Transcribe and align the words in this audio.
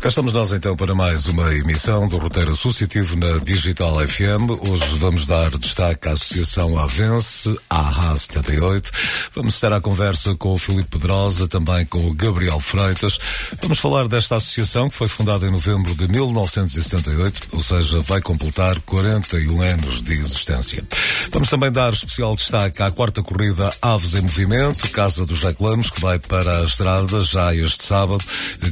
Cá 0.00 0.08
estamos 0.08 0.32
nós 0.32 0.50
então 0.54 0.74
para 0.74 0.94
mais 0.94 1.26
uma 1.26 1.54
emissão 1.54 2.08
do 2.08 2.16
roteiro 2.16 2.52
associativo 2.52 3.18
na 3.18 3.36
Digital 3.36 3.98
FM. 4.08 4.48
Hoje 4.66 4.96
vamos 4.96 5.26
dar 5.26 5.50
destaque 5.58 6.08
à 6.08 6.12
Associação 6.12 6.78
Avence, 6.78 7.54
AHA 7.68 8.16
78. 8.16 8.90
Vamos 9.34 9.60
ter 9.60 9.70
a 9.70 9.78
conversa 9.78 10.34
com 10.36 10.52
o 10.52 10.58
Filipe 10.58 10.88
Pedrosa, 10.88 11.46
também 11.46 11.84
com 11.84 12.08
o 12.08 12.14
Gabriel 12.14 12.58
Freitas. 12.60 13.18
Vamos 13.60 13.78
falar 13.78 14.08
desta 14.08 14.36
associação 14.36 14.88
que 14.88 14.96
foi 14.96 15.06
fundada 15.06 15.46
em 15.46 15.50
novembro 15.50 15.94
de 15.94 16.08
1978, 16.08 17.48
ou 17.52 17.62
seja, 17.62 18.00
vai 18.00 18.22
completar 18.22 18.80
41 18.80 19.60
anos 19.60 20.02
de 20.02 20.14
existência. 20.14 20.82
Vamos 21.30 21.50
também 21.50 21.70
dar 21.70 21.92
especial 21.92 22.34
destaque 22.34 22.82
à 22.82 22.90
quarta 22.90 23.22
corrida 23.22 23.70
Aves 23.82 24.14
em 24.14 24.22
Movimento, 24.22 24.88
Casa 24.92 25.26
dos 25.26 25.42
Reclamos, 25.42 25.90
que 25.90 26.00
vai 26.00 26.18
para 26.18 26.60
a 26.60 26.64
estrada 26.64 27.20
já 27.20 27.54
este 27.54 27.84
sábado, 27.84 28.24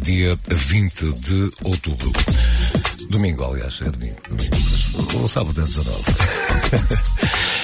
dia 0.02 0.34
20 0.48 1.17
de 1.20 1.50
outubro. 1.64 2.12
Domingo, 3.10 3.44
aliás, 3.44 3.80
é 3.82 3.90
domingo. 3.90 4.16
domingo. 4.28 5.24
O 5.24 5.28
sábado 5.28 5.60
é 5.60 5.64
19. 5.64 5.98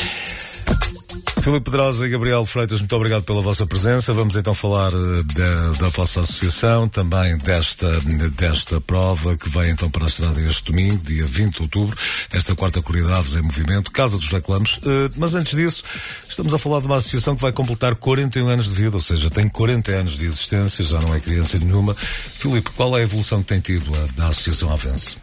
Filipe 1.45 1.71
Pedrosa 1.71 2.07
e 2.07 2.09
Gabriel 2.09 2.47
Freitas, 2.47 2.81
muito 2.81 2.97
obrigado 2.97 3.23
pela 3.23 3.43
vossa 3.43 3.67
presença. 3.67 4.15
Vamos 4.15 4.35
então 4.35 4.55
falar 4.55 4.91
eh, 4.95 5.23
da, 5.35 5.73
da 5.73 5.89
vossa 5.91 6.23
associação, 6.23 6.89
também 6.89 7.37
desta, 7.37 8.01
desta 8.35 8.81
prova 8.81 9.37
que 9.37 9.51
vai 9.51 9.69
então 9.69 9.91
para 9.91 10.05
a 10.05 10.09
estrada 10.09 10.41
este 10.41 10.73
domingo, 10.73 11.05
dia 11.05 11.27
20 11.27 11.57
de 11.57 11.63
outubro, 11.63 11.95
esta 12.33 12.55
quarta 12.55 12.81
corrida 12.81 13.15
Aves 13.15 13.37
em 13.37 13.43
Movimento, 13.43 13.91
Casa 13.91 14.17
dos 14.17 14.27
Reclamos. 14.31 14.79
Uh, 14.79 15.13
mas 15.19 15.35
antes 15.35 15.55
disso, 15.55 15.85
estamos 16.27 16.55
a 16.55 16.59
falar 16.59 16.81
de 16.81 16.87
uma 16.87 16.97
associação 16.97 17.37
que 17.37 17.43
vai 17.43 17.53
completar 17.53 17.95
41 17.95 18.49
anos 18.49 18.71
de 18.71 18.77
vida, 18.77 18.97
ou 18.97 19.03
seja, 19.03 19.29
tem 19.29 19.47
40 19.47 19.93
anos 19.93 20.17
de 20.17 20.25
existência, 20.25 20.83
já 20.83 20.99
não 20.99 21.15
é 21.15 21.21
criança 21.21 21.59
nenhuma. 21.59 21.95
Filipe, 21.95 22.71
qual 22.71 22.97
é 22.97 23.01
a 23.01 23.05
evolução 23.05 23.43
que 23.43 23.49
tem 23.49 23.61
tido 23.61 23.93
a, 23.95 24.25
a 24.25 24.29
Associação 24.29 24.73
Avense? 24.73 25.19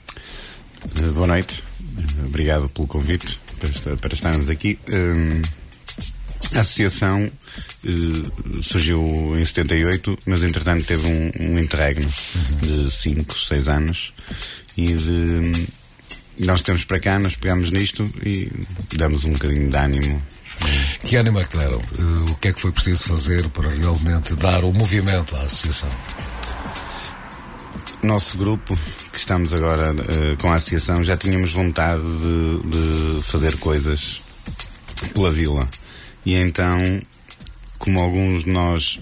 Uh, 0.86 1.14
boa 1.16 1.26
noite, 1.26 1.64
obrigado 2.24 2.70
pelo 2.70 2.86
convite 2.86 3.40
para, 4.00 4.14
estarmos 4.14 4.52
aqui. 4.52 4.78
Uh, 4.88 5.61
a 6.56 6.60
associação 6.62 7.32
eh, 7.86 8.62
surgiu 8.62 9.34
em 9.38 9.46
78, 9.46 10.18
mas 10.26 10.44
entretanto 10.44 10.86
teve 10.86 11.08
um, 11.08 11.32
um 11.40 11.60
interregno 11.60 12.06
uhum. 12.06 12.86
de 12.86 12.92
5, 12.92 13.40
6 13.40 13.68
anos 13.68 14.12
e 14.78 14.94
de, 14.94 15.68
nós 16.40 16.62
temos 16.62 16.84
para 16.84 17.00
cá, 17.00 17.20
nós 17.20 17.36
pegamos 17.36 17.72
nisto 17.72 18.04
e 18.26 18.52
damos 18.96 19.24
um 19.24 19.34
bocadinho 19.34 19.70
de 19.70 19.78
ânimo. 19.78 20.22
Que 21.06 21.16
ânimo 21.16 21.40
é 21.40 21.44
que 21.44 21.58
deram? 21.58 21.78
Uh, 21.78 22.32
o 22.32 22.36
que 22.36 22.50
é 22.50 22.54
que 22.54 22.60
foi 22.60 22.72
preciso 22.72 23.04
fazer 23.04 23.48
para 23.50 23.70
realmente 23.70 24.36
dar 24.36 24.64
o 24.64 24.72
movimento 24.72 25.36
à 25.36 25.42
associação? 25.42 25.90
Nosso 28.04 28.38
grupo, 28.38 28.78
que 29.12 29.18
estamos 29.18 29.54
agora 29.54 29.94
uh, 29.94 30.38
com 30.38 30.52
a 30.52 30.56
associação, 30.56 31.04
já 31.04 31.16
tínhamos 31.18 31.54
vontade 31.54 32.02
de, 32.02 33.18
de 33.18 33.24
fazer 33.24 33.58
coisas 33.58 34.26
pela 35.14 35.32
vila 35.32 35.68
e 36.26 36.36
então, 36.36 37.02
como 37.80 38.00
alguns 38.00 38.44
de 38.44 38.50
nós 38.50 39.00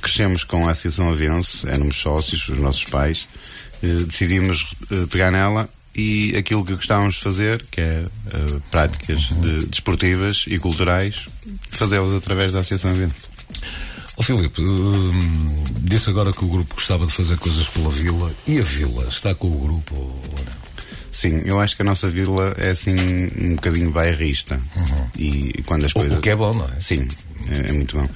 crescemos 0.00 0.44
com 0.44 0.66
a 0.66 0.72
Associação 0.72 1.10
Avense, 1.10 1.68
éramos 1.68 1.96
sócios, 1.96 2.48
os 2.48 2.58
nossos 2.58 2.84
pais, 2.84 3.28
eh, 3.82 4.04
decidimos 4.06 4.74
eh, 4.90 5.06
pegar 5.10 5.30
nela 5.30 5.68
e 5.94 6.34
aquilo 6.36 6.64
que 6.64 6.74
gostávamos 6.74 7.16
de 7.16 7.20
fazer, 7.20 7.64
que 7.70 7.80
é 7.80 8.04
eh, 8.32 8.60
práticas 8.70 9.28
de, 9.40 9.66
desportivas 9.66 10.44
e 10.48 10.58
culturais, 10.58 11.26
fazê-las 11.70 12.14
através 12.14 12.52
da 12.52 12.60
Associação 12.60 12.90
Avense. 12.90 13.32
Oh, 14.16 14.22
Filipe, 14.22 14.60
hum, 14.60 15.64
disse 15.80 16.10
agora 16.10 16.32
que 16.32 16.44
o 16.44 16.48
grupo 16.48 16.74
gostava 16.74 17.06
de 17.06 17.12
fazer 17.12 17.38
coisas 17.38 17.68
pela 17.68 17.90
vila. 17.90 18.30
E 18.46 18.60
a 18.60 18.62
vila? 18.62 19.06
Está 19.08 19.34
com 19.34 19.48
o 19.48 19.58
grupo 19.58 19.94
ou 19.94 20.44
não? 20.44 20.61
Sim, 21.12 21.42
eu 21.44 21.60
acho 21.60 21.76
que 21.76 21.82
a 21.82 21.84
nossa 21.84 22.08
vila 22.08 22.54
é 22.56 22.70
assim 22.70 22.96
um 23.38 23.54
bocadinho 23.54 23.90
bairrista. 23.90 24.58
Uhum. 24.74 25.06
E, 25.18 25.62
quando 25.66 25.84
as 25.84 25.92
coisas. 25.92 26.18
O 26.18 26.20
que 26.22 26.30
é 26.30 26.34
bom, 26.34 26.54
não 26.54 26.64
é? 26.64 26.80
Sim, 26.80 27.06
é, 27.50 27.68
é, 27.68 27.72
muito 27.72 27.98
bom. 27.98 28.08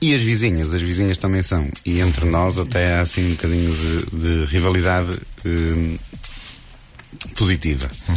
E 0.00 0.14
as 0.14 0.22
vizinhas, 0.22 0.72
as 0.72 0.80
vizinhas 0.80 1.18
também 1.18 1.42
são. 1.42 1.68
E 1.84 2.00
entre 2.00 2.24
nós 2.24 2.56
até 2.58 2.94
há 2.94 3.02
assim 3.02 3.26
um 3.26 3.34
bocadinho 3.34 3.76
de, 3.76 4.18
de 4.18 4.44
rivalidade 4.46 5.18
eh, 5.44 5.98
positiva. 7.36 7.90
Uhum. 8.08 8.16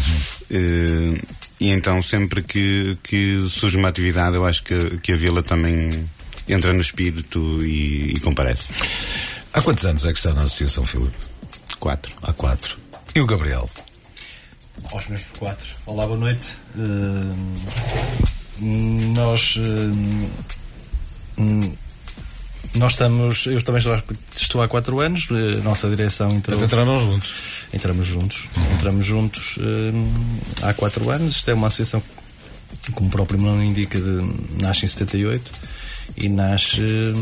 Eh, 0.51 1.21
e 1.59 1.69
então 1.71 2.01
sempre 2.01 2.41
que, 2.41 2.97
que 3.03 3.45
surge 3.49 3.75
uma 3.75 3.89
atividade, 3.89 4.37
eu 4.37 4.45
acho 4.45 4.63
que, 4.63 4.97
que 4.99 5.11
a 5.11 5.17
vila 5.17 5.43
também 5.43 6.07
entra 6.47 6.71
no 6.71 6.79
espírito 6.79 7.59
e, 7.61 8.13
e 8.13 8.19
comparece. 8.21 8.71
Há 9.51 9.61
quantos 9.61 9.85
anos 9.85 10.05
é 10.05 10.13
que 10.13 10.17
está 10.17 10.33
na 10.33 10.43
Associação, 10.43 10.85
Filipe? 10.85 11.11
Quatro. 11.77 12.13
Há 12.21 12.31
quatro. 12.31 12.77
E 13.13 13.19
o 13.19 13.25
Gabriel? 13.25 13.69
Aos 14.91 15.07
meus 15.07 15.25
quatro. 15.37 15.67
Olá, 15.85 16.05
boa 16.05 16.17
noite. 16.19 16.57
Uh, 16.75 17.35
nós. 19.13 19.55
Uh, 19.57 19.91
nós 22.75 22.93
estamos. 22.93 23.45
Eu 23.45 23.61
também 23.61 23.81
estou, 24.35 24.61
há 24.61 24.67
quatro 24.67 24.99
anos. 24.99 25.27
A 25.31 25.63
nossa 25.63 25.89
direção 25.89 26.29
entrou. 26.29 26.61
Entraram 26.61 26.99
juntos. 26.99 27.65
Entramos 27.73 28.05
juntos. 28.05 28.47
Uhum. 28.55 28.73
Entramos 28.73 29.05
juntos 29.05 29.57
uh, 29.57 30.63
há 30.63 30.73
quatro 30.73 31.09
anos. 31.09 31.37
Isto 31.37 31.51
é 31.51 31.53
uma 31.53 31.67
associação, 31.67 32.01
como 32.93 33.07
o 33.07 33.11
próprio 33.11 33.39
nome 33.39 33.65
indica, 33.65 33.99
de, 33.99 34.61
nasce 34.61 34.85
em 34.85 34.87
78 34.87 35.51
e 36.17 36.29
nasce 36.29 37.13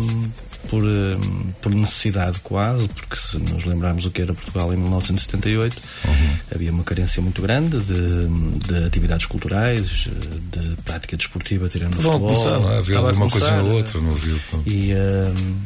por, 0.69 0.83
hum, 0.83 1.19
por 1.61 1.73
necessidade 1.73 2.39
quase, 2.41 2.87
porque 2.87 3.15
se 3.15 3.37
nos 3.37 3.65
lembrarmos 3.65 4.05
o 4.05 4.11
que 4.11 4.21
era 4.21 4.33
Portugal 4.33 4.73
em 4.73 4.77
1978, 4.77 5.77
uhum. 6.05 6.37
havia 6.53 6.71
uma 6.71 6.83
carência 6.83 7.21
muito 7.21 7.41
grande 7.41 7.79
de, 7.79 8.27
de, 8.67 8.83
atividades 8.85 9.25
culturais, 9.25 10.07
de 10.51 10.75
prática 10.83 11.17
desportiva, 11.17 11.67
tirando 11.67 11.93
o 11.93 12.01
futebol. 12.01 12.19
Começar, 12.19 12.59
não 12.59 12.71
é? 12.71 12.77
Havia 12.77 12.97
alguma 12.97 13.29
coisa 13.29 13.61
ou 13.61 13.71
outra, 13.71 14.01
não 14.01 14.11
havia. 14.11 14.35
E 14.65 14.93
um, 14.93 15.57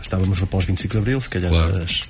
estávamos 0.00 0.40
no 0.40 0.46
pós-25 0.46 0.88
de 0.88 0.98
Abril, 0.98 1.20
se 1.20 1.28
calhar 1.28 1.50
claro. 1.50 1.82
as, 1.82 2.02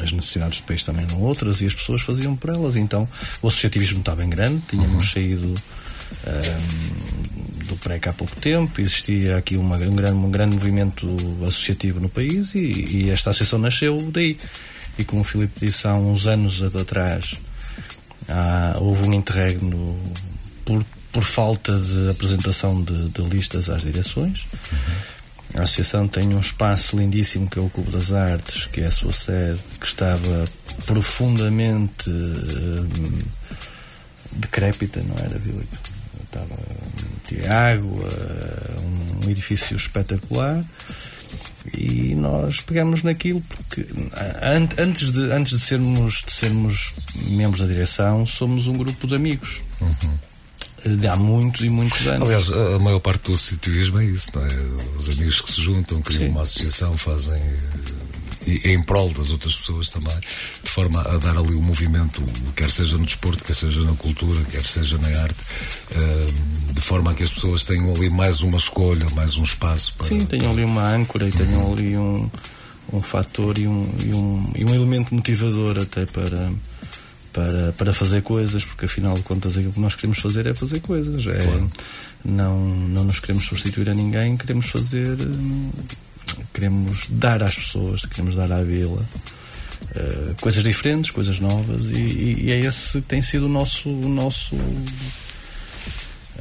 as 0.00 0.12
necessidades 0.12 0.60
do 0.60 0.66
país 0.66 0.82
também 0.82 1.04
eram 1.04 1.20
outras 1.20 1.60
e 1.60 1.66
as 1.66 1.74
pessoas 1.74 2.02
faziam 2.02 2.34
por 2.36 2.50
elas. 2.50 2.76
Então 2.76 3.08
o 3.40 3.48
associativismo 3.48 4.00
estava 4.00 4.18
bem 4.18 4.30
grande, 4.30 4.62
tínhamos 4.68 5.04
uhum. 5.04 5.10
saído 5.10 5.54
um, 6.26 7.64
do 7.64 7.76
PREC 7.76 8.08
há 8.08 8.12
pouco 8.12 8.36
tempo, 8.36 8.80
existia 8.80 9.36
aqui 9.36 9.56
uma, 9.56 9.76
um, 9.76 9.96
grande, 9.96 10.16
um 10.16 10.30
grande 10.30 10.56
movimento 10.56 11.06
associativo 11.46 12.00
no 12.00 12.08
país 12.08 12.54
e, 12.54 12.58
e 12.96 13.10
esta 13.10 13.30
associação 13.30 13.58
nasceu 13.58 13.96
daí. 14.10 14.38
E 14.98 15.04
como 15.04 15.22
o 15.22 15.24
Filipe 15.24 15.66
disse 15.66 15.86
há 15.86 15.94
uns 15.94 16.26
anos 16.26 16.62
atrás, 16.76 17.36
há, 18.28 18.76
houve 18.78 19.06
um 19.06 19.12
interregno 19.14 19.98
por, 20.64 20.84
por 21.12 21.24
falta 21.24 21.76
de 21.78 22.10
apresentação 22.10 22.82
de, 22.82 23.08
de 23.08 23.22
listas 23.22 23.68
às 23.68 23.82
direções. 23.82 24.44
Uhum. 24.70 25.12
A 25.54 25.64
associação 25.64 26.08
tem 26.08 26.34
um 26.34 26.40
espaço 26.40 26.96
lindíssimo 26.96 27.48
que 27.48 27.58
é 27.58 27.62
o 27.62 27.68
Clube 27.68 27.90
das 27.90 28.12
Artes, 28.12 28.66
que 28.66 28.80
é 28.80 28.86
a 28.86 28.90
sua 28.90 29.12
sede, 29.12 29.58
que 29.78 29.86
estava 29.86 30.44
profundamente 30.86 32.08
hum, 32.08 32.88
decrépita, 34.36 35.02
não 35.02 35.16
era, 35.18 35.38
Filipe? 35.38 35.91
Estava 36.32 36.56
tinha 37.28 37.52
água, 37.52 38.08
um 39.24 39.30
edifício 39.30 39.76
espetacular 39.76 40.60
e 41.76 42.14
nós 42.14 42.60
pegamos 42.60 43.02
naquilo 43.02 43.40
porque 43.42 43.86
antes 44.78 45.12
de, 45.12 45.32
antes 45.32 45.52
de 45.52 45.60
sermos 45.60 46.22
de 46.26 46.32
sermos 46.32 46.94
membros 47.14 47.60
da 47.60 47.66
direção 47.66 48.26
somos 48.26 48.66
um 48.66 48.76
grupo 48.76 49.06
de 49.06 49.14
amigos 49.14 49.62
uhum. 49.80 50.96
de 50.96 51.06
há 51.06 51.16
muitos 51.16 51.60
e 51.62 51.68
muitos 51.68 52.04
anos 52.06 52.22
aliás 52.22 52.50
a 52.50 52.78
maior 52.80 52.98
parte 52.98 53.26
do 53.26 53.34
associativismo 53.34 54.00
é 54.00 54.04
isso 54.06 54.28
não 54.34 54.44
é? 54.44 54.48
os 54.96 55.08
amigos 55.10 55.40
que 55.40 55.52
se 55.52 55.60
juntam 55.60 56.02
criam 56.02 56.22
Sim. 56.24 56.28
uma 56.30 56.42
associação 56.42 56.98
fazem 56.98 57.40
e 58.46 58.70
em 58.70 58.82
prol 58.82 59.10
das 59.10 59.30
outras 59.30 59.56
pessoas 59.56 59.90
também, 59.90 60.16
de 60.62 60.70
forma 60.70 61.00
a 61.00 61.16
dar 61.18 61.36
ali 61.36 61.54
um 61.54 61.62
movimento, 61.62 62.22
quer 62.56 62.70
seja 62.70 62.96
no 62.96 63.04
desporto, 63.04 63.44
quer 63.44 63.54
seja 63.54 63.82
na 63.82 63.94
cultura, 63.94 64.42
quer 64.44 64.64
seja 64.64 64.98
na 64.98 65.08
arte, 65.08 65.40
uh, 65.92 66.72
de 66.74 66.80
forma 66.80 67.10
a 67.10 67.14
que 67.14 67.22
as 67.22 67.32
pessoas 67.32 67.64
tenham 67.64 67.94
ali 67.94 68.10
mais 68.10 68.42
uma 68.42 68.58
escolha, 68.58 69.08
mais 69.10 69.36
um 69.36 69.42
espaço. 69.42 69.94
Para, 69.94 70.08
Sim, 70.08 70.24
tenham 70.26 70.52
ali 70.52 70.64
uma 70.64 70.94
âncora 70.94 71.28
e 71.28 71.32
tenham 71.32 71.62
uhum. 71.66 71.72
ali 71.72 71.96
um, 71.96 72.30
um 72.92 73.00
fator 73.00 73.58
e 73.58 73.66
um, 73.66 73.94
e, 74.04 74.14
um, 74.14 74.52
e 74.56 74.64
um 74.64 74.74
elemento 74.74 75.14
motivador 75.14 75.78
até 75.78 76.06
para, 76.06 76.50
para, 77.32 77.72
para 77.72 77.92
fazer 77.92 78.22
coisas, 78.22 78.64
porque 78.64 78.86
afinal 78.86 79.14
de 79.14 79.22
contas 79.22 79.56
aquilo 79.56 79.72
que 79.72 79.80
nós 79.80 79.94
queremos 79.94 80.18
fazer 80.18 80.46
é 80.46 80.54
fazer 80.54 80.80
coisas. 80.80 81.26
É, 81.26 81.38
claro. 81.38 81.68
não, 82.24 82.58
não 82.58 83.04
nos 83.04 83.20
queremos 83.20 83.46
substituir 83.46 83.88
a 83.88 83.94
ninguém, 83.94 84.36
queremos 84.36 84.66
fazer. 84.66 85.16
Queremos 86.52 87.06
dar 87.10 87.42
às 87.42 87.56
pessoas, 87.56 88.04
queremos 88.04 88.34
dar 88.34 88.50
à 88.52 88.62
vila. 88.62 89.04
Uh, 89.94 90.34
coisas 90.40 90.62
diferentes, 90.62 91.10
coisas 91.10 91.38
novas 91.38 91.82
e, 91.90 92.44
e, 92.44 92.52
é 92.52 92.60
esse 92.60 93.02
tem 93.02 93.20
sido 93.20 93.44
o 93.44 93.48
nosso, 93.48 93.90
o 93.90 94.08
nosso 94.08 94.56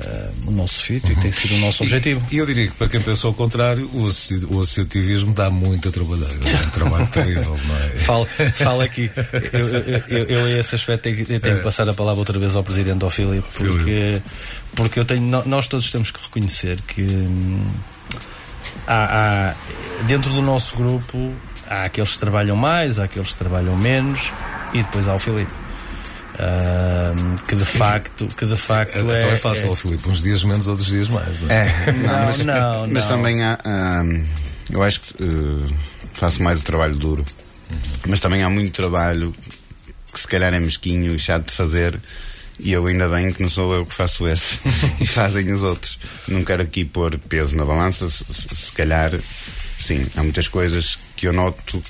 uh, 0.02 0.48
o 0.48 0.52
nosso 0.52 0.82
sítio 0.82 1.12
uhum. 1.12 1.20
e 1.20 1.22
tem 1.22 1.32
sido 1.32 1.56
o 1.56 1.60
nosso 1.60 1.84
objetivo. 1.84 2.26
E 2.32 2.38
eu 2.38 2.46
diria 2.46 2.68
que 2.68 2.74
para 2.74 2.88
quem 2.88 3.02
pensa 3.02 3.28
ao 3.28 3.34
contrário, 3.34 3.90
o, 3.94 4.04
o 4.04 4.60
associativismo 4.60 5.34
dá 5.34 5.50
muito 5.50 5.90
a 5.90 5.92
trabalhar. 5.92 6.30
É 6.30 6.66
um 6.66 6.70
trabalho 6.70 7.08
terrível, 7.12 7.58
não 7.66 7.78
é? 7.78 7.90
Fala, 8.00 8.26
fala 8.54 8.84
aqui. 8.84 9.10
Eu, 9.52 9.68
eu, 9.68 10.04
eu, 10.08 10.24
eu, 10.26 10.60
esse 10.60 10.76
aspecto 10.76 11.04
tenho, 11.04 11.26
tenho 11.26 11.56
é. 11.56 11.58
que 11.58 11.64
passar 11.64 11.88
a 11.90 11.94
palavra 11.94 12.20
outra 12.20 12.38
vez 12.38 12.56
ao 12.56 12.64
Presidente, 12.64 13.04
ao 13.04 13.10
Filipe, 13.10 13.48
porque, 13.54 14.22
porque 14.76 15.00
eu 15.00 15.06
tenho, 15.06 15.22
nós 15.46 15.68
todos 15.68 15.92
temos 15.92 16.12
que 16.12 16.22
reconhecer 16.22 16.80
que 16.82 17.02
hum, 17.02 17.62
há, 18.88 19.50
há, 19.50 19.56
dentro 20.08 20.30
do 20.32 20.42
nosso 20.42 20.76
grupo 20.76 21.34
há 21.68 21.86
aqueles 21.86 22.12
que 22.14 22.20
trabalham 22.20 22.56
mais, 22.56 23.00
há 23.00 23.06
aqueles 23.06 23.32
que 23.32 23.38
trabalham 23.38 23.76
menos 23.78 24.34
e 24.74 24.82
depois 24.82 25.08
há 25.08 25.16
o 25.16 25.20
Filipe. 25.20 25.52
Uh, 26.34 27.42
que 27.48 27.56
de 27.56 27.66
facto, 27.66 28.28
que 28.28 28.46
de 28.46 28.56
facto 28.56 28.96
é, 28.96 29.00
é, 29.00 29.18
então 29.18 29.30
é 29.30 29.36
fácil, 29.36 29.74
é... 29.74 29.76
Filipe, 29.76 30.10
uns 30.10 30.24
dias 30.24 30.44
menos, 30.44 30.68
outros 30.68 30.88
dias 30.88 31.10
mais. 31.10 31.42
Não, 31.42 31.50
é? 31.52 31.68
é 31.68 31.92
não, 31.92 32.02
não, 32.02 32.26
mas, 32.26 32.46
não, 32.46 32.88
mas 32.88 33.06
também 33.06 33.44
há, 33.44 33.60
eu 34.70 34.82
acho 34.82 35.02
que 35.02 35.24
uh, 35.24 35.76
faço 36.14 36.42
mais 36.42 36.60
o 36.60 36.64
trabalho 36.64 36.96
duro, 36.96 37.24
uhum. 37.70 37.78
mas 38.08 38.20
também 38.20 38.42
há 38.44 38.50
muito 38.50 38.72
trabalho 38.74 39.36
que 40.12 40.20
se 40.20 40.28
calhar 40.28 40.54
é 40.54 40.60
mesquinho 40.60 41.14
e 41.14 41.20
chato 41.20 41.48
de 41.48 41.54
fazer. 41.54 42.00
E 42.60 42.72
eu 42.72 42.86
ainda 42.86 43.10
bem 43.10 43.32
que 43.32 43.42
não 43.42 43.50
sou 43.50 43.74
eu 43.74 43.86
que 43.86 43.94
faço 43.94 44.28
esse 44.28 44.60
e 45.02 45.06
fazem 45.06 45.52
os 45.52 45.64
outros. 45.64 45.98
Não 46.28 46.44
quero 46.44 46.62
aqui 46.62 46.86
pôr 46.86 47.18
peso 47.18 47.56
na 47.56 47.66
balança, 47.66 48.08
se, 48.10 48.24
se, 48.30 48.56
se 48.56 48.72
calhar, 48.72 49.12
sim, 49.82 50.06
há 50.16 50.24
muitas 50.24 50.48
coisas 50.48 50.98
que 51.16 51.28
eu 51.28 51.34
noto 51.34 51.82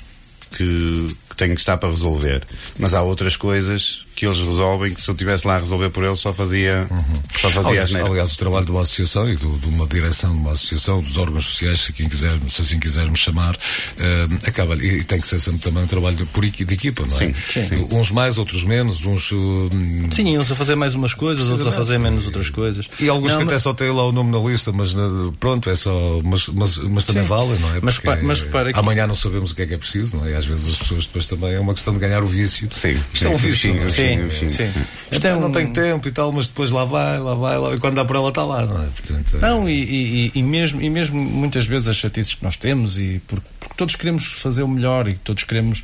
que, 0.56 1.06
que 1.28 1.36
tenho 1.36 1.54
que 1.54 1.60
estar 1.60 1.76
para 1.78 1.90
resolver. 1.90 2.44
Mas 2.78 2.94
há 2.94 3.02
outras 3.02 3.36
coisas 3.36 4.06
que 4.22 4.26
eles 4.26 4.38
resolvem 4.38 4.94
que 4.94 5.02
se 5.02 5.10
eu 5.10 5.14
estivesse 5.14 5.44
lá 5.48 5.56
a 5.56 5.58
resolver 5.58 5.90
por 5.90 6.04
eles 6.04 6.20
só 6.20 6.32
fazia, 6.32 6.86
uhum. 6.88 7.02
só 7.40 7.50
fazia 7.50 7.82
aliás, 7.82 7.92
aliás, 7.92 8.32
o 8.32 8.38
trabalho 8.38 8.64
de 8.64 8.70
uma 8.70 8.82
associação 8.82 9.28
e 9.28 9.34
do, 9.34 9.58
de 9.58 9.66
uma 9.66 9.84
direção 9.84 10.30
de 10.30 10.38
uma 10.38 10.52
associação, 10.52 11.00
dos 11.00 11.16
órgãos 11.16 11.44
sociais, 11.44 11.80
se, 11.80 11.92
quem 11.92 12.08
quiser, 12.08 12.30
se 12.48 12.62
assim 12.62 12.78
quisermos 12.78 13.18
chamar, 13.18 13.56
uh, 13.56 14.46
acaba 14.46 14.76
e, 14.76 14.98
e 14.98 15.02
tem 15.02 15.20
que 15.20 15.26
ser 15.26 15.40
sempre 15.40 15.58
também 15.58 15.82
um 15.82 15.88
trabalho 15.88 16.14
de, 16.14 16.24
por, 16.26 16.46
de 16.46 16.62
equipa, 16.72 17.04
não 17.04 17.16
é? 17.16 17.18
Sim, 17.18 17.34
sim. 17.48 17.88
Uns 17.90 18.12
mais, 18.12 18.38
outros 18.38 18.62
menos, 18.62 19.04
uns. 19.04 19.32
Uh, 19.32 19.68
sim, 20.12 20.38
uns 20.38 20.52
a 20.52 20.54
fazer 20.54 20.76
mais 20.76 20.94
umas 20.94 21.14
coisas, 21.14 21.48
outros 21.48 21.66
a 21.66 21.72
fazer 21.72 21.98
menos 21.98 22.26
outras 22.26 22.48
coisas. 22.48 22.88
E 23.00 23.08
alguns 23.08 23.32
não, 23.32 23.38
que 23.38 23.44
mas... 23.46 23.54
até 23.54 23.60
só 23.60 23.74
têm 23.74 23.90
lá 23.90 24.06
o 24.06 24.12
nome 24.12 24.30
na 24.30 24.38
lista, 24.38 24.70
mas 24.70 24.94
pronto, 25.40 25.68
é 25.68 25.74
só. 25.74 26.20
Mas, 26.22 26.46
mas, 26.46 26.78
mas 26.78 27.06
também 27.06 27.24
sim. 27.24 27.28
vale, 27.28 27.58
não 27.58 27.74
é? 27.74 27.80
Mas, 27.82 27.98
mas 28.22 28.42
repara 28.42 28.72
que... 28.72 28.78
Amanhã 28.78 29.04
não 29.08 29.16
sabemos 29.16 29.50
o 29.50 29.56
que 29.56 29.62
é 29.62 29.66
que 29.66 29.74
é 29.74 29.78
preciso, 29.78 30.16
não 30.16 30.26
é? 30.26 30.30
E 30.30 30.34
às 30.36 30.44
vezes 30.44 30.68
as 30.68 30.78
pessoas 30.78 31.06
depois 31.06 31.26
também 31.26 31.54
é 31.54 31.58
uma 31.58 31.74
questão 31.74 31.92
de 31.92 31.98
ganhar 31.98 32.22
o 32.22 32.26
vício. 32.26 32.68
Sim. 32.70 32.96
Isto 33.12 33.26
é 33.26 33.28
um 33.28 33.36
vício. 33.36 33.88
Sim, 33.88 33.88
sim, 33.88 34.11
sim. 34.30 34.70
Isto 35.10 35.26
é 35.26 35.36
um... 35.36 35.40
não 35.40 35.52
tenho 35.52 35.72
tempo 35.72 36.08
e 36.08 36.12
tal, 36.12 36.32
mas 36.32 36.48
depois 36.48 36.70
lá 36.70 36.84
vai, 36.84 37.18
lá 37.18 37.34
vai, 37.34 37.58
lá 37.58 37.68
vai, 37.68 37.76
e 37.76 37.80
quando 37.80 37.96
dá 37.96 38.04
por 38.04 38.16
ela 38.16 38.28
está 38.28 38.44
lá, 38.44 38.66
não 38.66 38.82
é? 38.82 38.86
Portanto, 38.86 39.36
é... 39.36 39.40
Não, 39.40 39.68
e, 39.68 39.72
e, 39.72 40.32
e, 40.34 40.42
mesmo, 40.42 40.80
e 40.80 40.90
mesmo 40.90 41.20
muitas 41.20 41.66
vezes 41.66 41.88
as 41.88 41.96
chatices 41.96 42.34
que 42.34 42.44
nós 42.44 42.56
temos, 42.56 42.98
e 42.98 43.20
porque, 43.26 43.46
porque 43.60 43.74
todos 43.76 43.96
queremos 43.96 44.24
fazer 44.24 44.62
o 44.62 44.68
melhor 44.68 45.08
e 45.08 45.14
todos 45.14 45.44
queremos 45.44 45.82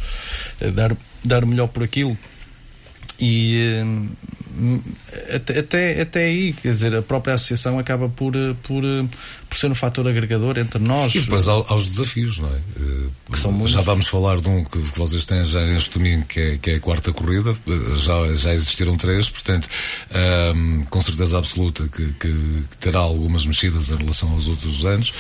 uh, 0.61 0.71
dar, 0.71 0.97
dar 1.25 1.45
o 1.45 1.47
melhor 1.47 1.69
por 1.69 1.83
aquilo. 1.83 2.17
E 3.21 3.83
uh, 3.83 4.09
até, 5.35 5.59
até, 5.61 6.03
até 6.03 6.25
aí, 6.25 6.53
quer 6.53 6.73
dizer, 6.73 6.95
a 6.95 7.03
própria 7.03 7.35
associação 7.35 7.79
acaba 7.79 8.09
por, 8.09 8.35
eh, 8.35 8.55
por, 8.63 8.83
por 9.49 9.57
ser 9.57 9.71
um 9.71 9.75
fator 9.75 10.07
agregador 10.09 10.59
entre 10.59 10.79
nós. 10.79 11.15
E 11.15 11.21
depois 11.21 11.47
aos 11.49 11.87
desafios, 11.87 12.39
não 12.39 12.49
é? 12.49 12.59
Que 13.31 13.39
são 13.39 13.53
muitos. 13.53 13.73
Já 13.73 13.83
vamos 13.83 14.09
falar 14.09 14.41
de 14.41 14.49
um 14.49 14.65
que, 14.65 14.81
que 14.81 14.99
vocês 14.99 15.25
têm 15.25 15.45
já 15.45 15.65
este 15.67 15.99
domingo, 15.99 16.25
que 16.27 16.41
é, 16.41 16.59
que 16.59 16.71
é 16.71 16.75
a 16.77 16.81
quarta 16.81 17.13
corrida, 17.13 17.55
já, 17.97 18.35
já 18.35 18.55
existiram 18.55 18.97
três, 18.97 19.29
portanto, 19.29 19.69
um, 20.55 20.83
com 20.85 21.01
certeza 21.01 21.39
absoluta 21.39 21.89
que, 21.89 22.07
que, 22.15 22.29
que, 22.29 22.77
terá 22.81 23.01
algumas 23.01 23.47
mexidas 23.47 23.91
em 23.91 23.97
relação 23.97 24.31
aos 24.33 24.49
outros 24.49 24.85
anos, 24.85 25.13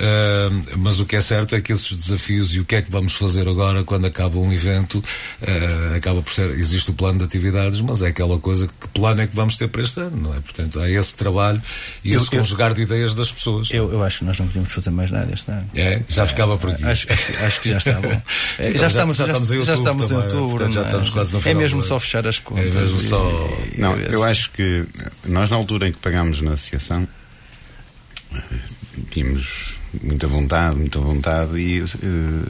um, 0.00 0.78
mas 0.78 1.00
o 1.00 1.06
que 1.06 1.16
é 1.16 1.20
certo 1.20 1.54
é 1.54 1.60
que 1.60 1.72
esses 1.72 1.96
desafios 1.96 2.54
e 2.54 2.60
o 2.60 2.64
que 2.64 2.76
é 2.76 2.82
que 2.82 2.90
vamos 2.90 3.14
fazer 3.14 3.48
agora 3.48 3.82
quando 3.84 4.06
acaba 4.06 4.38
um 4.38 4.52
evento, 4.52 4.98
uh, 4.98 5.96
acaba 5.96 6.22
por 6.22 6.32
ser, 6.32 6.50
existe 6.52 6.90
o 6.90 6.94
plano 6.94 7.18
de 7.18 7.24
atividades, 7.24 7.80
mas 7.80 8.02
é 8.02 8.08
aquela 8.08 8.38
coisa 8.38 8.66
que 8.66 8.83
plano 8.88 9.22
é 9.22 9.26
que 9.26 9.34
vamos 9.34 9.56
ter 9.56 9.68
para 9.68 9.82
este 9.82 10.00
ano, 10.00 10.16
não 10.16 10.34
é? 10.34 10.40
Portanto, 10.40 10.80
há 10.80 10.90
esse 10.90 11.16
trabalho 11.16 11.60
e 12.04 12.12
eu, 12.12 12.20
esse 12.20 12.30
conjugar 12.30 12.70
eu, 12.70 12.74
de 12.74 12.82
ideias 12.82 13.14
das 13.14 13.30
pessoas. 13.30 13.70
Eu, 13.70 13.92
eu 13.92 14.02
acho 14.02 14.20
que 14.20 14.24
nós 14.24 14.38
não 14.38 14.46
podemos 14.46 14.72
fazer 14.72 14.90
mais 14.90 15.10
nada 15.10 15.32
este 15.32 15.50
ano. 15.50 15.66
É, 15.74 16.02
já 16.08 16.26
ficava 16.26 16.56
por 16.56 16.70
aqui. 16.70 16.84
Acho, 16.84 17.06
acho 17.12 17.60
que 17.60 17.70
já 17.70 17.78
está 17.78 18.00
bom. 18.00 18.08
Sim, 18.60 18.76
já, 18.76 18.86
estamos, 18.86 19.16
já, 19.16 19.26
estamos 19.26 19.52
em 19.52 19.58
outubro. 19.58 19.64
Já 19.64 19.74
estamos 19.74 20.10
em 20.10 20.14
outubro. 20.14 20.48
Portanto, 20.56 20.72
já 20.72 20.82
estamos 20.82 21.10
quase 21.10 21.32
no 21.32 21.38
é 21.38 21.42
final. 21.42 21.60
É 21.60 21.62
mesmo 21.62 21.82
só 21.82 21.98
fechar 21.98 22.26
as 22.26 22.38
contas. 22.38 22.66
É 22.66 22.70
mesmo 22.70 23.00
só. 23.00 23.48
E, 23.72 23.80
não, 23.80 23.96
eu 23.96 24.22
acho 24.22 24.50
que 24.50 24.84
nós, 25.26 25.50
na 25.50 25.56
altura 25.56 25.88
em 25.88 25.92
que 25.92 25.98
pagámos 25.98 26.40
na 26.40 26.52
associação, 26.52 27.06
tínhamos 29.10 29.74
muita 30.02 30.26
vontade, 30.26 30.76
muita 30.76 30.98
vontade 31.00 31.56
e 31.58 31.82
uh, 31.82 31.86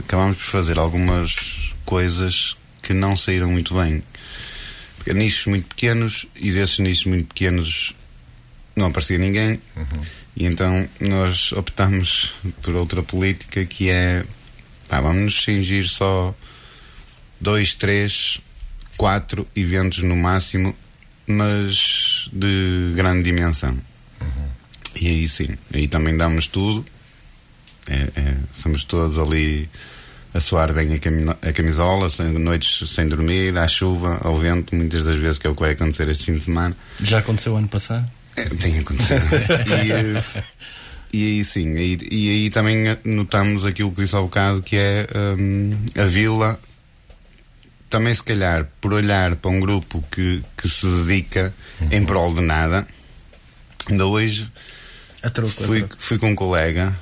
acabámos 0.04 0.38
por 0.38 0.44
fazer 0.44 0.78
algumas 0.78 1.36
coisas 1.84 2.56
que 2.82 2.92
não 2.92 3.16
saíram 3.16 3.50
muito 3.50 3.74
bem. 3.74 4.02
Nichos 5.12 5.46
muito 5.46 5.68
pequenos 5.68 6.26
e 6.34 6.50
desses 6.50 6.78
nichos 6.78 7.04
muito 7.04 7.28
pequenos 7.28 7.94
não 8.74 8.86
aparecia 8.86 9.18
ninguém. 9.18 9.60
Uhum. 9.76 10.02
E 10.36 10.46
então 10.46 10.88
nós 11.00 11.52
optamos 11.52 12.32
por 12.62 12.74
outra 12.74 13.02
política 13.02 13.64
que 13.64 13.90
é 13.90 14.24
pá, 14.88 15.00
vamos 15.00 15.22
nos 15.22 15.42
cingir 15.42 15.88
só 15.88 16.34
dois, 17.40 17.74
três, 17.74 18.40
quatro 18.96 19.46
eventos 19.54 20.02
no 20.02 20.16
máximo, 20.16 20.74
mas 21.26 22.28
de 22.32 22.92
grande 22.94 23.22
dimensão. 23.22 23.78
Uhum. 24.20 24.48
E 25.00 25.08
aí 25.08 25.28
sim, 25.28 25.48
aí 25.72 25.86
também 25.86 26.16
damos 26.16 26.46
tudo. 26.46 26.84
É, 27.86 28.08
é, 28.16 28.36
somos 28.54 28.82
todos 28.84 29.18
ali 29.18 29.68
a 30.34 30.40
soar 30.40 30.72
bem 30.72 31.00
a, 31.42 31.52
camisola, 31.52 32.08
sem, 32.08 32.32
noites 32.32 32.90
sem 32.90 33.08
dormir, 33.08 33.56
à 33.56 33.68
chuva, 33.68 34.18
ao 34.22 34.34
vento, 34.34 34.74
muitas 34.74 35.04
das 35.04 35.16
vezes 35.16 35.38
que 35.38 35.46
é 35.46 35.50
o 35.50 35.54
que 35.54 35.60
vai 35.60 35.70
acontecer 35.72 36.08
este 36.08 36.24
fim 36.24 36.34
de 36.34 36.44
semana. 36.44 36.76
Já 37.00 37.20
aconteceu 37.20 37.56
ano 37.56 37.68
passado? 37.68 38.04
É, 38.36 38.44
tem 38.44 38.80
acontecido. 38.80 39.22
e, 39.84 39.92
eh, 39.92 40.44
e 41.12 41.24
aí 41.24 41.44
sim, 41.44 41.76
e, 41.76 41.98
e, 42.10 42.30
aí 42.30 42.50
também 42.50 42.98
notamos 43.04 43.64
aquilo 43.64 43.92
que 43.92 44.02
disse 44.02 44.16
há 44.16 44.20
bocado, 44.20 44.60
que 44.60 44.76
é 44.76 45.06
um, 45.38 45.70
a 45.96 46.04
vila 46.04 46.58
também 47.88 48.12
se 48.12 48.24
calhar 48.24 48.66
por 48.80 48.92
olhar 48.92 49.36
para 49.36 49.48
um 49.52 49.60
grupo 49.60 50.02
que, 50.10 50.42
que 50.56 50.68
se 50.68 50.84
dedica 50.84 51.54
uhum. 51.80 51.88
em 51.92 52.04
prol 52.04 52.34
de 52.34 52.40
nada, 52.40 52.84
ainda 53.88 54.04
hoje 54.04 54.50
troco, 55.32 55.48
fui, 55.48 55.86
fui 55.96 56.18
com 56.18 56.30
um 56.30 56.34
colega, 56.34 56.92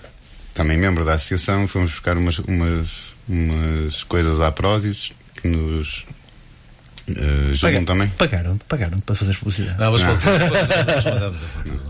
também 0.53 0.77
membro 0.77 1.03
da 1.03 1.15
associação, 1.15 1.67
fomos 1.67 1.93
buscar 1.93 2.19
umas, 2.19 2.39
umas, 2.41 3.15
umas 3.29 4.03
coisas 4.05 4.41
à 4.41 4.51
Prósis 4.53 5.13
que 5.41 5.49
nos 5.49 6.05
Uh, 7.09 7.59
Paga, 7.61 7.83
também? 7.83 8.09
Pagaram, 8.11 8.59
pagaram 8.69 8.99
para 9.01 9.15
fazer 9.17 9.35
publicidade. 9.37 9.77
Não, 9.77 9.91
mas 9.91 10.03
mandamos 10.03 11.43
a 11.43 11.47
fatura. 11.47 11.81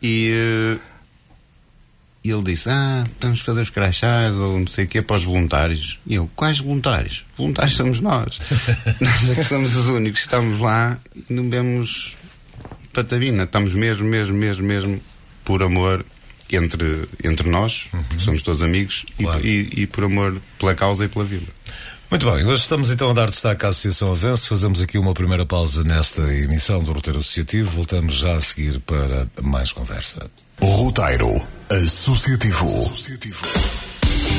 E 0.00 0.32
uh, 0.32 0.80
ele 2.24 2.42
disse: 2.42 2.70
Ah, 2.70 3.04
estamos 3.04 3.40
a 3.40 3.44
fazer 3.44 3.62
os 3.62 3.70
crachás 3.70 4.32
ou 4.34 4.60
não 4.60 4.66
sei 4.66 4.84
o 4.84 4.88
que 4.88 5.02
para 5.02 5.16
os 5.16 5.24
voluntários. 5.24 5.98
E 6.06 6.14
ele: 6.14 6.28
Quais 6.36 6.60
voluntários? 6.60 7.24
Voluntários 7.36 7.76
somos 7.76 8.00
nós. 8.00 8.38
nós 9.00 9.30
é 9.30 9.34
que 9.34 9.44
somos 9.44 9.74
os 9.74 9.88
únicos 9.88 10.20
que 10.20 10.26
estamos 10.26 10.60
lá 10.60 10.98
e 11.28 11.32
não 11.32 11.50
vemos 11.50 12.16
patavina. 12.92 13.42
Estamos 13.42 13.74
mesmo, 13.74 14.04
mesmo, 14.04 14.36
mesmo, 14.36 14.64
mesmo 14.64 15.00
por 15.44 15.62
amor 15.62 16.04
entre, 16.50 17.08
entre 17.22 17.48
nós, 17.48 17.88
uhum. 17.92 18.18
somos 18.18 18.42
todos 18.42 18.62
amigos, 18.62 19.04
claro. 19.18 19.44
e, 19.44 19.70
e, 19.74 19.82
e 19.82 19.86
por 19.86 20.04
amor 20.04 20.40
pela 20.58 20.74
causa 20.74 21.04
e 21.04 21.08
pela 21.08 21.24
vila. 21.24 21.46
Muito 22.10 22.30
bem, 22.30 22.44
hoje 22.44 22.62
estamos 22.62 22.90
então 22.90 23.10
a 23.10 23.12
dar 23.12 23.28
destaque 23.28 23.66
à 23.66 23.70
Associação 23.70 24.12
Avanço. 24.12 24.48
Fazemos 24.48 24.80
aqui 24.80 24.98
uma 24.98 25.14
primeira 25.14 25.44
pausa 25.44 25.82
nesta 25.82 26.22
emissão 26.34 26.78
do 26.80 26.92
Roteiro 26.92 27.18
Associativo. 27.18 27.70
Voltamos 27.70 28.14
já 28.14 28.36
a 28.36 28.40
seguir 28.40 28.78
para 28.80 29.26
mais 29.42 29.72
conversa. 29.72 30.30
Roteiro 30.60 31.28
Associativo. 31.70 32.66
Associativo. 32.92 33.44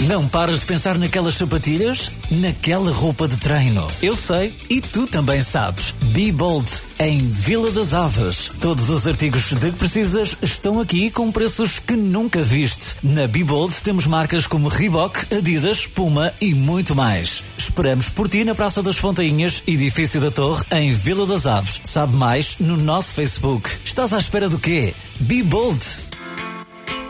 Não 0.01 0.27
paras 0.27 0.59
de 0.59 0.65
pensar 0.67 0.99
naquelas 0.99 1.35
sapatilhas? 1.35 2.11
Naquela 2.29 2.91
roupa 2.91 3.27
de 3.27 3.37
treino? 3.37 3.87
Eu 4.01 4.15
sei 4.15 4.53
e 4.69 4.79
tu 4.79 5.07
também 5.07 5.41
sabes. 5.41 5.95
Be 6.11 6.31
Bold, 6.31 6.69
em 6.99 7.27
Vila 7.31 7.71
das 7.71 7.93
Aves. 7.93 8.51
Todos 8.59 8.89
os 8.89 9.07
artigos 9.07 9.53
de 9.53 9.71
que 9.71 9.77
precisas 9.77 10.37
estão 10.41 10.79
aqui 10.79 11.09
com 11.09 11.31
preços 11.31 11.79
que 11.79 11.95
nunca 11.95 12.43
viste. 12.43 12.97
Na 13.01 13.25
Be 13.25 13.43
Bold 13.43 13.73
temos 13.83 14.05
marcas 14.05 14.45
como 14.45 14.67
Reebok, 14.67 15.33
Adidas, 15.33 15.87
Puma 15.87 16.31
e 16.39 16.53
muito 16.53 16.93
mais. 16.93 17.41
Esperamos 17.57 18.09
por 18.09 18.27
ti 18.27 18.43
na 18.43 18.53
Praça 18.53 18.83
das 18.83 18.97
Fontainhas, 18.97 19.63
edifício 19.65 20.19
da 20.19 20.29
Torre, 20.29 20.63
em 20.71 20.93
Vila 20.93 21.25
das 21.25 21.47
Aves. 21.47 21.79
Sabe 21.83 22.15
mais 22.15 22.57
no 22.59 22.77
nosso 22.77 23.13
Facebook. 23.13 23.69
Estás 23.83 24.13
à 24.13 24.17
espera 24.17 24.49
do 24.49 24.59
quê? 24.59 24.93
Be 25.21 25.41
Bold! 25.41 26.14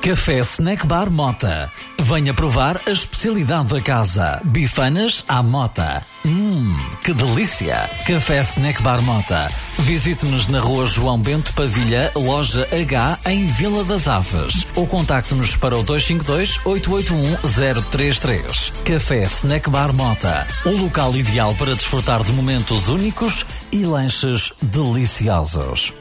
Café 0.06 0.38
Snack 0.38 0.86
Bar 0.86 1.10
Mota. 1.10 1.74
Venha 2.00 2.32
provar 2.32 2.80
a 2.86 2.92
especialidade 2.92 3.70
da 3.70 3.82
casa. 3.82 4.40
Bifanas 4.44 5.24
à 5.28 5.42
Mota. 5.42 6.06
Hum, 6.24 6.76
que 7.04 7.12
delícia! 7.12 7.90
Café 8.06 8.40
Snack 8.42 8.84
Bar 8.84 9.02
Mota. 9.02 9.50
Visite-nos 9.80 10.48
na 10.48 10.60
rua 10.60 10.86
João 10.86 11.18
Bento 11.18 11.52
Pavilha, 11.54 12.12
loja 12.16 12.68
H, 12.72 13.18
em 13.26 13.48
Vila 13.48 13.84
das 13.84 14.08
Aves. 14.08 14.68
Ou 14.76 14.86
contacte-nos 14.86 15.56
para 15.56 15.76
o 15.76 15.84
252-881-033. 15.84 18.74
Café 18.84 19.24
Snack 19.24 19.72
Bar 19.72 19.92
Mota. 19.92 20.46
O 20.66 20.82
local 20.84 21.16
ideal 21.16 21.56
para 21.56 21.74
desfrutar 21.74 22.24
de 22.24 22.32
momentos 22.32 22.90
únicos 22.90 23.44
e 23.72 23.84
lanches 23.84 24.54
deliciosos 24.62 25.96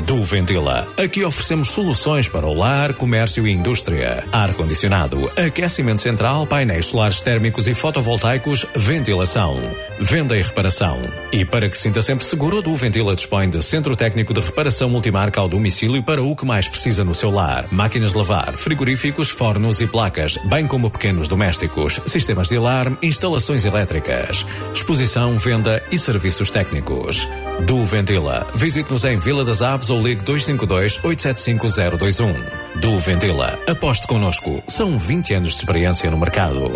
do 0.00 0.22
Ventila. 0.24 0.88
Aqui 0.96 1.24
oferecemos 1.24 1.68
soluções 1.68 2.28
para 2.28 2.46
o 2.46 2.54
lar, 2.54 2.94
comércio 2.94 3.46
e 3.46 3.52
indústria. 3.52 4.24
Ar-condicionado, 4.32 5.30
aquecimento 5.36 6.00
central, 6.00 6.46
painéis 6.46 6.86
solares 6.86 7.20
térmicos 7.20 7.68
e 7.68 7.74
fotovoltaicos, 7.74 8.66
ventilação, 8.74 9.58
venda 10.00 10.36
e 10.36 10.42
reparação. 10.42 10.98
E 11.32 11.44
para 11.44 11.68
que 11.68 11.76
sinta 11.76 12.00
sempre 12.00 12.24
seguro, 12.24 12.62
do 12.62 12.74
Ventila 12.74 13.14
dispõe 13.14 13.48
de 13.48 13.62
centro 13.62 13.94
técnico 13.94 14.32
de 14.32 14.40
reparação 14.40 14.88
multimarca 14.88 15.40
ao 15.40 15.48
domicílio 15.48 16.02
para 16.02 16.22
o 16.22 16.34
que 16.34 16.46
mais 16.46 16.68
precisa 16.68 17.04
no 17.04 17.14
seu 17.14 17.30
lar. 17.30 17.66
Máquinas 17.70 18.12
de 18.12 18.18
lavar, 18.18 18.56
frigoríficos, 18.56 19.30
fornos 19.30 19.80
e 19.80 19.86
placas, 19.86 20.36
bem 20.44 20.66
como 20.66 20.90
pequenos 20.90 21.28
domésticos, 21.28 22.00
sistemas 22.06 22.48
de 22.48 22.56
alarme, 22.56 22.96
instalações 23.02 23.64
elétricas, 23.64 24.46
exposição, 24.74 25.36
venda 25.36 25.82
e 25.90 25.98
serviços 25.98 26.50
técnicos. 26.50 27.28
Do 27.66 27.84
Ventila. 27.84 28.46
Visite-nos 28.54 29.04
em 29.04 29.18
Vila 29.18 29.44
das 29.44 29.60
Aves 29.60 29.89
ou 29.90 30.00
ligue 30.00 30.22
252 30.22 31.04
875 31.04 31.98
021. 31.98 32.34
Do 32.80 32.98
Ventila. 32.98 33.58
Aposte 33.66 34.06
connosco. 34.06 34.62
São 34.66 34.98
20 34.98 35.34
anos 35.34 35.48
de 35.50 35.58
experiência 35.58 36.10
no 36.10 36.18
mercado. 36.18 36.70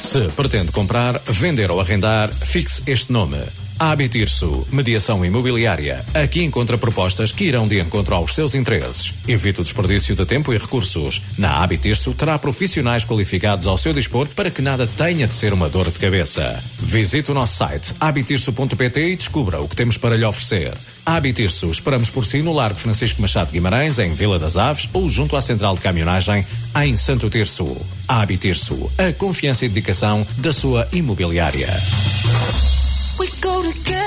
Se 0.00 0.28
pretende 0.36 0.70
comprar, 0.70 1.20
vender 1.26 1.70
ou 1.70 1.80
arrendar, 1.80 2.32
fixe 2.32 2.82
este 2.86 3.12
nome. 3.12 3.38
Habitirso, 3.78 4.64
mediação 4.70 5.24
imobiliária. 5.24 6.04
Aqui 6.14 6.44
encontra 6.44 6.78
propostas 6.78 7.32
que 7.32 7.44
irão 7.44 7.66
de 7.66 7.80
encontro 7.80 8.14
aos 8.14 8.34
seus 8.34 8.54
interesses. 8.54 9.12
Evite 9.26 9.60
o 9.60 9.64
desperdício 9.64 10.14
de 10.14 10.24
tempo 10.24 10.52
e 10.52 10.58
recursos. 10.58 11.20
Na 11.36 11.62
Habitirso 11.62 12.14
terá 12.14 12.38
profissionais 12.38 13.04
qualificados 13.04 13.66
ao 13.66 13.76
seu 13.76 13.92
dispor 13.92 14.28
para 14.28 14.50
que 14.50 14.62
nada 14.62 14.86
tenha 14.86 15.26
de 15.26 15.34
ser 15.34 15.52
uma 15.52 15.68
dor 15.68 15.90
de 15.90 15.98
cabeça. 15.98 16.62
Visite 16.78 17.32
o 17.32 17.34
nosso 17.34 17.56
site 17.56 17.94
habitirso.pt 17.98 19.00
e 19.00 19.16
descubra 19.16 19.60
o 19.60 19.68
que 19.68 19.76
temos 19.76 19.98
para 19.98 20.16
lhe 20.16 20.24
oferecer. 20.24 20.72
Habitirso, 21.04 21.66
esperamos 21.66 22.10
por 22.10 22.24
si 22.24 22.42
no 22.42 22.52
Largo 22.52 22.78
Francisco 22.78 23.20
Machado 23.20 23.50
Guimarães, 23.50 23.98
em 23.98 24.14
Vila 24.14 24.38
das 24.38 24.56
Aves 24.56 24.88
ou 24.92 25.08
junto 25.08 25.36
à 25.36 25.40
Central 25.40 25.74
de 25.74 25.80
Caminhonagem, 25.80 26.46
em 26.82 26.96
Santo 26.96 27.28
Tirso. 27.28 27.76
Habitirso, 28.06 28.90
a 28.96 29.12
confiança 29.12 29.64
e 29.64 29.68
dedicação 29.68 30.24
da 30.38 30.52
sua 30.52 30.88
imobiliária. 30.92 31.68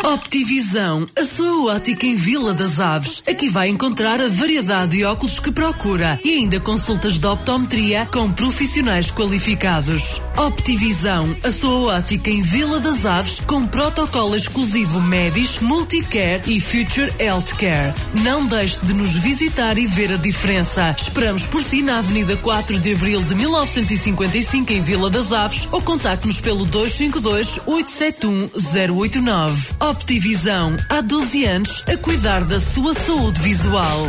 Optivisão, 0.07 1.05
a 1.19 1.25
sua 1.25 1.73
ótica 1.73 2.05
em 2.05 2.15
Vila 2.15 2.53
das 2.53 2.79
Aves. 2.79 3.21
Aqui 3.27 3.49
vai 3.49 3.67
encontrar 3.67 4.21
a 4.21 4.29
variedade 4.29 4.95
de 4.95 5.03
óculos 5.03 5.37
que 5.37 5.51
procura 5.51 6.17
e 6.23 6.35
ainda 6.35 6.61
consultas 6.61 7.17
de 7.17 7.27
optometria 7.27 8.05
com 8.05 8.31
profissionais 8.31 9.11
qualificados. 9.11 10.21
Optivisão, 10.37 11.35
a 11.43 11.51
sua 11.51 11.97
ótica 11.97 12.29
em 12.29 12.41
Vila 12.41 12.79
das 12.79 13.05
Aves 13.05 13.41
com 13.41 13.67
protocolo 13.67 14.33
exclusivo 14.33 15.01
Medis, 15.01 15.59
Multicare 15.59 16.41
e 16.47 16.61
Future 16.61 17.11
Healthcare. 17.19 17.93
Não 18.23 18.45
deixe 18.45 18.85
de 18.85 18.93
nos 18.93 19.11
visitar 19.11 19.77
e 19.77 19.85
ver 19.87 20.13
a 20.13 20.17
diferença. 20.17 20.95
Esperamos 20.97 21.45
por 21.45 21.61
si 21.61 21.81
na 21.81 21.97
Avenida 21.97 22.37
4 22.37 22.79
de 22.79 22.93
Abril 22.93 23.21
de 23.23 23.35
1955 23.35 24.71
em 24.71 24.81
Vila 24.81 25.09
das 25.09 25.33
Aves 25.33 25.67
ou 25.69 25.81
contacte-nos 25.81 26.39
pelo 26.39 26.63
252 26.63 27.59
871 27.65 28.49
089. 28.95 29.96
Optivisão, 29.97 30.77
há 30.89 31.01
12 31.01 31.45
anos 31.45 31.83
a 31.91 31.97
cuidar 31.97 32.43
da 32.45 32.59
sua 32.59 32.93
saúde 32.93 33.41
visual. 33.41 34.07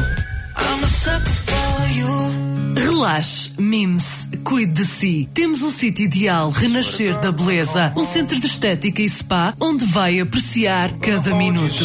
Relaxe, 2.76 3.52
mime-se, 3.58 4.28
cuide 4.44 4.72
de 4.72 4.84
si. 4.84 5.28
Temos 5.32 5.62
o 5.62 5.70
sítio 5.70 6.04
ideal 6.04 6.50
Renascer 6.50 7.18
da 7.18 7.30
Beleza, 7.30 7.92
um 7.96 8.04
centro 8.04 8.38
de 8.38 8.46
estética 8.46 9.02
e 9.02 9.08
spa 9.08 9.54
onde 9.60 9.84
vai 9.86 10.20
apreciar 10.20 10.92
cada 10.98 11.34
minuto. 11.34 11.84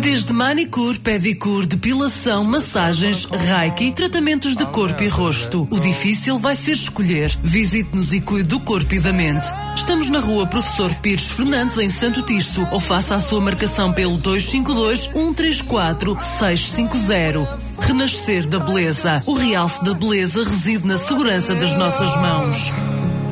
Desde 0.00 0.32
manicure, 0.32 0.98
pedicure, 0.98 1.66
depilação, 1.66 2.44
massagens, 2.44 3.24
reiki 3.24 3.92
tratamentos 3.92 4.56
de 4.56 4.66
corpo 4.66 5.02
e 5.02 5.08
rosto. 5.08 5.66
O 5.70 5.78
difícil 5.78 6.38
vai 6.38 6.56
ser 6.56 6.72
escolher. 6.72 7.30
Visite-nos 7.42 8.12
e 8.12 8.20
cuide 8.20 8.48
do 8.48 8.60
corpo 8.60 8.94
e 8.94 9.00
da 9.00 9.12
mente. 9.12 9.46
Estamos 9.76 10.08
na 10.08 10.20
rua 10.20 10.46
Professor 10.46 10.94
Pires 10.96 11.30
Fernandes, 11.30 11.78
em 11.78 11.88
Santo 11.88 12.22
Tirso, 12.22 12.66
ou 12.70 12.80
faça 12.80 13.14
a 13.14 13.20
sua 13.20 13.40
marcação 13.40 13.92
pelo 13.92 14.16
252 14.18 15.10
134 15.12 16.16
650. 16.20 17.71
Renascer 17.86 18.46
da 18.46 18.58
Beleza. 18.58 19.22
O 19.26 19.34
realce 19.34 19.84
da 19.84 19.92
beleza 19.94 20.42
reside 20.42 20.86
na 20.86 20.96
segurança 20.96 21.54
das 21.54 21.74
nossas 21.74 22.16
mãos. 22.16 22.72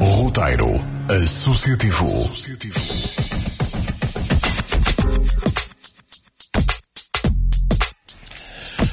Roteiro 0.01 0.69
Associativo. 1.23 2.07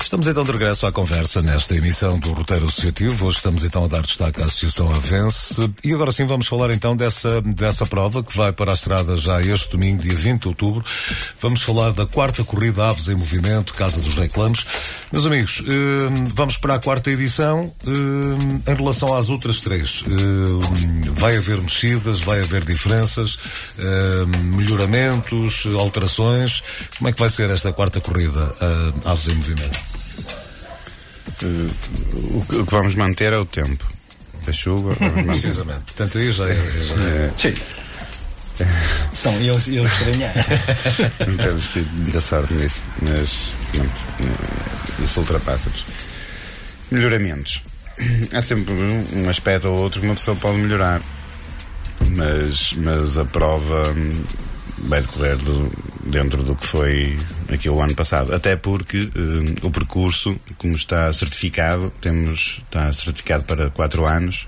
Estamos 0.07 0.25
então 0.25 0.45
de 0.45 0.53
regresso 0.53 0.87
à 0.87 0.91
conversa 0.91 1.41
nesta 1.41 1.75
emissão 1.75 2.17
do 2.17 2.31
Roteiro 2.31 2.63
Associativo. 2.63 3.25
Hoje 3.25 3.35
estamos 3.35 3.65
então 3.65 3.83
a 3.83 3.89
dar 3.89 4.03
destaque 4.03 4.41
à 4.41 4.45
Associação 4.45 4.89
Avence. 4.89 5.69
E 5.83 5.93
agora 5.93 6.13
sim 6.13 6.25
vamos 6.25 6.47
falar 6.47 6.71
então 6.71 6.95
dessa, 6.95 7.41
dessa 7.41 7.85
prova 7.85 8.23
que 8.23 8.35
vai 8.35 8.53
para 8.53 8.71
a 8.71 8.73
estrada 8.73 9.17
já 9.17 9.41
este 9.41 9.69
domingo, 9.73 10.01
dia 10.01 10.15
20 10.15 10.43
de 10.43 10.47
outubro. 10.47 10.81
Vamos 11.41 11.61
falar 11.61 11.91
da 11.91 12.07
quarta 12.07 12.41
corrida 12.45 12.87
Aves 12.87 13.09
em 13.09 13.15
Movimento, 13.15 13.73
Casa 13.73 13.99
dos 13.99 14.15
Reclamos. 14.15 14.65
Meus 15.11 15.25
amigos, 15.25 15.61
eh, 15.67 16.29
vamos 16.33 16.55
para 16.55 16.75
a 16.75 16.79
quarta 16.79 17.11
edição. 17.11 17.65
Eh, 17.85 18.71
em 18.71 18.75
relação 18.75 19.13
às 19.13 19.29
outras 19.29 19.59
três, 19.59 20.05
eh, 20.07 21.11
vai 21.17 21.35
haver 21.35 21.59
mexidas, 21.59 22.21
vai 22.21 22.39
haver 22.39 22.63
diferenças, 22.63 23.37
melhoramentos, 24.55 25.67
alterações. 25.77 26.63
Como 26.97 27.09
é 27.09 27.11
que 27.11 27.19
vai 27.19 27.27
ser 27.27 27.49
esta 27.49 27.73
quarta 27.73 27.99
corrida 27.99 28.55
Aves 29.03 29.27
em 29.27 29.35
Movimento? 29.35 29.97
O 31.46 32.46
que 32.46 32.72
vamos 32.72 32.96
manter 32.96 33.34
é 33.34 33.38
o 33.38 33.46
tempo 33.46 33.86
da 34.46 34.53
chuva. 34.53 34.96
Precisamente. 35.25 35.82
Portanto, 35.82 36.17
aí 36.17 36.32
já 36.32 36.50
é. 36.50 36.56
Já 36.56 36.96
é. 36.96 37.34
Sim. 37.38 37.53
São 39.13 39.34
eu, 39.39 39.56
eu 39.67 39.86
estranhar. 39.86 40.34
Não 41.27 41.38
temos 41.38 41.70
tido 41.70 41.94
muita 41.94 42.22
sorte 42.22 42.53
nisso, 42.56 42.84
mas 43.01 43.51
pronto, 43.72 45.03
isso 45.03 45.20
ultrapassa-nos. 45.20 45.86
Melhoramentos. 46.89 47.62
Há 48.34 48.41
sempre 48.41 48.74
um 48.74 49.29
aspecto 49.29 49.67
ou 49.67 49.75
outro 49.77 50.01
que 50.01 50.08
uma 50.08 50.15
pessoa 50.15 50.36
pode 50.38 50.58
melhorar, 50.58 51.01
mas, 52.15 52.74
mas 52.74 53.17
a 53.17 53.25
prova 53.25 53.94
vai 54.79 55.01
decorrer 55.01 55.38
do, 55.38 55.72
dentro 56.05 56.43
do 56.43 56.55
que 56.55 56.65
foi 56.65 57.17
aqui 57.51 57.69
o 57.69 57.81
ano 57.81 57.96
passado. 57.96 58.34
Até 58.34 58.55
porque 58.55 59.00
uh, 59.00 59.67
o 59.67 59.72
percurso, 59.72 60.38
como 60.57 60.75
está 60.75 61.12
certificado, 61.13 61.91
temos, 62.01 62.62
está 62.63 62.91
certificado 62.93 63.43
para 63.46 63.69
4 63.69 64.05
anos, 64.05 64.48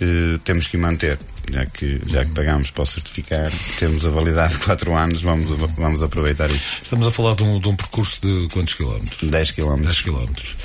uh, 0.00 0.38
temos 0.40 0.66
que 0.66 0.76
manter. 0.76 1.18
Já 1.50 1.64
que, 1.66 2.00
já 2.06 2.24
que 2.24 2.32
pagamos 2.32 2.70
para 2.70 2.82
o 2.82 2.86
certificar, 2.86 3.50
temos 3.78 4.04
a 4.04 4.10
validade 4.10 4.54
de 4.54 4.58
4 4.60 4.94
anos, 4.94 5.22
vamos, 5.22 5.50
vamos 5.76 6.02
aproveitar 6.02 6.50
isso. 6.50 6.76
Estamos 6.82 7.06
a 7.06 7.10
falar 7.10 7.34
de 7.34 7.42
um, 7.42 7.58
de 7.58 7.68
um 7.68 7.74
percurso 7.74 8.20
de 8.20 8.48
quantos 8.52 8.74
quilómetros? 8.74 9.30
10 9.30 9.50
quilómetros. 9.52 9.94
10 9.94 10.02
quilómetros. 10.02 10.56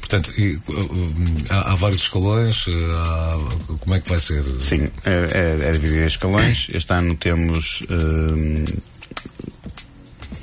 Portanto, 0.00 0.30
e, 0.38 0.58
há, 1.48 1.72
há, 1.72 1.74
vários 1.76 2.02
escalões, 2.02 2.66
há, 2.68 3.38
como 3.80 3.94
é 3.94 4.00
que 4.00 4.08
vai 4.08 4.18
ser? 4.18 4.42
Sim, 4.58 4.90
é, 5.04 5.58
é, 5.62 5.68
é 5.68 5.72
dividido 5.72 6.02
em 6.02 6.06
escalões. 6.06 6.66
Este 6.72 6.92
ano 6.92 7.16
temos 7.16 7.82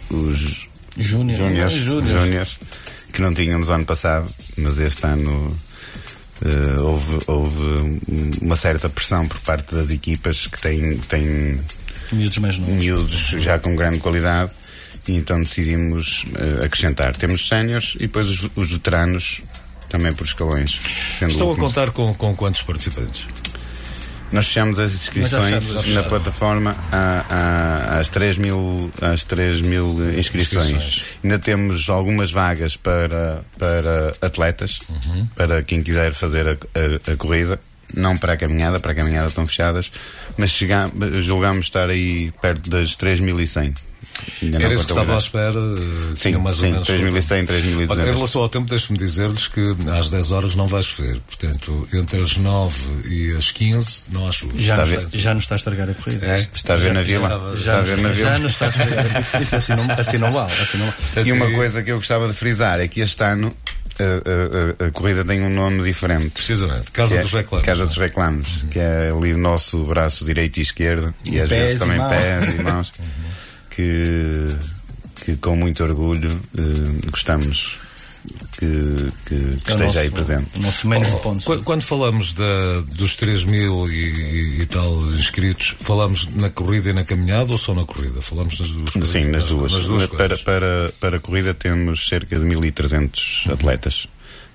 os 0.09 0.69
Júnior. 0.97 2.19
Júniors, 2.19 2.57
que 3.13 3.21
não 3.21 3.33
tínhamos 3.33 3.69
ano 3.69 3.85
passado, 3.85 4.29
mas 4.57 4.77
este 4.79 5.05
ano 5.05 5.49
Uh, 6.41 6.81
houve, 6.83 7.17
houve 7.27 7.99
uma 8.41 8.55
certa 8.55 8.87
pressão 8.87 9.27
por 9.27 9.39
parte 9.41 9.75
das 9.75 9.91
equipas 9.91 10.47
que 10.47 10.59
têm, 10.59 10.97
têm 10.97 11.59
miúdos 12.13 12.37
mais 12.37 12.57
novos. 12.57 12.75
Miúdos 12.75 13.35
já 13.37 13.59
com 13.59 13.75
grande 13.75 13.99
qualidade 13.99 14.51
e 15.07 15.15
então 15.15 15.41
decidimos 15.41 16.23
uh, 16.23 16.63
acrescentar. 16.63 17.15
Temos 17.15 17.47
séniores 17.47 17.95
e 17.95 17.99
depois 17.99 18.27
os, 18.27 18.49
os, 18.55 18.71
veteranos 18.71 19.41
também 19.89 20.13
por 20.13 20.25
escalões. 20.25 20.79
Estão 21.21 21.51
a 21.51 21.57
contar 21.57 21.91
com, 21.91 22.13
com 22.13 22.35
quantos 22.35 22.61
participantes? 22.61 23.27
Nós 24.31 24.47
fechamos 24.47 24.79
as 24.79 24.93
inscrições 24.93 25.93
na 25.93 26.03
plataforma 26.03 26.75
às 27.99 28.09
3 28.09 28.37
mil, 28.37 28.91
às 29.01 29.23
3 29.23 29.61
mil 29.61 29.97
inscrições. 30.17 30.69
inscrições. 30.69 31.17
Ainda 31.23 31.39
temos 31.39 31.89
algumas 31.89 32.31
vagas 32.31 32.77
para, 32.77 33.41
para 33.57 34.13
atletas, 34.21 34.79
uhum. 34.89 35.27
para 35.35 35.63
quem 35.63 35.81
quiser 35.81 36.13
fazer 36.13 36.47
a, 36.47 36.51
a, 36.51 37.13
a, 37.13 37.15
corrida. 37.17 37.59
Não 37.93 38.15
para 38.15 38.33
a 38.33 38.37
caminhada, 38.37 38.79
para 38.79 38.91
a 38.91 38.95
caminhada 38.95 39.29
estão 39.29 39.47
fechadas, 39.47 39.91
mas 40.37 40.51
chegamos, 40.51 41.25
julgamos 41.25 41.65
estar 41.65 41.89
aí 41.89 42.31
perto 42.39 42.69
das 42.69 42.91
3.100. 42.91 43.88
Era 44.41 44.73
isso 44.73 44.85
que 44.85 44.91
estava 44.91 45.15
à 45.15 45.17
espera. 45.17 45.59
Eh, 45.59 46.15
sim, 46.15 46.35
mais 46.37 46.57
sim, 46.57 46.67
ou 46.67 46.71
menos 46.71 46.87
3100, 46.87 47.45
3200. 47.45 47.97
Em 47.97 48.13
relação 48.13 48.41
ao 48.41 48.49
tempo, 48.49 48.67
deixe-me 48.67 48.97
dizer-lhes 48.97 49.47
que 49.47 49.75
às 49.97 50.09
10 50.09 50.31
horas 50.31 50.55
não 50.55 50.67
vai 50.67 50.81
chover. 50.83 51.19
Portanto, 51.19 51.87
entre 51.93 52.21
as 52.21 52.37
9 52.37 53.07
e 53.07 53.35
as 53.35 53.51
15 53.51 54.05
não 54.09 54.27
há 54.27 54.31
chuva. 54.31 54.53
Já, 54.57 54.83
está 54.83 55.01
nos, 55.01 55.11
já 55.11 55.33
nos 55.33 55.43
está 55.43 55.55
a 55.55 55.57
estragar 55.57 55.89
a 55.89 55.93
corrida. 55.93 56.25
É? 56.25 56.35
Está 56.35 56.73
a 56.73 56.77
ver 56.77 56.93
na 56.93 57.01
vila. 57.01 57.55
Já, 57.55 57.55
está 57.55 57.77
a 57.77 57.81
ver 57.81 57.97
na 57.97 58.09
vila. 58.09 58.31
Já 58.31 58.39
nos 58.39 58.51
está 58.53 58.65
a 58.65 58.69
estragar 58.69 58.99
a 58.99 59.09
corrida. 59.09 59.43
Isso 59.43 59.55
assim 59.55 59.75
não, 59.75 59.91
assim 59.91 60.17
não 60.17 60.31
vale. 60.31 60.51
Assim 60.53 60.77
não 60.77 60.85
vale. 60.85 61.29
E 61.29 61.31
uma 61.31 61.51
coisa 61.51 61.83
que 61.83 61.91
eu 61.91 61.97
gostava 61.97 62.27
de 62.27 62.33
frisar 62.33 62.79
é 62.79 62.87
que 62.87 63.01
este 63.01 63.23
ano 63.23 63.53
a, 63.99 64.83
a, 64.83 64.87
a, 64.87 64.91
corrida 64.91 65.25
tem 65.25 65.41
um 65.41 65.49
nome 65.49 65.83
diferente. 65.83 66.29
Precisamente, 66.29 66.91
Casa 66.91 67.17
é, 67.17 67.21
dos 67.21 67.33
Reclames. 67.33 67.65
Casa 67.65 67.85
dos 67.85 67.97
Reclames, 67.97 68.63
uhum. 68.63 68.69
que 68.69 68.79
é 68.79 69.09
ali 69.11 69.33
o 69.33 69.37
nosso 69.37 69.83
braço 69.83 70.23
direito 70.23 70.57
e 70.57 70.61
esquerdo, 70.61 71.13
e, 71.25 71.31
e 71.31 71.41
às 71.41 71.49
vezes 71.49 71.79
também 71.79 71.99
pés 72.07 72.55
e 72.55 72.63
mãos. 72.63 72.91
Uhum 72.99 73.38
que, 73.79 74.47
que 75.23 75.37
com 75.37 75.55
muito 75.55 75.81
orgulho 75.83 76.29
uh, 76.29 77.11
gostamos 77.11 77.77
que, 78.57 78.67
que, 79.25 79.35
que 79.35 79.35
é 79.35 79.49
esteja 79.55 79.85
nosso, 79.85 79.99
aí 79.99 80.11
presente. 80.11 80.59
O 80.59 80.61
nosso 80.61 80.87
main 80.87 81.01
oh, 81.01 81.39
quando, 81.45 81.63
quando, 81.63 81.81
falamos 81.81 82.33
da, 82.33 82.81
dos 82.95 83.15
3 83.15 83.45
mil 83.45 83.89
e, 83.89 84.61
e, 84.61 84.65
tal 84.65 84.93
inscritos, 85.07 85.77
falamos 85.79 86.27
na 86.35 86.49
corrida 86.49 86.89
e 86.89 86.93
na 86.93 87.05
caminhada 87.05 87.53
ou 87.53 87.57
só 87.57 87.73
na 87.73 87.85
corrida? 87.85 88.21
Falamos 88.21 88.59
nas 88.59 88.71
duas 88.71 89.07
Sim, 89.07 89.25
nas 89.25 89.45
duas. 89.45 89.71
Nas 89.71 89.87
duas 89.87 90.07
para, 90.07 90.37
para, 90.37 90.93
para 90.99 91.17
a 91.17 91.19
corrida 91.21 91.53
temos 91.53 92.05
cerca 92.05 92.37
de 92.37 92.45
1.300 92.45 93.45
uhum. 93.45 93.53
atletas 93.53 94.09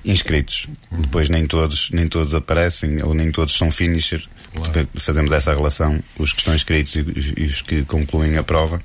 inscritos. 0.04 0.66
Uhum. 0.90 1.00
Depois 1.00 1.30
nem 1.30 1.46
todos, 1.46 1.88
nem 1.90 2.06
todos 2.06 2.34
aparecem 2.34 3.02
ou 3.02 3.14
nem 3.14 3.30
todos 3.30 3.56
são 3.56 3.70
finisher. 3.70 4.22
Claro. 4.54 4.88
Fazemos 4.96 5.32
essa 5.32 5.54
relação, 5.54 5.98
os 6.18 6.32
que 6.32 6.40
estão 6.40 6.54
inscritos 6.54 6.94
e, 6.94 7.34
e 7.38 7.44
os 7.46 7.62
que 7.62 7.82
concluem 7.86 8.36
a 8.36 8.42
prova 8.42 8.80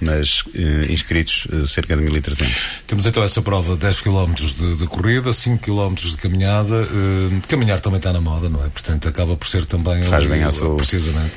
mas 0.00 0.44
eh, 0.54 0.92
inscritos 0.92 1.46
eh, 1.52 1.66
cerca 1.66 1.96
de 1.96 2.02
1.300. 2.02 2.48
Temos 2.86 3.06
então 3.06 3.22
essa 3.22 3.42
prova 3.42 3.76
10 3.76 4.00
km 4.00 4.34
de, 4.34 4.76
de 4.76 4.86
corrida, 4.86 5.32
5 5.32 5.62
km 5.62 5.94
de 5.94 6.16
caminhada. 6.16 6.74
Eh, 6.74 7.40
caminhar 7.48 7.80
também 7.80 7.98
está 7.98 8.12
na 8.12 8.20
moda, 8.20 8.48
não 8.48 8.64
é? 8.64 8.68
Portanto, 8.68 9.08
acaba 9.08 9.36
por 9.36 9.46
ser 9.46 9.64
também. 9.64 10.02
Faz 10.02 10.26
bem 10.26 10.42
à 10.42 10.50
saúde. 10.50 10.78
Precisamente. 10.78 11.32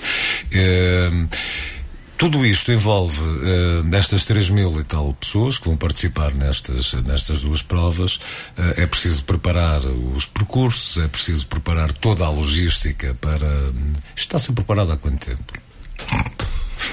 Tudo 2.19 2.46
isto 2.46 2.69
envolve 2.69 3.17
uh, 3.22 3.96
estas 3.96 4.25
3 4.25 4.50
mil 4.50 4.77
e 4.77 4.84
tal 4.84 5.13
pessoas 5.13 5.58
que 5.58 5.67
vão 5.67 5.77
participar 5.77 6.34
nestas, 6.34 6.91
nestas 7.05 7.43
duas 7.43 7.62
provas. 7.62 8.17
Uh, 8.58 8.75
é 8.75 8.86
preciso 8.86 9.24
preparar 9.24 9.79
os 9.86 10.25
percursos, 10.25 11.01
é 11.01 11.08
preciso 11.08 11.48
preparar 11.48 11.93
toda 11.93 12.25
a 12.25 12.29
logística 12.29 13.15
para. 13.22 13.48
Uh, 13.48 13.93
está-se 14.17 14.51
preparado 14.51 14.91
há 14.91 14.98
quanto 14.98 15.27
tempo? 15.27 15.53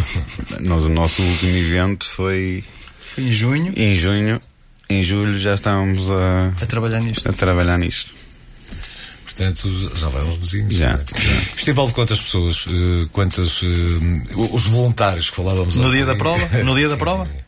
Nós, 0.61 0.85
o 0.85 0.88
nosso 0.88 1.23
último 1.23 1.57
evento 1.57 2.07
foi. 2.07 2.65
Foi 3.15 3.25
em 3.25 3.33
junho? 3.33 3.73
Em 3.76 3.95
junho. 3.95 4.41
Em 4.88 5.03
julho 5.03 5.38
já 5.38 5.55
estávamos 5.55 6.11
a. 6.11 6.53
A 6.61 6.67
trabalhar 6.67 7.00
nisto. 7.00 7.29
A 7.29 7.33
trabalhar 7.33 7.79
nisto. 7.79 8.15
Portanto, 9.25 9.69
já 9.95 10.09
vai 10.09 10.23
uns 10.23 10.37
vizinhos. 10.37 10.75
Já. 10.75 10.93
É? 10.93 11.05
Isto 11.57 11.71
envolve 11.71 11.93
quantas 11.93 12.21
pessoas? 12.21 12.67
Uh, 12.67 13.09
quantas. 13.12 13.61
Uh, 13.62 14.55
os 14.55 14.67
voluntários 14.67 15.29
que 15.29 15.37
falávamos 15.37 15.76
No 15.76 15.91
dia 15.91 16.07
da 16.07 16.15
prova? 16.17 16.62
No 16.65 16.75
dia 16.75 16.88
da 16.88 16.97
prova? 16.99 17.25
Sim, 17.25 17.33
sim. 17.33 17.41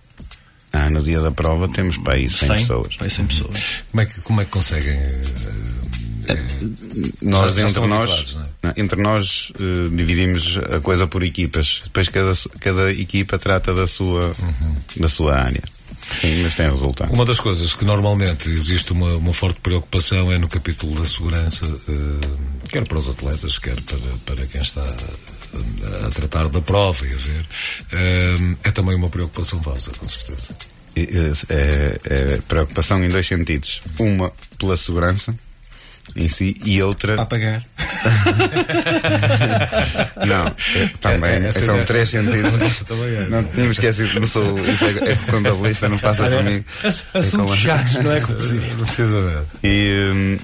Ah, 0.72 0.90
no 0.90 1.02
dia 1.02 1.20
da 1.20 1.30
prova 1.30 1.66
temos 1.68 1.96
para 1.96 2.14
aí 2.14 2.28
100, 2.28 2.48
100 2.48 2.58
pessoas. 2.58 2.96
Para 2.96 3.06
aí 3.06 3.10
100 3.10 3.26
pessoas. 3.26 3.58
Como 3.90 4.00
é 4.02 4.06
que, 4.06 4.20
como 4.20 4.40
é 4.40 4.44
que 4.44 4.50
conseguem. 4.50 4.96
Uh, 4.98 5.87
nós 7.22 7.54
já, 7.54 7.68
entre 7.68 7.86
nós 7.86 8.38
é? 8.62 8.80
entre 8.80 9.02
nós 9.02 9.52
uh, 9.60 9.88
dividimos 9.90 10.58
a 10.58 10.80
coisa 10.80 11.06
por 11.06 11.22
equipas 11.22 11.80
depois 11.84 12.08
cada, 12.08 12.32
cada 12.60 12.92
equipa 12.92 13.38
trata 13.38 13.72
da 13.72 13.86
sua 13.86 14.26
uhum. 14.26 14.76
da 14.98 15.08
sua 15.08 15.36
área 15.36 15.62
Sim, 16.10 16.42
mas 16.42 16.54
tem 16.54 16.68
resultado. 16.70 17.12
Uma 17.12 17.24
das 17.24 17.38
coisas 17.38 17.74
que 17.74 17.84
normalmente 17.84 18.50
existe 18.50 18.92
uma, 18.92 19.14
uma 19.16 19.32
forte 19.32 19.60
preocupação 19.60 20.32
é 20.32 20.38
no 20.38 20.48
capítulo 20.48 20.98
da 20.98 21.06
segurança, 21.06 21.66
uh, 21.66 22.68
quer 22.70 22.86
para 22.86 22.98
os 22.98 23.08
atletas, 23.08 23.58
quer 23.58 23.76
para, 23.82 24.34
para 24.34 24.46
quem 24.46 24.60
está 24.62 24.82
a, 24.82 26.06
a 26.06 26.10
tratar 26.10 26.48
da 26.48 26.60
prova 26.60 27.06
e 27.06 27.12
a 27.12 27.16
ver. 27.16 27.42
Uh, 27.42 28.58
é 28.64 28.70
também 28.70 28.96
uma 28.96 29.10
preocupação 29.10 29.60
vossa, 29.60 29.90
com 29.90 30.08
certeza. 30.08 30.54
É, 30.96 31.02
é, 31.50 31.98
é 32.04 32.38
preocupação 32.48 33.04
em 33.04 33.08
dois 33.08 33.26
sentidos. 33.26 33.80
Uma 33.98 34.32
pela 34.58 34.76
segurança, 34.76 35.34
em 36.16 36.28
si 36.28 36.56
e 36.64 36.82
outra. 36.82 37.16
Para 37.16 37.26
pagar. 37.26 37.62
não, 40.26 40.46
é, 40.46 40.54
também. 41.00 41.46
É, 41.46 41.52
são 41.52 41.78
é, 41.78 41.84
três 41.84 42.08
sentidos. 42.08 42.52
Não 43.28 43.44
tínhamos 43.44 43.78
esquecido, 43.78 44.20
não 44.20 44.26
sou. 44.26 44.58
Isso 44.60 44.84
é, 44.84 45.12
é 45.12 45.16
contabilista, 45.30 45.88
não 45.88 45.98
passa 45.98 46.28
por 46.28 46.44
mim. 46.44 46.64
Assuntos 47.14 47.52
é 47.52 47.56
chatos, 47.56 47.94
não 47.94 48.12
é? 48.12 48.20
Precisamente. 48.20 49.48
E 49.62 50.10
hum, 50.12 50.38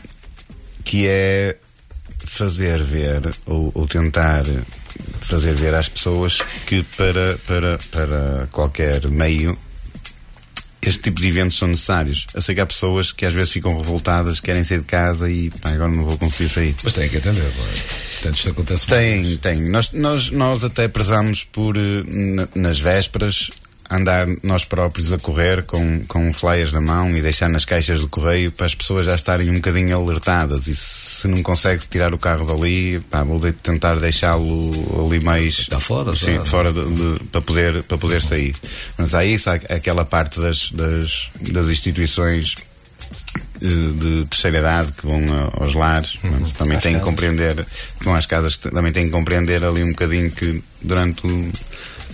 que 0.84 1.06
é 1.06 1.56
fazer 2.26 2.82
ver 2.82 3.20
ou, 3.46 3.70
ou 3.74 3.86
tentar 3.86 4.44
fazer 5.20 5.54
ver 5.54 5.74
às 5.74 5.88
pessoas 5.88 6.38
que 6.66 6.82
para, 6.96 7.38
para, 7.46 7.78
para 7.90 8.48
qualquer 8.50 9.06
meio 9.08 9.56
este 10.88 11.02
tipo 11.02 11.20
de 11.20 11.28
eventos 11.28 11.56
são 11.58 11.68
necessários. 11.68 12.26
Eu 12.34 12.42
sei 12.42 12.54
que 12.54 12.60
há 12.60 12.66
pessoas 12.66 13.12
que 13.12 13.24
às 13.26 13.34
vezes 13.34 13.52
ficam 13.52 13.76
revoltadas, 13.76 14.40
querem 14.40 14.64
sair 14.64 14.80
de 14.80 14.86
casa 14.86 15.30
e 15.30 15.50
pá, 15.50 15.70
agora 15.70 15.90
não 15.90 16.04
vou 16.04 16.18
conseguir 16.18 16.48
sair. 16.48 16.74
Mas 16.82 16.92
tem 16.94 17.08
que 17.08 17.16
atender, 17.16 17.42
não 17.42 17.64
é? 17.64 17.72
Portanto, 18.14 18.36
isto 18.36 18.50
acontece 18.50 18.86
Tem, 18.86 19.36
tem. 19.36 19.62
Nós, 19.68 19.90
nós, 19.92 20.30
nós 20.30 20.64
até 20.64 20.88
prezamos 20.88 21.44
por, 21.44 21.76
eh, 21.76 21.80
nas 22.54 22.78
vésperas, 22.78 23.50
andar 23.90 24.26
nós 24.42 24.64
próprios 24.64 25.12
a 25.12 25.18
correr 25.18 25.62
com, 25.64 26.00
com 26.06 26.32
flyers 26.32 26.72
na 26.72 26.80
mão 26.80 27.10
e 27.14 27.20
deixar 27.20 27.48
nas 27.48 27.64
caixas 27.64 28.00
do 28.00 28.08
correio 28.08 28.50
para 28.50 28.66
as 28.66 28.74
pessoas 28.74 29.06
já 29.06 29.14
estarem 29.14 29.50
um 29.50 29.54
bocadinho 29.54 29.96
alertadas 29.96 30.66
e 30.66 30.74
se 30.74 31.28
não 31.28 31.42
consegue 31.42 31.86
tirar 31.86 32.14
o 32.14 32.18
carro 32.18 32.46
dali, 32.46 33.00
pá, 33.10 33.22
vou 33.22 33.38
de, 33.38 33.52
tentar 33.52 33.98
deixá-lo 33.98 35.06
ali 35.06 35.20
mais 35.20 35.60
está 35.60 35.78
fora, 35.78 36.14
sim, 36.16 36.40
fora 36.40 36.72
de, 36.72 36.84
de, 36.84 37.24
para 37.28 37.40
poder 37.40 37.82
para 37.82 37.98
poder 37.98 38.22
sair. 38.22 38.54
Mas 38.96 39.14
há 39.14 39.24
isso, 39.24 39.50
há 39.50 39.54
aquela 39.54 40.04
parte 40.04 40.40
das, 40.40 40.70
das, 40.72 41.30
das 41.52 41.66
instituições 41.66 42.54
eh, 43.62 43.66
de 43.66 44.28
terceira 44.28 44.58
idade 44.58 44.92
que 44.92 45.06
vão 45.06 45.20
aos 45.60 45.74
lares, 45.74 46.18
uhum. 46.24 46.42
também 46.56 46.78
têm 46.78 46.98
que 46.98 47.04
compreender, 47.04 47.64
que 47.98 48.04
vão 48.04 48.14
às 48.14 48.26
casas, 48.26 48.56
também 48.56 48.92
têm 48.92 49.06
que 49.06 49.12
compreender 49.12 49.64
ali 49.64 49.82
um 49.82 49.90
bocadinho 49.90 50.30
que 50.30 50.62
durante 50.82 51.26
o 51.26 51.52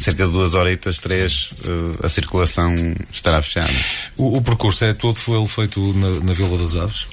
cerca 0.01 0.25
de 0.25 0.33
duas 0.33 0.55
horitas, 0.55 0.99
três, 0.99 1.51
uh, 1.65 2.07
a 2.07 2.09
circulação 2.09 2.75
estará 3.13 3.43
fechada. 3.43 3.73
O, 4.17 4.39
o, 4.39 4.43
percurso 4.43 4.85
é 4.87 4.95
todo 4.95 5.17
foi 5.17 5.39
ele 5.39 5.47
feito 5.47 5.93
na, 5.93 6.09
na 6.21 6.33
Vila 6.33 6.57
das 6.57 6.77
Aves? 6.77 7.07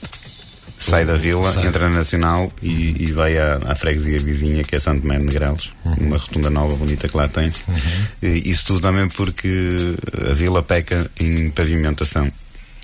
Sai 0.80 1.06
da 1.06 1.16
vila, 1.16 1.44
Sai. 1.44 1.68
entra 1.68 1.90
na 1.90 1.98
Nacional 1.98 2.52
e, 2.62 2.96
e 3.00 3.12
vai 3.12 3.36
à, 3.38 3.60
à, 3.66 3.76
freguesia 3.76 4.20
vizinha 4.20 4.64
que 4.64 4.76
é 4.76 4.80
Santo 4.80 5.06
Mé 5.08 5.18
de 5.18 5.26
Negrelos, 5.26 5.74
uhum. 5.84 5.96
uma 6.00 6.18
rotunda 6.18 6.52
nova 6.52 6.76
bonita 6.76 7.10
que 7.10 7.18
lá 7.18 7.28
tem. 7.28 7.52
Uhum. 7.68 8.36
Isso 8.46 8.68
tudo 8.68 8.80
também 8.80 9.08
porque 9.10 9.96
a 10.30 10.34
vila 10.34 10.62
peca 10.62 11.10
em 11.20 11.50
pavimentação 11.50 12.32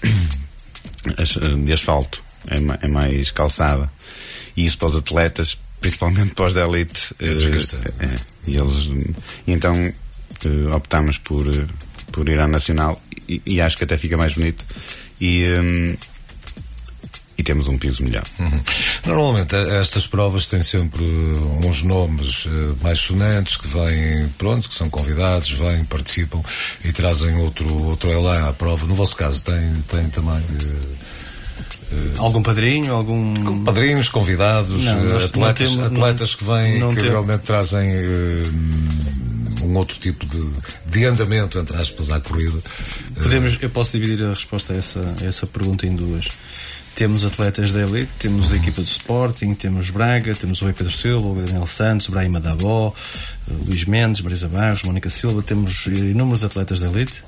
de 1.64 1.72
asfalto, 1.72 2.24
é, 2.50 2.86
é 2.86 2.88
mais 2.88 3.30
calçada. 3.32 3.90
E 4.58 4.66
isso 4.66 4.78
para 4.78 4.88
os 4.88 4.96
atletas 4.96 5.58
principalmente 5.84 6.34
pós 6.34 6.54
da 6.54 6.66
elite. 6.66 7.14
É 7.20 7.26
uh, 7.26 7.96
é, 8.00 8.16
e 8.48 8.56
eles, 8.56 8.90
então 9.46 9.76
uh, 9.76 10.76
optámos 10.76 11.18
por, 11.18 11.46
uh, 11.46 11.68
por 12.14 12.28
ir 12.30 12.40
à 12.40 12.48
Nacional 12.48 13.00
e, 13.28 13.42
e, 13.46 13.62
acho 13.62 13.78
que 13.78 13.84
até 13.84 13.98
fica 13.98 14.16
mais 14.16 14.34
bonito. 14.34 14.66
E, 15.20 15.46
um, 15.46 15.96
e 17.38 17.44
temos 17.44 17.68
um 17.68 17.78
piso 17.78 18.04
melhor. 18.04 18.24
Uhum. 18.40 18.62
Normalmente 19.08 19.56
estas 19.56 20.08
provas 20.08 20.48
têm 20.48 20.62
sempre 20.62 21.04
uns 21.64 21.82
nomes 21.82 22.48
mais 22.82 23.00
sonantes 23.00 23.58
que 23.58 23.68
vêm, 23.68 24.30
pronto, 24.38 24.70
que 24.70 24.76
são 24.76 24.88
convidados, 24.90 25.52
vêm, 25.52 25.84
participam 25.86 26.42
e 26.86 26.92
trazem 26.92 27.36
outro, 27.38 27.68
outro 27.86 28.12
elan 28.12 28.50
à 28.50 28.54
prova. 28.54 28.86
No 28.86 28.94
vosso 28.94 29.16
caso 29.16 29.42
tem, 29.44 29.74
tem 29.90 30.10
também 30.10 30.42
Algum 32.18 32.42
padrinho, 32.44 32.94
algum. 32.94 33.64
Padrinhos, 33.64 34.10
convidados, 34.10 34.86
Não, 34.86 35.04
atletas, 35.18 35.36
não 35.36 35.54
temos- 35.54 36.00
atletas 36.00 36.36
que 36.36 36.44
vêm 36.44 36.80
não 36.80 36.90
que 36.90 36.96
temos- 36.96 37.12
realmente 37.12 37.42
trazem 37.42 37.90
eh, 37.90 38.44
um 39.64 39.78
outro 39.78 39.98
tipo 40.00 40.26
de, 40.26 40.50
de 40.86 41.06
andamento, 41.06 41.58
entre 41.58 41.76
aspas, 41.78 42.12
à 42.12 42.20
corrida. 42.20 42.60
Podemos, 43.22 43.58
eu 43.62 43.70
posso 43.70 43.98
dividir 43.98 44.24
a 44.26 44.30
resposta 44.32 44.74
a 44.74 44.76
essa, 44.78 45.06
a 45.22 45.26
essa 45.26 45.48
pergunta 45.48 45.86
em 45.88 45.96
duas. 45.96 46.28
Temos 46.96 47.26
atletas 47.26 47.72
da 47.72 47.82
elite, 47.82 48.12
temos 48.20 48.52
a 48.54 48.56
equipa 48.56 48.80
do 48.82 48.88
Sporting, 48.88 49.56
temos 49.56 49.90
Braga, 49.90 50.36
temos 50.36 50.62
o 50.62 50.66
Rui 50.66 50.74
Pedro 50.74 50.94
Silva, 50.94 51.28
o 51.28 51.36
Daniel 51.42 51.66
Santos, 51.66 52.08
o 52.08 52.12
Brahima 52.12 52.40
Dabó, 52.40 52.94
Luís 53.66 53.86
Mendes, 53.86 54.22
Marisa 54.22 54.48
Barros, 54.48 54.84
Mónica 54.84 55.10
Silva, 55.10 55.42
temos 55.42 55.88
inúmeros 55.88 56.44
atletas 56.44 56.80
da 56.80 56.88
elite, 56.92 57.24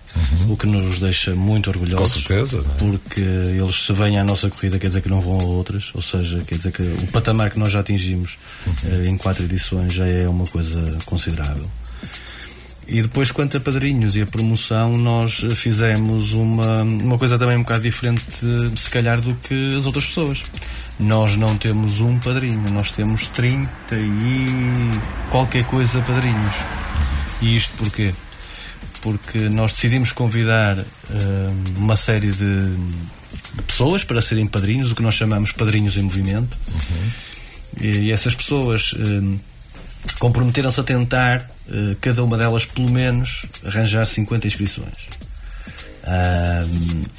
o 0.47 0.58
que 0.58 0.67
nos 0.67 0.99
deixa 0.99 1.36
muito 1.36 1.69
orgulhosos. 1.69 2.13
Com 2.13 2.19
certeza, 2.19 2.58
é? 2.58 2.78
Porque 2.80 3.21
eles 3.21 3.86
se 3.86 3.93
vêm 3.93 4.19
à 4.19 4.23
nossa 4.23 4.49
corrida, 4.49 4.80
quer 4.80 4.88
dizer 4.88 5.01
que 5.01 5.10
não 5.10 5.21
vão 5.21 5.39
a 5.39 5.43
outras, 5.43 5.91
ou 5.93 6.01
seja, 6.01 6.41
quer 6.45 6.58
dizer 6.58 6.71
que 6.71 6.82
o 6.82 7.08
patamar 7.12 7.51
que 7.51 7.60
nós 7.60 7.71
já 7.71 7.80
atingimos 7.80 8.38
eh, 8.86 9.08
em 9.08 9.17
quatro 9.17 9.43
edições 9.43 9.93
já 9.93 10.06
é 10.06 10.28
uma 10.28 10.45
coisa 10.45 10.97
considerável. 11.06 11.69
E 12.88 13.01
depois, 13.01 13.32
quanto 13.32 13.58
a 13.58 13.60
padrinhos 13.60 14.15
e 14.15 14.21
a 14.21 14.28
promoção, 14.28 14.95
nós 14.95 15.43
fizemos 15.56 16.34
uma, 16.34 16.84
uma 16.84 17.17
coisa 17.17 17.38
também 17.38 17.58
um 17.58 17.63
bocado 17.63 17.82
diferente, 17.82 18.23
se 18.75 18.89
calhar, 18.91 19.19
do 19.19 19.34
que 19.34 19.75
as 19.75 19.88
outras 19.88 20.06
pessoas. 20.06 20.43
Nós 20.99 21.36
não 21.36 21.58
temos 21.58 21.99
um 21.99 22.19
padrinho, 22.19 22.69
nós 22.71 22.91
temos 22.91 23.28
30 23.30 23.67
e 23.95 24.45
qualquer 25.32 25.65
coisa 25.65 25.99
padrinhos. 26.01 26.56
E 27.41 27.56
isto 27.56 27.73
porquê? 27.75 28.13
Porque 29.06 29.38
nós 29.50 29.74
decidimos 29.74 30.12
convidar 30.12 30.80
eh, 30.80 30.86
uma 31.78 31.96
série 31.96 32.32
de, 32.32 32.76
de 32.76 33.62
pessoas 33.68 34.04
para 34.04 34.20
serem 34.20 34.48
padrinhos, 34.48 34.91
o 34.91 34.96
que 34.96 35.04
nós 35.04 35.13
chamamos 35.13 35.52
padrinhos 35.52 35.96
em 35.96 36.02
movimento. 36.02 36.58
E, 37.80 37.86
e 37.86 38.12
essas 38.12 38.34
pessoas 38.34 38.96
eh, 38.98 39.38
comprometeram-se 40.18 40.80
a 40.80 40.84
tentar, 40.84 41.48
eh, 41.70 41.96
cada 42.02 42.24
uma 42.24 42.36
delas, 42.36 42.65
pelo 42.65 42.89
menos, 42.89 43.46
arranjar 43.63 44.08
50 44.08 44.48
inscrições. 44.48 45.08
Ah, 46.04 46.63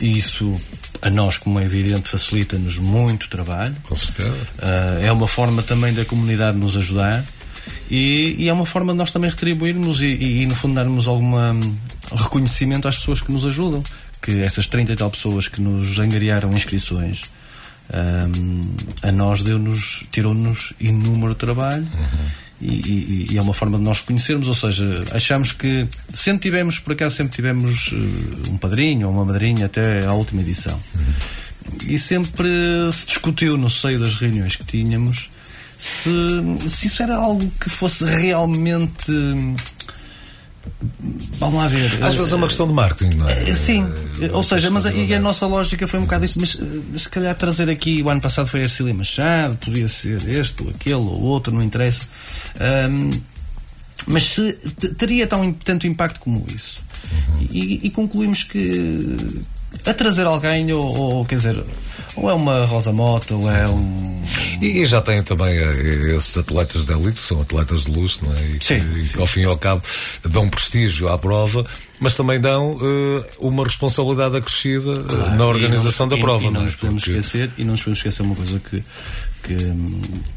e 0.00 0.18
isso, 0.18 0.60
a 1.00 1.08
nós, 1.08 1.38
como 1.38 1.60
é 1.60 1.64
evidente, 1.64 2.08
facilita-nos 2.08 2.78
muito 2.78 3.28
trabalho. 3.28 3.76
Com 3.84 3.94
certeza. 3.94 4.34
Ah, 4.58 4.98
é 5.02 5.12
uma 5.12 5.28
forma 5.28 5.62
também 5.62 5.94
da 5.94 6.04
comunidade 6.04 6.58
nos 6.58 6.76
ajudar 6.76 7.24
e, 7.90 8.34
e 8.38 8.48
é 8.48 8.52
uma 8.52 8.66
forma 8.66 8.92
de 8.92 8.98
nós 8.98 9.10
também 9.12 9.30
retribuirmos 9.30 10.02
e, 10.02 10.06
e, 10.06 10.42
e, 10.42 10.46
no 10.46 10.54
fundo, 10.54 10.74
darmos 10.74 11.06
algum 11.06 11.36
reconhecimento 12.14 12.88
às 12.88 12.96
pessoas 12.98 13.20
que 13.20 13.32
nos 13.32 13.44
ajudam. 13.44 13.82
Que 14.22 14.40
essas 14.40 14.66
30 14.66 14.92
e 14.92 14.96
tal 14.96 15.10
pessoas 15.10 15.46
que 15.48 15.60
nos 15.60 15.98
angariaram 15.98 16.52
inscrições. 16.52 17.22
ahm, 17.92 18.60
a 19.02 19.12
nós 19.12 19.42
deu-nos, 19.42 20.04
tirou-nos 20.10 20.72
inúmero 20.80 21.34
trabalho 21.36 21.86
e, 22.60 22.66
e- 22.66 23.26
e 23.32 23.38
é 23.38 23.42
uma 23.42 23.54
forma 23.54 23.78
de 23.78 23.84
nós 23.84 24.00
reconhecermos, 24.00 24.48
ou 24.48 24.54
seja, 24.54 25.04
achamos 25.12 25.52
que 25.52 25.86
sempre 26.12 26.40
tivemos, 26.42 26.78
por 26.80 26.94
acaso 26.94 27.14
sempre 27.14 27.36
tivemos 27.36 27.92
eh, 27.92 28.48
um 28.50 28.56
padrinho 28.56 29.06
ou 29.06 29.12
uma 29.14 29.24
madrinha 29.24 29.66
até 29.66 30.04
à 30.04 30.12
última 30.14 30.40
edição 30.42 30.76
e 31.86 31.98
sempre 31.98 32.48
se 32.92 33.06
discutiu 33.06 33.56
no 33.56 33.68
seio 33.70 34.00
das 34.00 34.14
reuniões 34.14 34.56
que 34.56 34.64
tínhamos 34.64 35.28
se, 35.78 36.10
se 36.68 36.86
isso 36.86 37.02
era 37.02 37.16
algo 37.16 37.50
que 37.60 37.68
fosse 37.70 38.04
realmente 38.04 39.12
vamos 41.38 41.54
lá 41.60 41.68
ver 41.68 42.02
Às 42.02 42.14
vezes 42.14 42.32
é 42.32 42.36
uma 42.36 42.46
questão 42.48 42.66
de 42.66 42.74
marketing, 42.74 43.16
não 43.18 43.28
é? 43.28 43.42
Eh, 43.50 43.54
Sim, 43.54 43.86
Eh, 44.20 44.30
ou 44.32 44.42
seja, 44.42 44.70
mas 44.70 44.86
a, 44.86 44.92
e 44.92 45.14
a 45.14 45.20
nossa 45.20 45.46
lógica 45.46 45.86
foi 45.86 46.00
um 46.00 46.04
bocado 46.04 46.24
isso, 46.24 46.40
mas 46.40 46.58
se 47.02 47.08
calhar 47.08 47.34
trazer 47.34 47.68
aqui 47.70 48.02
o 48.02 48.08
ano 48.08 48.20
passado 48.20 48.48
foi 48.48 48.60
Ercília 48.62 48.94
Machado, 48.94 49.56
podia 49.58 49.88
ser 49.88 50.26
este 50.28 50.62
ou 50.62 50.70
aquele 50.70 50.94
ou 50.94 51.20
outro, 51.22 51.54
não 51.54 51.62
interessa. 51.62 52.02
Ahm, 52.60 53.10
mas 54.06 54.22
se 54.24 54.52
teria 54.98 55.26
tão, 55.26 55.52
tanto 55.52 55.86
impacto 55.86 56.20
como 56.20 56.44
isso. 56.54 56.84
E, 57.50 57.86
e 57.86 57.90
concluímos 57.90 58.42
que 58.42 59.16
a 59.84 59.92
trazer 59.94 60.26
alguém, 60.26 60.72
ou, 60.72 60.82
ou, 60.84 61.24
quer 61.24 61.36
dizer, 61.36 61.64
ou 62.16 62.30
é 62.30 62.34
uma 62.34 62.64
Rosa 62.66 62.92
Mota, 62.92 63.34
ou 63.34 63.50
é 63.50 63.68
um. 63.68 64.16
E, 64.60 64.80
e 64.80 64.86
já 64.86 65.00
têm 65.00 65.22
também 65.22 65.54
eh, 65.56 66.14
esses 66.16 66.36
atletas 66.36 66.84
da 66.84 66.94
elite, 66.94 67.12
que 67.12 67.18
são 67.20 67.40
atletas 67.40 67.82
de 67.84 67.90
luxo, 67.92 68.24
não 68.24 68.34
é? 68.34 68.42
E 68.50 68.58
que, 68.58 68.64
Sim, 68.64 68.80
que 68.92 69.04
sim. 69.04 69.20
ao 69.20 69.26
fim 69.26 69.40
e 69.40 69.44
ao 69.44 69.56
cabo 69.58 69.82
dão 70.24 70.48
prestígio 70.48 71.08
à 71.08 71.16
prova, 71.18 71.64
mas 72.00 72.14
também 72.16 72.40
dão 72.40 72.76
eh, 72.80 73.26
uma 73.38 73.62
responsabilidade 73.64 74.36
acrescida 74.36 74.92
eh, 74.92 75.36
na 75.36 75.46
organização 75.46 76.06
e 76.06 76.10
da 76.10 76.16
não, 76.16 76.22
prova, 76.22 76.44
e, 76.44 76.48
e 76.48 76.50
não 76.50 76.60
é? 76.60 76.64
nos 76.64 76.74
podemos 76.76 77.04
Porque- 77.04 77.18
esquecer 77.18 77.50
e 77.58 77.64
não 77.64 77.72
nos 77.72 77.80
podemos 77.82 77.98
esquecer 77.98 78.22
uma 78.22 78.34
coisa 78.34 78.58
que, 78.58 78.82
que, 79.46 79.56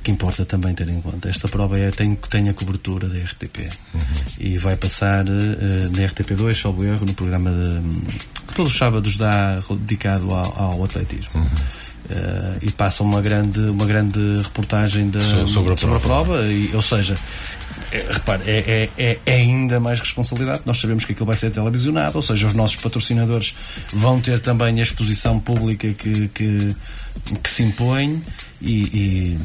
que 0.04 0.12
importa 0.12 0.46
também 0.46 0.74
ter 0.76 0.88
em 0.90 1.02
conta 1.02 1.28
esta 1.30 1.48
prova 1.48 1.78
é 1.80 1.90
tem, 1.92 2.16
tem 2.30 2.48
a 2.50 2.54
cobertura 2.54 3.08
da 3.10 3.18
RTP 3.20 3.70
Uhum. 3.94 4.02
e 4.40 4.58
vai 4.58 4.76
passar 4.76 5.26
eh, 5.28 5.90
na 5.92 6.08
RTP2 6.08 6.54
salvo 6.62 6.84
erro 6.86 7.06
no 7.06 7.14
programa 7.14 7.50
de, 7.52 8.46
que 8.48 8.54
todos 8.54 8.72
os 8.72 8.78
sábados 8.78 9.18
dá 9.18 9.60
dedicado 9.80 10.32
ao, 10.34 10.60
ao 10.62 10.84
atletismo 10.84 11.42
Uhum. 11.42 11.48
Eh, 12.12 12.58
e 12.64 12.72
passa 12.72 13.04
uma 13.04 13.22
grande 13.22 13.60
uma 13.60 13.86
grande 13.86 14.20
reportagem 14.42 15.10
da, 15.12 15.20
So- 15.20 15.48
sobre 15.48 15.74
a 15.74 16.00
prova, 16.00 16.42
e, 16.48 16.72
ou 16.74 16.82
seja 16.82 17.16
é, 17.92 18.06
repare, 18.12 18.44
é, 18.50 18.58
é, 18.58 19.04
é- 19.04 19.20
é 19.28 19.36
ainda 19.36 19.80
mais 19.80 20.00
responsabilidade. 20.00 20.62
Nós 20.66 20.80
sabemos 20.80 21.06
que 21.06 21.12
aquilo 21.12 21.26
vai 21.28 21.36
ser 21.36 21.52
televisionado, 21.52 22.16
ou 22.16 22.22
seja, 22.22 22.48
os 22.48 22.54
nossos 22.54 22.78
patrocinadores 22.78 23.54
vão 23.94 24.20
ter 24.20 24.40
também 24.40 24.80
a 24.80 24.84
exposição 24.84 25.40
pública 25.40 25.88
que, 25.94 26.28
que, 26.30 26.76
que 27.44 27.50
se 27.50 27.62
impõe. 27.64 28.20
E, 28.62 28.82
e, 28.94 29.38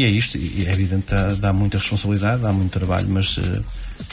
e 0.00 0.04
é 0.04 0.08
isto, 0.08 0.38
e 0.38 0.64
é 0.66 0.72
evidente 0.72 1.06
que 1.06 1.14
dá, 1.14 1.26
dá 1.34 1.52
muita 1.52 1.78
responsabilidade, 1.78 2.42
dá 2.42 2.52
muito 2.52 2.70
trabalho, 2.72 3.06
mas 3.08 3.38
eh, 3.38 3.60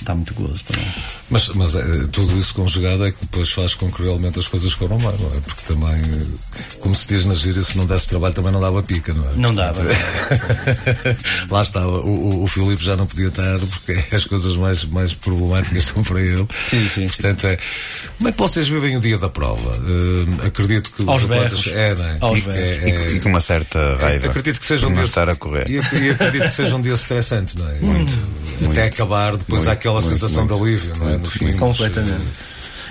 dá 0.03 0.13
muito 0.15 0.33
gozo 0.33 0.63
também. 0.65 0.85
Mas, 1.29 1.47
mas 1.49 1.75
eh, 1.75 2.07
tudo 2.11 2.37
isso 2.37 2.53
conjugado 2.53 3.05
é 3.05 3.11
que 3.11 3.19
depois 3.21 3.49
faz 3.51 3.73
com 3.75 3.89
que 3.91 4.01
realmente 4.03 4.39
as 4.39 4.47
coisas 4.47 4.73
corram 4.75 4.97
bem, 4.97 5.13
não 5.19 5.35
é? 5.35 5.39
Porque 5.39 5.61
também, 5.73 5.93
eh, 6.01 6.25
como 6.79 6.95
se 6.95 7.07
diz 7.07 7.25
na 7.25 7.35
gíria, 7.35 7.61
se 7.63 7.77
não 7.77 7.85
desse 7.85 8.07
trabalho 8.09 8.33
também 8.33 8.51
não 8.51 8.59
dava 8.59 8.81
pica, 8.83 9.13
não 9.13 9.23
é? 9.29 9.33
Não 9.35 9.53
dava. 9.53 9.81
Lá 11.49 11.61
estava, 11.61 11.87
o, 11.99 12.39
o, 12.39 12.43
o 12.43 12.47
Filipe 12.47 12.83
já 12.83 12.95
não 12.95 13.05
podia 13.05 13.27
estar 13.29 13.59
porque 13.59 14.03
as 14.15 14.25
coisas 14.25 14.55
mais, 14.55 14.83
mais 14.85 15.13
problemáticas 15.13 15.85
são 15.85 16.03
para 16.03 16.21
ele. 16.21 16.45
Sim, 16.63 16.81
sim, 16.81 16.87
sim. 16.87 17.07
Portanto, 17.07 17.47
é. 17.47 17.57
Como 18.17 18.29
é 18.29 18.31
que 18.31 18.37
vocês 18.37 18.67
vivem 18.67 18.97
o 18.97 18.99
dia 18.99 19.17
da 19.17 19.29
prova? 19.29 19.75
Eh, 20.41 20.47
acredito 20.47 20.91
que 20.91 21.03
Aos 21.09 21.23
os 21.23 21.31
atletas. 21.31 21.63
berros. 21.63 21.67
É, 21.77 21.95
não 21.95 22.05
é? 22.05 22.17
Aos 22.21 22.37
E- 22.39 22.41
berros. 22.41 22.57
é- 22.61 22.89
é- 22.89 23.11
E, 23.11 23.15
e 23.15 23.19
com 23.19 23.29
uma 23.29 23.41
certa 23.41 23.95
raiva. 23.97 24.27
Acredito 24.27 24.59
que 24.59 24.65
seja 24.65 24.85
por 24.87 24.91
um 24.91 24.95
dia 24.95 25.03
estar 25.03 25.29
a 25.29 25.35
correr. 25.35 25.69
E, 25.77 25.79
ac- 25.79 25.95
e 25.95 26.09
acredito 26.11 26.43
que 26.47 26.53
seja 26.53 26.75
um 26.75 26.81
dia 26.81 26.93
estressante, 26.93 27.57
não 27.57 27.69
é? 27.69 27.79
Muito. 27.79 28.13
Até 28.71 28.85
acabar, 28.87 29.37
depois 29.37 29.61
Muito, 29.61 29.69
há 29.69 29.73
aquela 29.73 29.99
muito, 30.01 30.09
sensação 30.09 30.45
muito. 30.45 30.55
de 30.55 30.61
alívio, 30.69 30.95
não 30.97 31.09
é? 31.09 31.17
No 31.17 31.29
fim. 31.29 31.51
Completamente. 31.53 32.25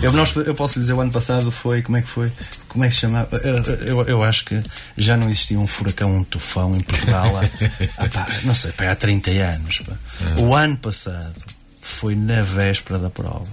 Eu, 0.02 0.12
nós, 0.12 0.36
eu 0.36 0.54
posso 0.54 0.74
lhe 0.74 0.80
dizer, 0.82 0.92
o 0.92 1.00
ano 1.00 1.10
passado 1.10 1.50
foi, 1.50 1.80
como 1.80 1.96
é 1.96 2.02
que 2.02 2.08
foi? 2.08 2.30
Como 2.68 2.84
é 2.84 2.88
que 2.88 2.94
se 2.94 3.00
chamava? 3.00 3.34
Eu, 3.38 3.62
eu, 3.86 4.02
eu 4.02 4.22
acho 4.22 4.44
que 4.44 4.60
já 4.98 5.16
não 5.16 5.30
existia 5.30 5.58
um 5.58 5.66
furacão, 5.66 6.14
um 6.14 6.22
tufão 6.22 6.76
em 6.76 6.80
Portugal 6.80 7.34
há, 7.38 7.40
há, 8.04 8.08
pá, 8.08 8.26
não 8.44 8.52
sei, 8.52 8.72
pá, 8.72 8.90
há 8.90 8.94
30 8.94 9.30
anos. 9.30 9.78
pá. 9.80 9.94
O 10.38 10.54
ano 10.54 10.76
passado 10.76 11.32
foi 11.80 12.14
na 12.14 12.42
véspera 12.42 12.98
da 12.98 13.08
prova. 13.08 13.46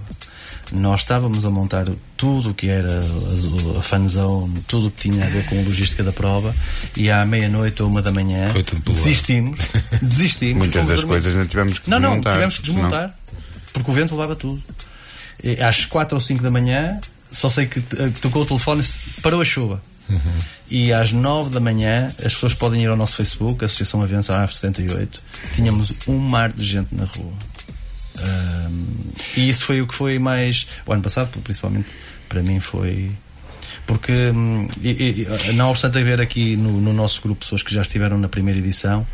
Nós 0.74 1.00
estávamos 1.02 1.44
a 1.44 1.50
montar 1.50 1.86
tudo 2.16 2.50
o 2.50 2.54
que 2.54 2.68
era 2.68 2.88
a, 2.92 3.78
a 3.78 3.82
fanzone, 3.82 4.60
tudo 4.66 4.88
o 4.88 4.90
que 4.90 5.08
tinha 5.08 5.24
a 5.24 5.28
ver 5.28 5.46
com 5.46 5.58
a 5.58 5.62
logística 5.62 6.02
da 6.02 6.12
prova, 6.12 6.54
e 6.96 7.10
à 7.10 7.24
meia-noite 7.24 7.82
ou 7.82 7.88
uma 7.88 8.02
da 8.02 8.10
manhã 8.10 8.48
desistimos. 8.84 9.60
Desistimos. 10.02 10.58
Muitas 10.58 10.84
das 10.86 11.04
coisas 11.04 11.34
não 11.34 11.46
tivemos 11.46 11.78
que 11.78 11.88
Não, 11.88 11.98
não, 12.00 12.10
desmontar. 12.10 12.32
tivemos 12.34 12.58
que 12.58 12.66
senão- 12.66 12.82
desmontar. 12.82 13.18
Porque 13.72 13.90
o 13.90 13.94
vento 13.94 14.14
levava 14.14 14.34
tudo. 14.36 14.62
E 15.42 15.60
às 15.62 15.84
4 15.84 16.16
ou 16.16 16.20
5 16.20 16.42
da 16.42 16.50
manhã, 16.50 16.98
só 17.30 17.48
sei 17.48 17.66
que 17.66 17.78
eh, 17.80 18.10
tocou 18.20 18.42
o 18.42 18.46
telefone 18.46 18.82
e 19.16 19.20
parou 19.20 19.40
a 19.40 19.44
chuva. 19.44 19.80
E 20.70 20.92
às 20.92 21.12
9 21.12 21.50
da 21.50 21.60
manhã, 21.60 22.06
as 22.06 22.34
pessoas 22.34 22.54
podem 22.54 22.82
ir 22.82 22.86
ao 22.88 22.96
nosso 22.96 23.16
Facebook, 23.16 23.64
a 23.64 23.66
Associação 23.66 24.02
Aviança 24.02 24.42
AF 24.42 24.54
78. 24.56 25.20
Tínhamos 25.54 25.92
um 26.06 26.18
mar 26.18 26.52
de 26.52 26.64
gente 26.64 26.94
na 26.94 27.04
rua. 27.04 27.32
Ahm, 28.18 28.84
e 29.36 29.48
isso 29.48 29.64
foi 29.64 29.80
o 29.82 29.86
que 29.86 29.94
foi 29.94 30.18
mais. 30.18 30.66
O 30.86 30.92
ano 30.92 31.02
passado, 31.02 31.30
principalmente, 31.42 31.86
para 32.28 32.42
mim 32.42 32.60
foi. 32.60 33.10
Porque, 33.86 34.12
hum, 34.34 34.66
não 35.54 35.70
obstante 35.70 35.98
haver 35.98 36.20
aqui 36.20 36.56
no, 36.56 36.80
no 36.80 36.92
nosso 36.92 37.20
grupo 37.20 37.40
pessoas 37.40 37.62
que 37.62 37.74
já 37.74 37.82
estiveram 37.82 38.16
na 38.18 38.28
primeira 38.28 38.58
edição, 38.58 39.06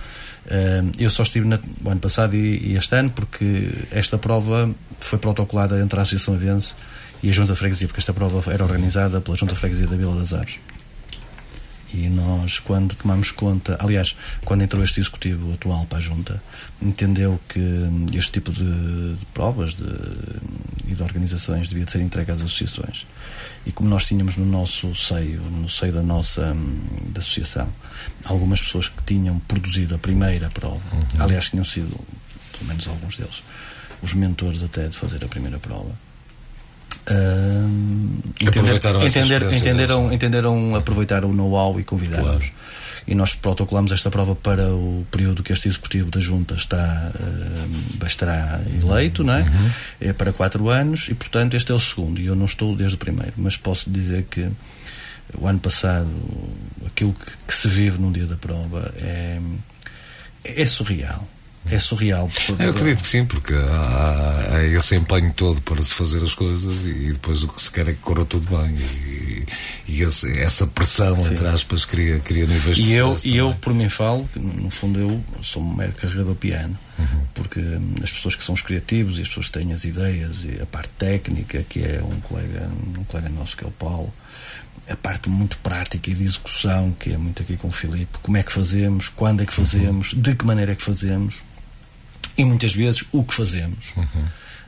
hum, 0.46 0.92
eu 0.98 1.10
só 1.10 1.22
estive 1.22 1.46
na- 1.48 1.58
o 1.84 1.90
ano 1.90 2.00
passado 2.00 2.36
e, 2.36 2.76
este 2.76 2.94
ano, 2.94 3.10
porque 3.10 3.68
esta 3.90 4.16
prova 4.18 4.70
foi 5.00 5.18
protocolada 5.18 5.80
entre 5.80 5.98
a 5.98 6.02
Associação 6.02 6.34
Avense 6.34 6.74
e 7.22 7.30
a 7.30 7.32
Junta 7.32 7.54
Freguesia, 7.56 7.88
porque 7.88 8.00
esta 8.00 8.12
prova 8.14 8.42
era 8.52 8.62
organizada 8.64 9.20
pela 9.20 9.36
Junta 9.36 9.54
Freguesia 9.54 9.86
da 9.86 9.96
Vila 9.96 10.14
das 10.18 10.32
Aves. 10.32 10.58
E 11.92 12.08
nós, 12.08 12.60
quando 12.60 12.94
tomamos 12.94 13.30
conta, 13.32 13.76
aliás, 13.80 14.14
quando 14.44 14.62
entrou 14.62 14.82
este 14.84 15.00
executivo 15.00 15.52
atual 15.54 15.84
para 15.86 15.98
a 15.98 16.00
Junta, 16.00 16.40
entendeu 16.80 17.40
que 17.48 17.60
este 18.16 18.32
tipo 18.32 18.52
de, 18.52 18.62
de 19.16 19.26
provas 19.34 19.74
de, 19.74 19.84
e 20.86 20.94
de 20.94 21.02
organizações 21.02 21.68
devia 21.68 21.84
de 21.84 21.90
ser 21.90 22.00
entregue 22.00 22.30
às 22.30 22.40
associações. 22.40 23.06
E 23.66 23.72
como 23.72 23.88
nós 23.88 24.06
tínhamos 24.06 24.36
no 24.36 24.46
nosso 24.46 24.94
seio, 24.94 25.40
no 25.42 25.68
seio 25.68 25.92
da 25.92 26.02
nossa 26.02 26.52
hum, 26.52 27.10
da 27.12 27.20
associação, 27.20 27.68
algumas 28.24 28.62
pessoas 28.62 28.88
que 28.88 29.02
tinham 29.04 29.38
produzido 29.40 29.94
a 29.94 29.98
primeira 29.98 30.48
prova, 30.50 30.80
Uhum. 30.92 31.06
aliás, 31.22 31.50
tinham 31.50 31.64
sido, 31.64 31.88
pelo 32.52 32.66
menos 32.68 32.86
alguns 32.86 33.16
deles, 33.16 33.42
os 34.00 34.14
mentores 34.14 34.62
até 34.62 34.86
de 34.88 34.96
fazer 34.96 35.24
a 35.24 35.28
primeira 35.28 35.58
prova. 35.58 35.90
Aproveitaram 38.46 39.02
essa 39.02 39.18
entender, 39.18 39.34
experiência 39.36 39.58
entenderam, 39.58 40.12
entenderam 40.12 40.74
aproveitar 40.74 41.24
o 41.24 41.32
know-how 41.32 41.78
e 41.80 41.84
convidaram-nos. 41.84 42.46
Claro. 42.46 42.60
E 43.06 43.14
nós 43.14 43.34
protocolamos 43.34 43.92
esta 43.92 44.10
prova 44.10 44.36
para 44.36 44.72
o 44.72 45.04
período 45.10 45.42
que 45.42 45.52
este 45.52 45.68
executivo 45.68 46.10
da 46.10 46.20
Junta 46.20 46.54
está, 46.54 47.10
hum, 47.18 48.06
estará 48.06 48.60
eleito, 48.82 49.24
não 49.24 49.34
é? 49.34 49.40
Uhum. 49.40 49.70
É 50.00 50.12
para 50.12 50.32
quatro 50.32 50.68
anos 50.68 51.08
e, 51.08 51.14
portanto, 51.14 51.54
este 51.54 51.72
é 51.72 51.74
o 51.74 51.80
segundo. 51.80 52.20
E 52.20 52.26
eu 52.26 52.36
não 52.36 52.46
estou 52.46 52.76
desde 52.76 52.94
o 52.94 52.98
primeiro, 52.98 53.32
mas 53.36 53.56
posso 53.56 53.90
dizer 53.90 54.26
que 54.30 54.48
o 55.36 55.46
ano 55.46 55.58
passado, 55.58 56.10
aquilo 56.86 57.14
que, 57.14 57.32
que 57.46 57.54
se 57.54 57.68
vive 57.68 57.98
num 57.98 58.12
dia 58.12 58.26
da 58.26 58.36
prova 58.36 58.92
é, 58.96 59.40
é 60.44 60.66
surreal. 60.66 61.26
É 61.66 61.78
surreal. 61.78 62.28
porque- 62.28 62.62
Eu 62.62 62.70
acredito 62.70 63.02
que 63.02 63.08
sim, 63.08 63.24
porque 63.24 63.52
há, 63.52 64.48
há 64.56 64.64
esse 64.64 64.96
empenho 64.96 65.32
todo 65.34 65.60
para 65.62 65.80
se 65.82 65.92
fazer 65.94 66.22
as 66.22 66.32
coisas 66.34 66.86
e 66.86 67.12
depois 67.12 67.42
o 67.42 67.48
que 67.48 67.60
se 67.60 67.70
quer 67.70 67.86
é 67.88 67.92
que 67.92 67.98
corra 68.00 68.24
tudo 68.24 68.46
bem. 68.56 68.74
E, 68.76 69.46
e 69.86 70.02
esse- 70.02 70.38
essa 70.40 70.66
pressão, 70.66 71.16
entre 71.32 71.46
aspas, 71.46 71.84
cria, 71.84 72.18
cria 72.20 72.46
níveis 72.46 72.76
de 72.76 72.82
E 72.90 72.94
eu, 72.94 73.08
sucesso 73.10 73.28
e 73.28 73.36
eu, 73.36 73.54
por 73.60 73.74
mim, 73.74 73.88
falo, 73.88 74.28
que, 74.32 74.38
no 74.38 74.70
fundo, 74.70 74.98
eu 74.98 75.22
sou 75.42 75.62
um 75.62 75.74
mero 75.74 75.92
carregador 75.92 76.34
piano, 76.34 76.76
porque 77.34 77.60
hum, 77.60 77.94
as 78.02 78.10
pessoas 78.10 78.34
que 78.34 78.42
são 78.44 78.54
os 78.54 78.62
criativos 78.62 79.18
e 79.18 79.22
as 79.22 79.28
pessoas 79.28 79.46
que 79.48 79.58
têm 79.58 79.72
as 79.72 79.84
ideias 79.84 80.44
e 80.44 80.60
a 80.62 80.66
parte 80.66 80.90
técnica, 80.98 81.62
que 81.68 81.80
é 81.80 82.02
um 82.02 82.20
colega, 82.20 82.68
um 82.98 83.04
colega 83.04 83.28
nosso 83.28 83.56
que 83.56 83.64
é 83.64 83.68
o 83.68 83.72
Paulo, 83.72 84.12
a 84.88 84.96
parte 84.96 85.28
muito 85.28 85.56
prática 85.58 86.10
e 86.10 86.14
de 86.14 86.22
execução, 86.24 86.90
que 86.98 87.12
é 87.12 87.16
muito 87.18 87.42
aqui 87.42 87.56
com 87.56 87.68
o 87.68 87.72
Filipe, 87.72 88.18
como 88.22 88.36
é 88.38 88.42
que 88.42 88.50
fazemos, 88.50 89.08
quando 89.08 89.42
é 89.42 89.46
que 89.46 89.52
fazemos, 89.52 90.14
de 90.14 90.34
que 90.34 90.44
maneira 90.44 90.72
é 90.72 90.74
que 90.74 90.82
fazemos 90.82 91.42
e 92.40 92.44
muitas 92.44 92.72
vezes 92.74 93.04
o 93.12 93.22
que 93.24 93.34
fazemos. 93.34 93.92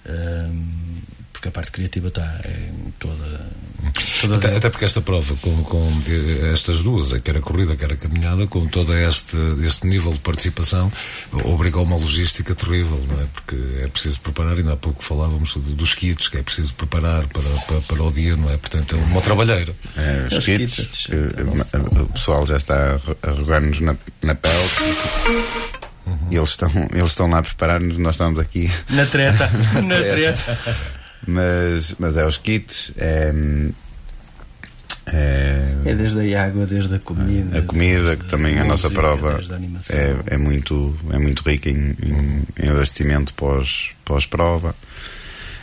Hum, 0.08 1.00
porque 1.32 1.48
a 1.48 1.50
parte 1.52 1.72
criativa 1.72 2.06
está 2.08 2.22
é, 2.44 2.70
toda. 3.00 3.46
toda 4.20 4.36
Até, 4.36 4.56
até 4.56 4.70
porque 4.70 4.84
esta 4.84 5.00
prova, 5.00 5.34
com, 5.36 5.62
com 5.64 6.00
estas 6.52 6.82
duas, 6.84 7.12
quer 7.20 7.36
a 7.36 7.40
corrida, 7.40 7.74
quer 7.74 7.92
a 7.92 7.96
caminhada, 7.96 8.46
com 8.46 8.66
todo 8.68 8.92
este, 8.96 9.36
este 9.66 9.86
nível 9.88 10.12
de 10.12 10.20
participação, 10.20 10.92
obriga 11.44 11.78
a 11.78 11.82
uma 11.82 11.96
logística 11.96 12.54
terrível, 12.54 13.00
não 13.08 13.20
é? 13.22 13.26
Porque 13.32 13.56
é 13.82 13.88
preciso 13.88 14.20
preparar, 14.20 14.56
ainda 14.56 14.74
há 14.74 14.76
pouco 14.76 15.02
falávamos 15.02 15.54
do- 15.54 15.74
dos 15.74 15.94
kits, 15.96 16.28
que 16.28 16.36
é 16.38 16.42
preciso 16.42 16.74
preparar 16.74 17.26
para, 17.28 17.42
para, 17.66 17.80
para 17.80 18.02
o 18.04 18.12
dia, 18.12 18.36
não 18.36 18.48
é? 18.50 18.56
Portanto, 18.56 18.94
é 18.94 18.98
uma 18.98 19.20
trabalheira. 19.20 19.74
É, 19.96 20.26
os 20.28 20.38
Os 20.38 20.44
kits, 20.44 20.74
kits, 20.76 21.08
nossa- 21.44 21.78
o 21.78 22.06
pessoal 22.12 22.46
já 22.46 22.56
está 22.56 23.00
a 23.22 23.30
rogar-nos 23.30 23.80
na, 23.80 23.96
na 24.22 24.34
pele. 24.36 24.68
E 26.30 26.36
eles 26.36 26.50
estão, 26.50 26.70
eles 26.92 27.10
estão 27.10 27.30
lá 27.30 27.38
a 27.38 27.42
preparar-nos, 27.42 27.98
nós 27.98 28.14
estamos 28.14 28.38
aqui. 28.38 28.70
Na 28.90 29.06
treta, 29.06 29.48
na 29.82 29.96
treta. 29.96 30.32
treta. 30.42 30.76
Mas, 31.26 31.94
mas 31.98 32.16
é 32.16 32.26
os 32.26 32.36
kits, 32.38 32.92
é, 32.96 33.32
é 35.06 35.74
É 35.84 35.94
desde 35.94 36.34
a 36.34 36.44
água, 36.44 36.66
desde 36.66 36.94
a 36.94 36.98
comida. 36.98 37.58
a 37.58 37.62
comida, 37.62 38.16
que 38.16 38.24
também 38.26 38.58
a 38.58 38.64
nossa 38.64 38.90
prova 38.90 39.38
a 39.38 39.94
é, 39.94 40.34
é, 40.34 40.36
muito, 40.38 40.96
é 41.10 41.18
muito 41.18 41.42
rica 41.48 41.70
em, 41.70 41.96
em, 42.02 42.42
em 42.60 42.68
abastecimento 42.68 43.34
pós, 43.34 43.90
pós-prova. 44.04 44.74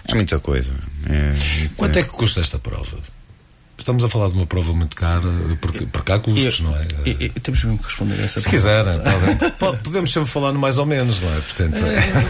É 0.07 0.15
muita 0.15 0.39
coisa. 0.39 0.73
É, 1.07 1.63
isto 1.63 1.75
Quanto 1.75 1.97
é 1.97 2.03
que 2.03 2.09
custa 2.09 2.41
esta 2.41 2.59
prova? 2.59 2.97
Estamos 3.79 4.03
a 4.03 4.09
falar 4.09 4.27
de 4.29 4.35
uma 4.35 4.45
prova 4.45 4.73
muito 4.73 4.95
cara, 4.95 5.21
porque, 5.61 5.85
porque 5.87 6.11
há 6.11 6.19
custos, 6.19 6.59
E- 6.59 6.63
não 6.63 6.75
é? 6.75 6.87
e- 7.05 7.23
e 7.25 7.29
temos 7.39 7.63
mesmo 7.63 7.79
que 7.79 7.85
responder 7.85 8.19
a 8.19 8.23
essa 8.23 8.39
Se 8.39 8.49
pergunta. 8.49 8.99
quiserem, 8.99 8.99
podem, 9.39 9.51
po- 9.57 9.77
podemos 9.83 10.11
sempre 10.13 10.29
falar 10.29 10.51
no 10.51 10.59
mais 10.59 10.77
ou 10.77 10.85
menos, 10.85 11.19
não 11.19 11.29
é? 11.35 11.39
Portanto, 11.39 11.77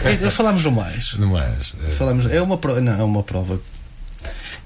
É, 0.06 0.12
é, 0.26 0.30
Falámos 0.30 0.64
no 0.64 0.70
mais. 0.72 1.12
no 1.14 1.26
mais. 1.26 1.74
é. 1.86 1.90
Falamos, 1.90 2.26
é 2.26 2.40
uma 2.40 2.56
prova, 2.56 2.80
não, 2.80 2.92
é 3.00 3.02
uma 3.04 3.22
prova. 3.22 3.60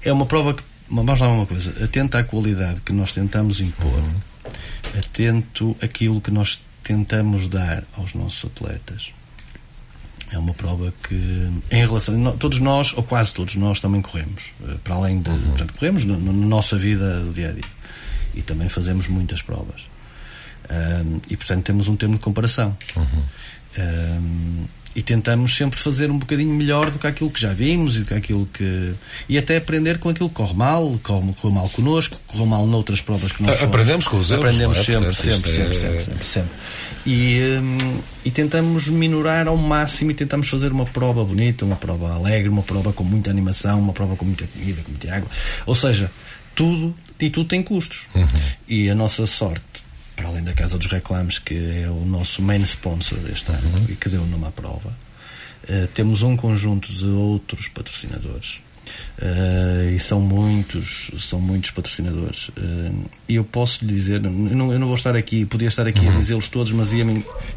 É 0.03 0.13
uma 0.13 0.25
prova 0.25 0.53
que, 0.53 0.63
vamos 0.89 1.19
lá 1.19 1.27
uma 1.27 1.45
coisa, 1.47 1.83
atenta 1.83 2.19
à 2.19 2.23
qualidade 2.23 2.81
que 2.81 2.93
nós 2.93 3.11
tentamos 3.11 3.59
impor, 3.59 3.99
atento 4.97 5.75
àquilo 5.81 6.21
que 6.21 6.31
nós 6.31 6.61
tentamos 6.83 7.47
dar 7.47 7.83
aos 7.97 8.13
nossos 8.13 8.45
atletas. 8.45 9.11
É 10.31 10.37
uma 10.39 10.53
prova 10.53 10.91
que, 11.07 11.15
em 11.71 11.85
relação. 11.85 12.35
Todos 12.37 12.59
nós, 12.59 12.93
ou 12.93 13.03
quase 13.03 13.31
todos 13.33 13.55
nós, 13.55 13.79
também 13.79 14.01
corremos. 14.01 14.51
eh, 14.67 14.75
Para 14.83 14.95
além 14.95 15.21
de. 15.21 15.29
Portanto, 15.29 15.73
corremos 15.77 16.03
no- 16.03 16.17
no- 16.19 16.33
na 16.33 16.47
nossa 16.47 16.77
vida 16.77 17.19
do 17.21 17.31
dia 17.33 17.49
a 17.49 17.51
dia. 17.53 17.63
E 18.33 18.41
também 18.41 18.67
fazemos 18.67 19.07
muitas 19.07 19.41
provas. 19.41 19.81
Ahm, 20.69 21.19
e, 21.29 21.37
portanto, 21.37 21.63
temos 21.63 21.87
um 21.87 21.95
termo 21.95 22.15
de 22.15 22.21
comparação. 22.21 22.75
Ahm, 23.77 24.65
e 24.95 25.01
tentamos 25.01 25.55
sempre 25.55 25.77
fazer 25.77 26.09
um 26.09 26.17
bocadinho 26.17 26.53
melhor 26.55 26.89
do 26.89 26.97
que 26.97 27.05
aquilo 27.05 27.29
que 27.29 27.41
já 27.41 27.53
vimos 27.53 27.97
e 27.97 27.99
do 27.99 28.05
que 28.05 28.13
aquilo 28.13 28.47
que. 28.53 28.93
E 29.27 29.37
até 29.37 29.57
aprender 29.57 29.97
com 29.97 30.07
aquilo 30.07 30.29
que 30.29 30.35
corre 30.35 30.53
mal, 30.53 30.97
corre, 31.03 31.33
corre 31.41 31.53
mal 31.53 31.67
connosco, 31.69 32.17
corre 32.27 32.45
mal 32.45 32.65
noutras 32.65 33.01
provas 33.01 33.33
que 33.33 33.43
nós 33.43 33.61
aprendemos 33.61 34.07
com 34.07 34.17
os 34.17 34.31
erros, 34.31 34.45
Aprendemos 34.45 34.77
é? 34.77 34.83
sempre, 34.83 35.07
é- 35.07 35.11
sempre, 35.11 35.75
sempre, 35.75 36.23
sempre. 36.23 36.51
E, 37.05 37.41
hum, 37.61 37.99
e 38.23 38.31
tentamos 38.31 38.87
minorar 38.87 39.47
ao 39.49 39.57
máximo 39.57 40.11
e 40.11 40.13
tentamos 40.13 40.47
fazer 40.47 40.71
uma 40.71 40.85
prova 40.85 41.25
bonita, 41.25 41.65
uma 41.65 41.75
prova 41.75 42.13
alegre, 42.13 42.47
uma 42.47 42.63
prova 42.63 42.93
com 42.93 43.03
muita 43.03 43.29
animação, 43.29 43.79
uma 43.79 43.91
prova 43.93 44.15
com 44.15 44.23
muita 44.23 44.47
comida, 44.47 44.81
com 44.81 44.91
muita 44.91 45.13
água. 45.13 45.29
Ou 45.65 45.75
seja, 45.75 46.09
tudo 46.55 46.95
e 47.19 47.29
tudo 47.29 47.47
tem 47.47 47.61
custos. 47.61 48.07
E 48.67 48.89
a 48.89 48.95
nossa 48.95 49.25
sorte, 49.27 49.74
para 50.15 50.27
além 50.29 50.43
da 50.43 50.53
Casa 50.53 50.77
dos 50.77 50.87
Reclames, 50.87 51.39
que 51.39 51.53
é 51.83 51.89
o 51.89 52.05
nosso 52.05 52.41
main 52.41 52.61
sponsor 52.63 53.19
este 53.31 53.51
ano 53.51 53.85
e 53.89 53.95
que 53.95 54.09
deu 54.09 54.25
numa 54.27 54.51
prova, 54.51 54.91
eh, 55.67 55.87
temos 55.93 56.21
um 56.21 56.35
conjunto 56.37 56.91
de 56.91 57.05
outros 57.05 57.67
patrocinadores. 57.67 58.61
Eh, 59.19 59.93
e 59.95 59.99
são 59.99 60.21
muitos, 60.21 61.09
são 61.19 61.41
muitos 61.41 61.71
patrocinadores. 61.71 62.51
Eh, 62.55 62.91
e 63.29 63.35
eu 63.35 63.43
posso 63.43 63.83
lhe 63.83 63.91
dizer, 63.93 64.23
eu 64.23 64.31
não, 64.31 64.71
eu 64.71 64.79
não 64.79 64.87
vou 64.87 64.95
estar 64.95 65.15
aqui, 65.15 65.43
podia 65.45 65.67
estar 65.67 65.87
aqui 65.87 66.07
a 66.07 66.11
dizê-los 66.11 66.47
todos, 66.49 66.71
mas 66.71 66.93
ia, 66.93 67.03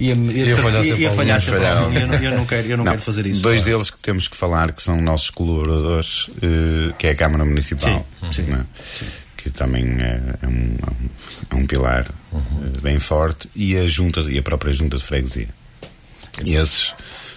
ia, 0.01 0.15
Ia 0.15 0.15
sempre 0.15 0.33
ia 0.47 0.57
falhar 0.57 0.77
alguns, 0.77 0.87
sempre 0.89 1.11
falhar 1.11 1.77
eu, 1.83 2.07
não- 2.09 2.15
eu 2.23 2.37
não 2.39 2.47
quero, 2.47 2.67
eu 2.69 2.77
não, 2.79 2.85
quero 2.85 3.03
fazer 3.03 3.27
isso. 3.27 3.43
Dois 3.43 3.61
claro. 3.61 3.73
deles 3.73 3.91
que 3.91 4.01
temos 4.01 4.27
que 4.27 4.37
falar, 4.37 4.73
que 4.73 4.83
são 4.83 5.01
nossos 5.01 5.31
colaboradores, 5.31 6.31
que 6.99 7.07
é 7.07 7.11
a 7.11 7.15
Câmara 7.15 7.45
Municipal, 7.45 8.07
Sim, 8.33 8.45
sim. 8.45 8.51
né? 8.51 8.65
Que 9.51 9.59
também 9.59 9.85
é, 10.01 10.21
é 10.43 10.47
um, 10.47 10.77
é 11.53 11.57
um- 11.57 11.63
é 11.63 11.67
pilar 11.67 12.07
Uhum. 12.33 12.43
eh, 12.77 12.81
bem 12.81 12.99
forte, 12.99 13.49
e 13.55 13.77
a, 13.77 13.87
junta, 13.87 14.21
e 14.21 14.39
a 14.39 14.43
própria 14.43 14.73
Junta 14.73 14.97
de 14.97 15.03
Freguesia. 15.05 15.49
E 16.45 16.55
esses 16.55 16.95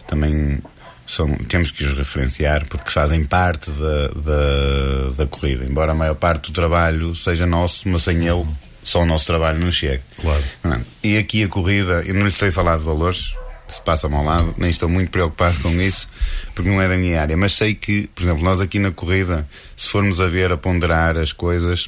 também 0.07 0.59
são, 1.07 1.27
temos 1.47 1.71
que 1.71 1.83
os 1.83 1.93
referenciar 1.93 2.65
porque 2.67 2.91
fazem 2.91 3.23
parte 3.23 3.69
da, 3.71 4.07
da, 4.09 5.09
da 5.17 5.25
corrida. 5.27 5.65
Embora 5.65 5.91
a 5.91 5.95
maior 5.95 6.15
parte 6.15 6.51
do 6.51 6.53
trabalho 6.53 7.13
seja 7.15 7.45
nosso, 7.45 7.87
mas 7.89 8.03
sem 8.03 8.27
ele 8.27 8.45
só 8.83 9.01
o 9.01 9.05
nosso 9.05 9.25
trabalho 9.25 9.59
não 9.59 9.71
chega. 9.71 10.01
Claro. 10.19 10.43
Não? 10.63 10.81
E 11.03 11.17
aqui 11.17 11.43
a 11.43 11.47
corrida, 11.47 12.03
eu 12.05 12.13
não 12.13 12.25
lhe 12.25 12.31
sei 12.31 12.49
falar 12.51 12.77
de 12.77 12.83
valores, 12.83 13.33
se 13.69 13.81
passa-me 13.81 14.15
ao 14.15 14.23
lado, 14.23 14.53
nem 14.57 14.69
estou 14.69 14.89
muito 14.89 15.09
preocupado 15.11 15.57
com 15.59 15.69
isso, 15.81 16.09
porque 16.55 16.69
não 16.69 16.81
é 16.81 16.87
da 16.89 16.97
minha 16.97 17.21
área. 17.21 17.37
Mas 17.37 17.53
sei 17.53 17.73
que, 17.75 18.07
por 18.13 18.23
exemplo, 18.23 18.43
nós 18.43 18.59
aqui 18.59 18.77
na 18.79 18.91
corrida, 18.91 19.47
se 19.77 19.87
formos 19.87 20.19
a 20.19 20.27
ver, 20.27 20.51
a 20.51 20.57
ponderar 20.57 21.17
as 21.17 21.31
coisas, 21.31 21.87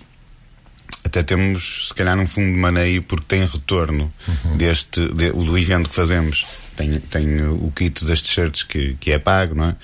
até 1.13 1.21
temos, 1.23 1.89
se 1.89 1.93
calhar, 1.93 2.17
um 2.17 2.26
fundo 2.26 2.52
de 2.54 2.60
maneio 2.60 3.04
porque 3.04 3.26
tem 3.28 3.45
retorno 3.45 4.12
deste, 4.58 4.99
de- 5.13 5.32
do 5.32 5.56
evento 5.58 5.89
que 5.89 5.95
fazemos. 5.95 6.43
Tem, 6.76 6.99
tem 6.99 7.41
o 7.47 7.71
kit 7.76 8.04
das 8.06 8.19
t-shirts 8.21 8.63
que, 8.63 8.95
que 8.99 9.12
é 9.12 9.19
pago, 9.19 9.54
não 9.54 9.65
é? 9.69 9.76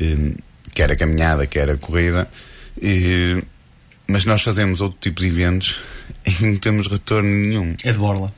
Eh, 0.00 0.34
Quer 0.74 0.90
a 0.90 0.96
caminhada, 0.96 1.46
quer 1.46 1.70
a 1.70 1.76
corrida. 1.76 2.26
Eh, 2.82 3.40
Mas 4.08 4.24
nós 4.24 4.42
fazemos 4.42 4.80
outro 4.80 4.98
tipo 5.00 5.20
de 5.20 5.28
eventos 5.28 5.78
e 6.26 6.44
não 6.44 6.56
temos 6.56 6.88
retorno 6.88 7.28
nenhum 7.28 7.74
É 7.84 7.92
de 7.92 7.98
borla. 7.98 8.32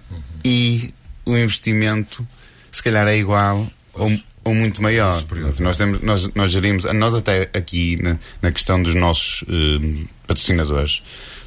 e 0.44 0.92
o 1.24 1.35
investimento 1.38 2.26
se 2.70 2.83
calhar 2.83 3.07
é 3.09 3.16
igual 3.16 3.66
ou, 3.94 4.12
ou 4.44 4.54
muito 4.54 4.83
maior. 4.83 5.14
Nós, 5.61 5.76
temos, 5.78 6.02
nós, 6.02 6.28
nós 6.35 6.50
gerimos, 6.50 6.85
nós 6.92 7.14
até 7.14 7.48
aqui 7.54 7.96
na, 8.02 8.18
na 8.42 8.52
questão 8.52 8.83
dos 8.83 8.94
nossos 8.94 9.44
eh, 9.48 10.04
patrocinadores, 10.26 11.02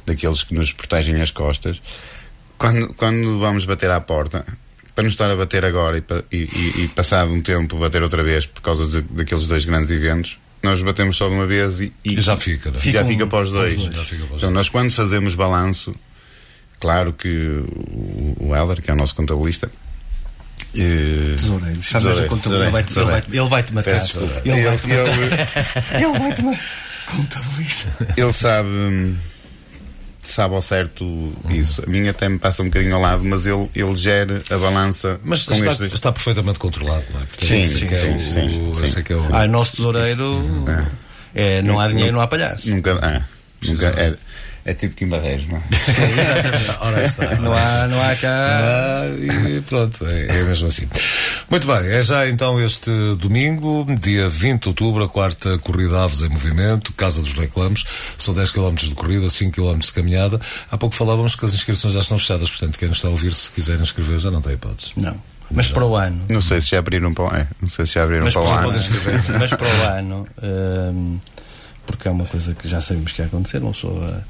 daqueles 0.08 0.42
que 0.42 0.54
nos 0.54 0.72
protegem 0.72 1.20
as 1.20 1.30
costas, 1.30 1.80
quando, 2.58 2.92
quando 2.94 3.38
vamos 3.38 3.64
bater 3.64 3.90
à 3.90 4.00
porta, 4.00 4.44
para 4.94 5.02
não 5.04 5.08
estar 5.08 5.30
a 5.30 5.36
bater 5.36 5.64
agora 5.64 5.96
e, 5.98 6.02
e, 6.36 6.38
e- 6.44 6.84
e 6.84 6.88
passado 6.88 7.32
um 7.32 7.40
tempo 7.40 7.76
bater 7.78 8.02
outra 8.02 8.22
vez 8.24 8.46
por 8.46 8.60
causa 8.62 8.86
de- 8.88 9.02
daqueles 9.14 9.46
dois 9.46 9.64
grandes 9.64 9.90
eventos, 9.92 10.38
nós 10.60 10.82
batemos 10.82 11.16
só 11.16 11.28
de 11.28 11.34
uma 11.34 11.46
vez 11.46 11.78
e, 11.80 11.92
e- 12.04 12.20
já 12.20 12.36
fica, 12.36 12.70
não 12.70 12.76
é? 12.76 12.80
já 12.80 13.04
Ficam 13.04 13.06
fica 13.06 13.26
para 13.28 13.40
os 13.42 13.50
para 13.50 13.60
os 13.66 13.72
dois. 13.74 13.74
dois. 13.80 13.94
Já 13.94 14.02
fica 14.04 14.24
para 14.26 14.34
os 14.36 14.42
Então, 14.42 14.50
nós 14.50 14.68
quando 14.68 14.90
fazemos 14.92 15.36
balanço, 15.36 15.94
claro 16.80 17.12
que 17.12 17.28
o, 17.28 18.36
o 18.48 18.56
Helder, 18.56 18.82
que 18.82 18.90
é 18.90 18.94
o 18.94 18.96
nosso 18.96 19.14
contabilista, 19.14 19.70
Eh, 20.74 21.32
Tesoureiro, 21.36 21.82
chamas 21.82 22.06
a 22.06 22.10
tesoureiro, 22.10 22.28
contabilidade. 22.28 22.92
Ele 22.98 23.04
vai- 23.06 23.18
ele 23.20 23.38
vai- 23.38 23.48
vai-te 23.48 23.74
matar. 23.74 23.90
Ele 24.44 24.62
vai-te 24.64 24.86
Ele- 24.90 24.98
matar. 24.98 25.94
Ele 26.02 26.18
vai-te 26.18 26.42
matar. 26.42 26.64
Contabilista. 27.06 28.08
Ele 28.16 28.32
sabe, 28.32 28.68
hum, 28.68 29.16
sabe 30.30 30.54
ao 30.54 30.62
certo 30.62 31.32
isso. 31.50 31.82
A 31.84 31.86
minha 31.90 32.10
até 32.10 32.28
me 32.28 32.38
passa 32.38 32.62
um 32.62 32.66
bocadinho 32.66 32.94
ao 32.94 33.00
lado, 33.00 33.24
mas 33.24 33.46
ele, 33.46 33.68
ele 33.74 33.94
gera 33.96 34.42
a 34.50 34.58
balança 34.58 35.20
Mas 35.24 35.44
com 35.44 35.54
está, 35.54 35.66
estes. 35.72 35.92
está 35.92 36.12
perfeitamente 36.12 36.58
controlado, 36.58 37.04
não 37.12 37.20
é? 37.20 37.24
Portanto, 37.24 37.46
Sim, 37.48 37.60
esse 37.60 37.84
é 37.84 37.92
é 37.92 37.96
sim, 37.96 38.14
o- 38.16 38.20
sim, 38.20 38.74
sim. 38.74 38.84
esse 38.84 38.98
é 39.00 39.04
é 39.12 39.16
o- 39.16 39.34
Ah, 39.34 39.44
o 39.44 39.48
nosso 39.48 39.76
tesoureiro. 39.76 40.64
É, 41.34 41.62
não 41.62 41.78
há 41.78 41.88
dinheiro, 41.88 42.12
não 42.12 42.20
há 42.20 42.26
palhaço. 42.26 42.68
Nunca. 42.70 42.98
Ah, 43.02 43.22
nunca 43.66 44.18
é, 44.68 44.74
tipo 44.74 44.94
Quimbadeiros, 44.94 45.46
não 45.48 45.56
é? 45.56 45.62
Ora 46.80 47.02
está. 47.02 47.36
Não 47.36 47.52
há, 47.52 47.88
não 47.88 48.02
há 48.02 48.14
cá. 48.16 48.28
Ah, 48.30 49.06
e 49.18 49.62
pronto, 49.62 50.06
é, 50.06 50.40
é 50.40 50.42
mesmo 50.42 50.68
assim. 50.68 50.86
Muito 51.48 51.66
bem, 51.66 51.86
é 51.86 52.02
já 52.02 52.28
então 52.28 52.62
este 52.62 52.90
domingo, 53.18 53.86
dia 53.98 54.28
20 54.28 54.62
de 54.62 54.68
outubro, 54.68 55.02
a 55.02 55.08
quarta 55.08 55.58
corrida 55.60 56.04
Aves 56.04 56.20
em 56.20 56.28
Movimento, 56.28 56.92
Casa 56.92 57.22
dos 57.22 57.32
Reclamos. 57.32 57.84
São 58.18 58.34
10 58.34 58.50
km 58.50 58.74
de 58.74 58.94
corrida, 58.94 59.28
5 59.30 59.52
km 59.52 59.78
de 59.78 59.92
caminhada. 59.92 60.38
Há 60.70 60.76
pouco 60.76 60.94
falávamos 60.94 61.34
que 61.34 61.46
as 61.46 61.54
inscrições 61.54 61.94
já 61.94 62.00
estão 62.00 62.18
fechadas, 62.18 62.50
portanto, 62.50 62.78
quem 62.78 62.88
nos 62.88 62.98
está 62.98 63.08
a 63.08 63.10
ouvir, 63.10 63.32
se 63.32 63.50
quiser 63.50 63.80
inscrever, 63.80 64.18
já 64.18 64.30
não 64.30 64.42
tem 64.42 64.52
hipótese. 64.52 64.92
Não. 64.98 65.16
Mas 65.50 65.68
para 65.68 65.86
o 65.86 65.96
ano. 65.96 66.26
Não 66.28 66.42
sei 66.42 66.60
se 66.60 66.72
já 66.72 66.78
abriram 66.78 67.14
para 67.14 67.24
o 67.24 67.34
é, 67.34 67.48
Não 67.58 67.70
sei 67.70 67.86
se 67.86 67.94
já 67.94 68.04
abriram 68.04 68.24
Mas 68.24 68.34
para 68.34 68.42
o 68.42 68.52
ano. 68.52 68.68
mas 69.40 69.50
para 69.50 69.66
o 69.66 69.82
ano, 69.96 70.28
hum, 70.42 71.18
porque 71.86 72.06
é 72.06 72.10
uma 72.10 72.26
coisa 72.26 72.54
que 72.54 72.68
já 72.68 72.82
sabemos 72.82 73.12
que 73.12 73.22
ia 73.22 73.26
acontecer, 73.26 73.62
uma 73.62 73.72
pessoa 73.72 74.10
uh, 74.10 74.22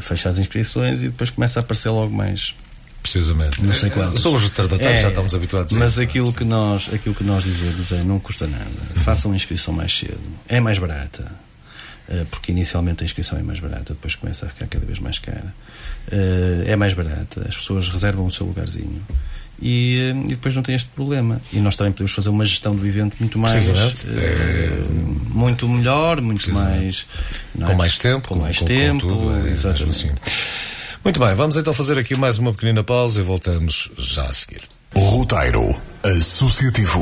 fecha 0.00 0.28
as 0.28 0.38
inscrições 0.38 1.02
e 1.02 1.08
depois 1.08 1.30
começa 1.30 1.60
a 1.60 1.62
aparecer 1.62 1.90
logo 1.90 2.12
mais. 2.14 2.54
Precisamente. 3.02 3.62
Não 3.64 3.74
sei 3.74 3.90
quantos. 3.90 4.22
São 4.22 4.32
os 4.34 4.42
retardatários, 4.44 4.98
É, 5.00 5.02
já 5.02 5.08
estamos 5.08 5.34
habituados 5.34 5.76
a 5.76 5.78
Mas 5.78 5.92
isso. 5.92 6.02
aquilo 6.02 6.32
que 6.32 6.44
nós, 6.44 6.88
aquilo 6.94 7.14
que 7.14 7.24
nós 7.24 7.42
dizemos 7.42 7.90
é 7.92 8.02
não 8.04 8.18
custa 8.20 8.46
nada. 8.46 8.70
Façam 9.04 9.32
a 9.32 9.36
inscrição 9.36 9.74
mais 9.74 9.92
cedo. 9.96 10.20
É 10.48 10.60
mais 10.60 10.78
barata. 10.78 11.30
eh, 12.08 12.24
Porque 12.30 12.52
inicialmente 12.52 13.02
a 13.02 13.04
inscrição 13.06 13.38
é 13.38 13.42
mais 13.42 13.58
barata, 13.60 13.92
depois 13.94 14.14
começa 14.14 14.46
a 14.46 14.48
ficar 14.48 14.66
cada 14.66 14.86
vez 14.86 14.98
mais 15.00 15.18
cara. 15.18 15.52
Eh, 16.10 16.64
É 16.68 16.76
mais 16.76 16.94
barata, 16.94 17.44
as 17.48 17.56
pessoas 17.56 17.88
reservam 17.88 18.24
o 18.26 18.30
seu 18.30 18.46
lugarzinho. 18.46 19.02
E, 19.62 20.12
e 20.26 20.30
depois 20.30 20.54
não 20.56 20.62
tem 20.62 20.74
este 20.74 20.88
problema. 20.88 21.40
E 21.52 21.58
nós 21.58 21.76
também 21.76 21.92
podemos 21.92 22.12
fazer 22.12 22.28
uma 22.28 22.44
gestão 22.44 22.74
do 22.74 22.84
evento 22.86 23.16
muito 23.20 23.38
mais. 23.38 23.68
Eh, 23.68 24.70
Muito 25.28 25.68
melhor, 25.68 26.20
muito 26.20 26.52
mais. 26.52 27.06
não 27.54 27.68
Com 27.68 27.72
é? 27.72 27.76
mais 27.76 27.98
tempo, 27.98 28.28
Com 28.28 28.34
mais 28.36 28.58
com 28.58 28.64
tempo, 28.64 29.06
tudo, 29.06 29.46
é, 29.46 29.52
assim. 29.52 30.10
Muito 31.04 31.18
bem, 31.18 31.34
vamos 31.34 31.56
então 31.56 31.72
fazer 31.72 31.98
aqui 31.98 32.16
mais 32.16 32.38
uma 32.38 32.52
pequenina 32.52 32.82
pausa 32.84 33.20
e 33.20 33.22
voltamos 33.22 33.90
já 33.96 34.24
a 34.24 34.32
seguir. 34.32 34.60
Roteiro 34.94 35.80
Associativo. 36.04 37.00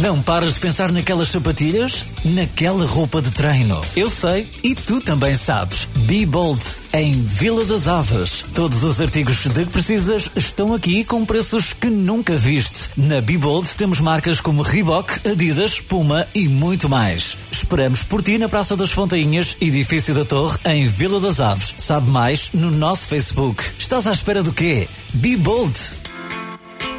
Não 0.00 0.22
paras 0.22 0.54
de 0.54 0.60
pensar 0.60 0.90
naquelas 0.90 1.28
sapatilhas? 1.28 2.06
Naquela 2.24 2.86
roupa 2.86 3.20
de 3.20 3.30
treino? 3.30 3.78
Eu 3.94 4.08
sei 4.08 4.48
e 4.62 4.74
tu 4.74 5.00
também 5.00 5.34
sabes. 5.34 5.86
Be 6.06 6.24
Bold, 6.24 6.64
em 6.94 7.22
Vila 7.22 7.64
das 7.66 7.86
Aves. 7.86 8.42
Todos 8.54 8.82
os 8.84 9.00
artigos 9.02 9.46
de 9.46 9.64
que 9.64 9.70
precisas 9.70 10.30
estão 10.34 10.72
aqui 10.72 11.04
com 11.04 11.26
preços 11.26 11.74
que 11.74 11.88
nunca 11.88 12.36
viste. 12.38 12.88
Na 12.96 13.20
Be 13.20 13.36
Bold 13.36 13.68
temos 13.76 14.00
marcas 14.00 14.40
como 14.40 14.62
Reebok, 14.62 15.28
Adidas, 15.28 15.78
Puma 15.78 16.26
e 16.34 16.48
muito 16.48 16.88
mais. 16.88 17.36
Esperamos 17.52 18.02
por 18.02 18.22
ti 18.22 18.38
na 18.38 18.48
Praça 18.48 18.74
das 18.74 18.90
Fontainhas, 18.92 19.56
edifício 19.60 20.14
da 20.14 20.24
Torre, 20.24 20.58
em 20.64 20.88
Vila 20.88 21.20
das 21.20 21.38
Aves. 21.38 21.74
Sabe 21.76 22.10
mais 22.10 22.50
no 22.54 22.70
nosso 22.70 23.06
Facebook. 23.06 23.62
Estás 23.78 24.06
à 24.06 24.12
espera 24.12 24.42
do 24.42 24.52
quê? 24.54 24.88
Be 25.12 25.36
Bold! 25.36 26.01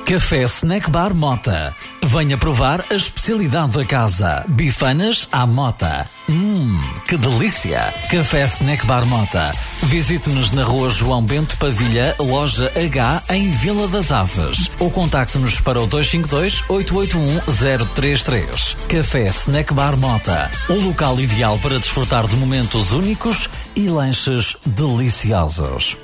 Café 0.06 0.44
Snack 0.44 0.90
Bar 0.90 1.14
Mota. 1.14 1.76
Venha 2.04 2.38
provar 2.38 2.84
a 2.92 2.96
especialidade 2.96 3.72
da 3.72 3.86
casa. 3.86 4.44
Bifanas 4.50 5.30
à 5.32 5.48
Mota. 5.48 6.06
Hum, 6.30 6.78
que 7.08 7.16
delícia! 7.16 7.94
Café 8.12 8.44
Snack 8.44 8.86
Bar 8.86 9.06
Mota. 9.06 9.54
Visite-nos 9.84 10.52
na 10.52 10.66
rua 10.66 10.90
João 10.90 11.24
Bento 11.24 11.56
Pavilha, 11.58 12.14
loja 12.20 12.70
H, 12.76 13.24
em 13.30 13.50
Vila 13.52 13.88
das 13.88 14.12
Aves. 14.12 14.72
Ou 14.78 14.92
contacte-nos 14.92 15.62
para 15.62 15.80
o 15.80 15.88
252-881-033. 15.88 18.76
Café 18.90 19.28
Snack 19.28 19.74
Bar 19.74 19.96
Mota. 19.98 20.52
O 20.70 20.74
local 20.74 21.18
ideal 21.20 21.58
para 21.60 21.80
desfrutar 21.80 22.28
de 22.28 22.36
momentos 22.36 22.92
únicos 22.92 23.50
e 23.76 23.88
lanches 23.88 24.58
deliciosos. 24.66 25.96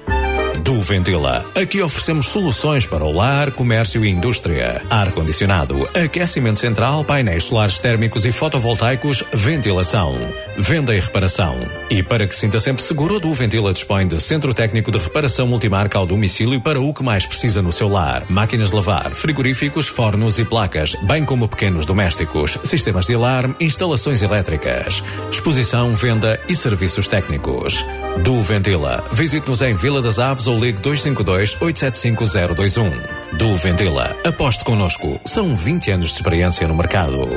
Do 0.64 0.82
Ventila. 0.82 1.46
Aqui 1.56 1.82
oferecemos 1.82 2.28
soluções 2.28 2.86
para 2.86 3.04
o 3.04 3.12
lar, 3.12 3.52
comércio 3.52 4.04
e 4.04 4.10
indústria. 4.10 4.82
Ar-condicionado, 4.90 5.88
aquecimento 5.96 6.60
central, 6.60 7.04
painéis 7.04 7.46
solares 7.46 7.80
térmicos 7.80 8.26
e 8.26 8.32
fotovoltaicos, 8.32 9.24
ventilação, 9.34 10.16
venda 10.58 10.96
e 10.96 11.00
reparação. 11.00 11.56
E 11.90 12.02
para 12.02 12.26
que 12.26 12.36
sinta 12.36 12.60
sempre 12.60 12.82
seguro, 12.82 13.18
a 13.18 13.20
do 13.20 13.32
Ventila 13.34 13.74
dispõe 13.74 14.08
de 14.08 14.20
centro 14.20 14.54
técnico 14.54 14.92
de 14.92 14.98
reparação 14.98 15.48
multimarca 15.48 15.98
ao 15.98 16.06
domicílio 16.06 16.60
para 16.60 16.82
o 16.82 16.94
que 16.94 17.04
mais 17.04 17.26
precisa 17.26 17.62
no 17.62 17.72
seu 17.72 17.90
lar. 17.90 18.26
Máquinas 18.30 18.70
de 18.70 18.76
lavar, 18.76 19.12
frigoríficos, 19.12 19.88
fornos 19.88 20.40
e 20.40 20.46
placas, 20.46 20.96
bem 21.04 21.24
como 21.26 21.48
pequenos 21.48 21.86
domésticos, 21.86 22.58
sistemas 22.64 23.08
de 23.08 23.16
alarme, 23.16 23.56
instalações 23.60 24.22
elétricas, 24.22 25.04
exposição, 25.32 25.96
venda 25.96 26.40
e 26.48 26.56
serviços 26.56 27.08
técnicos. 27.08 27.84
Do 28.24 28.42
Ventila. 28.42 29.04
Visite-nos 29.12 29.62
em 29.62 29.74
Vila 29.74 30.02
das 30.02 30.20
Aves 30.20 30.48
ou 30.48 30.58
ligue 30.58 30.80
252 30.80 31.62
875 31.62 32.56
021. 32.56 33.38
Do 33.38 33.56
Ventila. 33.56 34.16
Aposte 34.26 34.64
connosco. 34.66 35.20
São 35.26 35.56
20 35.56 35.92
anos 35.92 36.08
de 36.08 36.14
experiência 36.14 36.68
no 36.68 36.76
mercado. 36.76 37.28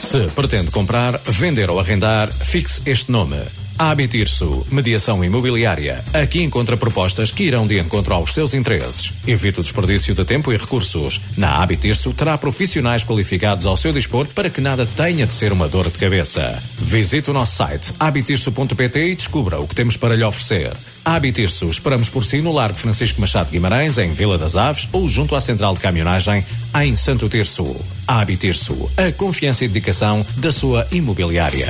Se 0.00 0.28
pretende 0.28 0.70
comprar, 0.70 1.18
vender 1.24 1.70
ou 1.70 1.80
arrendar, 1.80 2.30
fixe 2.30 2.82
este 2.86 3.10
nome. 3.10 3.38
Habitirso, 3.76 4.64
mediação 4.70 5.24
imobiliária. 5.24 6.04
Aqui 6.12 6.42
encontra 6.42 6.76
propostas 6.76 7.32
que 7.32 7.42
irão 7.42 7.66
de 7.66 7.80
encontro 7.80 8.14
aos 8.14 8.32
seus 8.32 8.54
interesses. 8.54 9.12
Evite 9.26 9.58
o 9.58 9.62
desperdício 9.62 10.14
de 10.14 10.24
tempo 10.24 10.52
e 10.52 10.56
recursos. 10.56 11.20
Na 11.36 11.60
Habitirso 11.60 12.12
terá 12.12 12.38
profissionais 12.38 13.02
qualificados 13.02 13.66
ao 13.66 13.76
seu 13.76 13.92
dispor 13.92 14.28
para 14.28 14.48
que 14.48 14.60
nada 14.60 14.86
tenha 14.86 15.26
de 15.26 15.34
ser 15.34 15.52
uma 15.52 15.68
dor 15.68 15.90
de 15.90 15.98
cabeça. 15.98 16.62
Visite 16.78 17.30
o 17.30 17.34
nosso 17.34 17.56
site 17.56 17.92
habitirso.pt 17.98 19.10
e 19.10 19.16
descubra 19.16 19.58
o 19.58 19.66
que 19.66 19.74
temos 19.74 19.96
para 19.96 20.14
lhe 20.14 20.22
oferecer. 20.22 20.72
Habitirso, 21.04 21.66
esperamos 21.66 22.08
por 22.08 22.24
si 22.24 22.40
no 22.40 22.52
Largo 22.52 22.78
Francisco 22.78 23.20
Machado 23.20 23.50
Guimarães, 23.50 23.98
em 23.98 24.12
Vila 24.12 24.38
das 24.38 24.54
Aves 24.54 24.88
ou 24.92 25.08
junto 25.08 25.34
à 25.34 25.40
Central 25.40 25.74
de 25.74 25.80
Caminhonagem, 25.80 26.44
em 26.80 26.96
Santo 26.96 27.28
Tirso. 27.28 27.74
Habitirso, 28.06 28.88
a 28.96 29.10
confiança 29.12 29.64
e 29.64 29.68
dedicação 29.68 30.24
da 30.36 30.52
sua 30.52 30.86
imobiliária. 30.92 31.68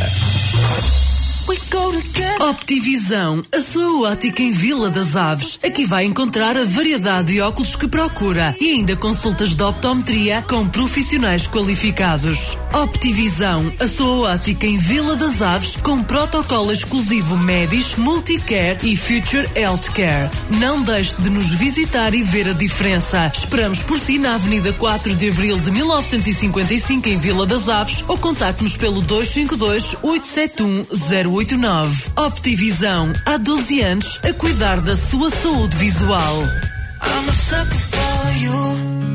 We 1.46 1.58
go 1.70 1.92
together. 1.92 2.33
Optivisão, 2.44 3.42
a 3.54 3.60
sua 3.62 4.10
ótica 4.10 4.42
em 4.42 4.52
Vila 4.52 4.90
das 4.90 5.16
Aves. 5.16 5.58
Aqui 5.64 5.86
vai 5.86 6.04
encontrar 6.04 6.58
a 6.58 6.64
variedade 6.66 7.32
de 7.32 7.40
óculos 7.40 7.74
que 7.74 7.88
procura 7.88 8.54
e 8.60 8.72
ainda 8.72 8.94
consultas 8.94 9.54
de 9.54 9.62
optometria 9.62 10.44
com 10.46 10.68
profissionais 10.68 11.46
qualificados. 11.46 12.58
Optivisão, 12.74 13.72
a 13.80 13.88
sua 13.88 14.34
ótica 14.34 14.66
em 14.66 14.76
Vila 14.76 15.16
das 15.16 15.40
Aves 15.40 15.76
com 15.76 16.02
protocolo 16.02 16.70
exclusivo 16.70 17.38
Medis, 17.38 17.94
Multicare 17.94 18.78
e 18.82 18.94
Future 18.94 19.48
Healthcare. 19.56 20.30
Não 20.60 20.82
deixe 20.82 21.16
de 21.22 21.30
nos 21.30 21.48
visitar 21.54 22.12
e 22.14 22.22
ver 22.22 22.46
a 22.50 22.52
diferença. 22.52 23.32
Esperamos 23.34 23.82
por 23.82 23.98
si 23.98 24.18
na 24.18 24.34
Avenida 24.34 24.70
4 24.74 25.16
de 25.16 25.30
Abril 25.30 25.58
de 25.60 25.70
1955 25.70 27.08
em 27.08 27.18
Vila 27.18 27.46
das 27.46 27.70
Aves 27.70 28.04
ou 28.06 28.18
contacte-nos 28.18 28.76
pelo 28.76 29.00
252 29.00 29.96
871 30.02 30.84
089. 31.32 32.33
Optivisão, 32.34 33.12
há 33.24 33.36
12 33.36 33.80
anos 33.80 34.20
a 34.28 34.32
cuidar 34.34 34.80
da 34.80 34.96
sua 34.96 35.30
saúde 35.30 35.76
visual. 35.76 36.42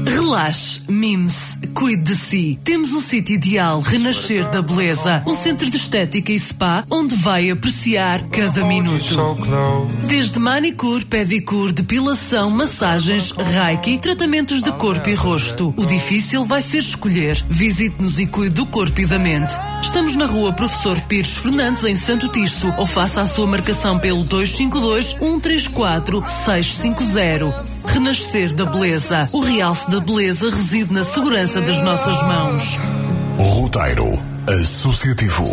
Relaxe, 0.06 0.82
mime-se, 0.88 1.58
cuide 1.74 2.02
de 2.02 2.16
si. 2.16 2.60
Temos 2.64 2.94
o 2.94 3.02
sítio 3.02 3.36
ideal 3.36 3.82
Renascer 3.82 4.50
da 4.50 4.62
Beleza, 4.62 5.22
um 5.28 5.36
centro 5.36 5.70
de 5.70 5.76
estética 5.76 6.32
e 6.32 6.40
spa 6.40 6.86
onde 6.90 7.14
vai 7.18 7.52
apreciar 7.52 8.24
cada 8.30 8.64
minuto. 8.64 9.16
Desde 10.08 10.40
manicure, 10.40 11.06
pedicure, 11.06 11.74
depilação, 11.74 12.50
massagens, 12.50 13.32
reiki, 13.32 13.98
tratamentos 14.00 14.62
de 14.62 14.72
corpo 14.72 15.10
e 15.10 15.14
rosto. 15.14 15.74
O 15.78 15.86
difícil 15.86 16.46
vai 16.46 16.62
ser 16.62 16.80
escolher. 16.80 17.38
Visite-nos 17.50 18.18
e 18.18 18.26
cuide 18.28 18.56
do 18.56 18.66
corpo 18.66 19.02
e 19.02 19.06
da 19.06 19.20
mente. 19.20 19.54
Estamos 19.82 20.16
na 20.16 20.26
rua 20.26 20.52
Professor 20.52 21.00
Pires 21.02 21.38
Fernandes, 21.38 21.84
em 21.84 21.96
Santo 21.96 22.28
Tirso, 22.28 22.74
ou 22.78 22.86
faça 22.86 23.22
a 23.22 23.28
sua 23.28 23.48
marcação 23.48 23.98
pelo 23.98 24.24
252 24.24 25.16
134 25.20 26.24
650. 26.26 27.66
Renascer 27.86 28.54
da 28.54 28.66
Beleza. 28.66 29.30
O 29.32 29.42
realce 29.42 29.90
da 29.90 30.00
beleza 30.00 30.50
reside 30.50 30.94
na 30.94 31.04
segurança 31.04 31.62
das 31.62 31.82
nossas 31.82 32.22
mãos. 32.24 32.78
Roteiro 33.40 34.22
Associativo. 34.48 35.46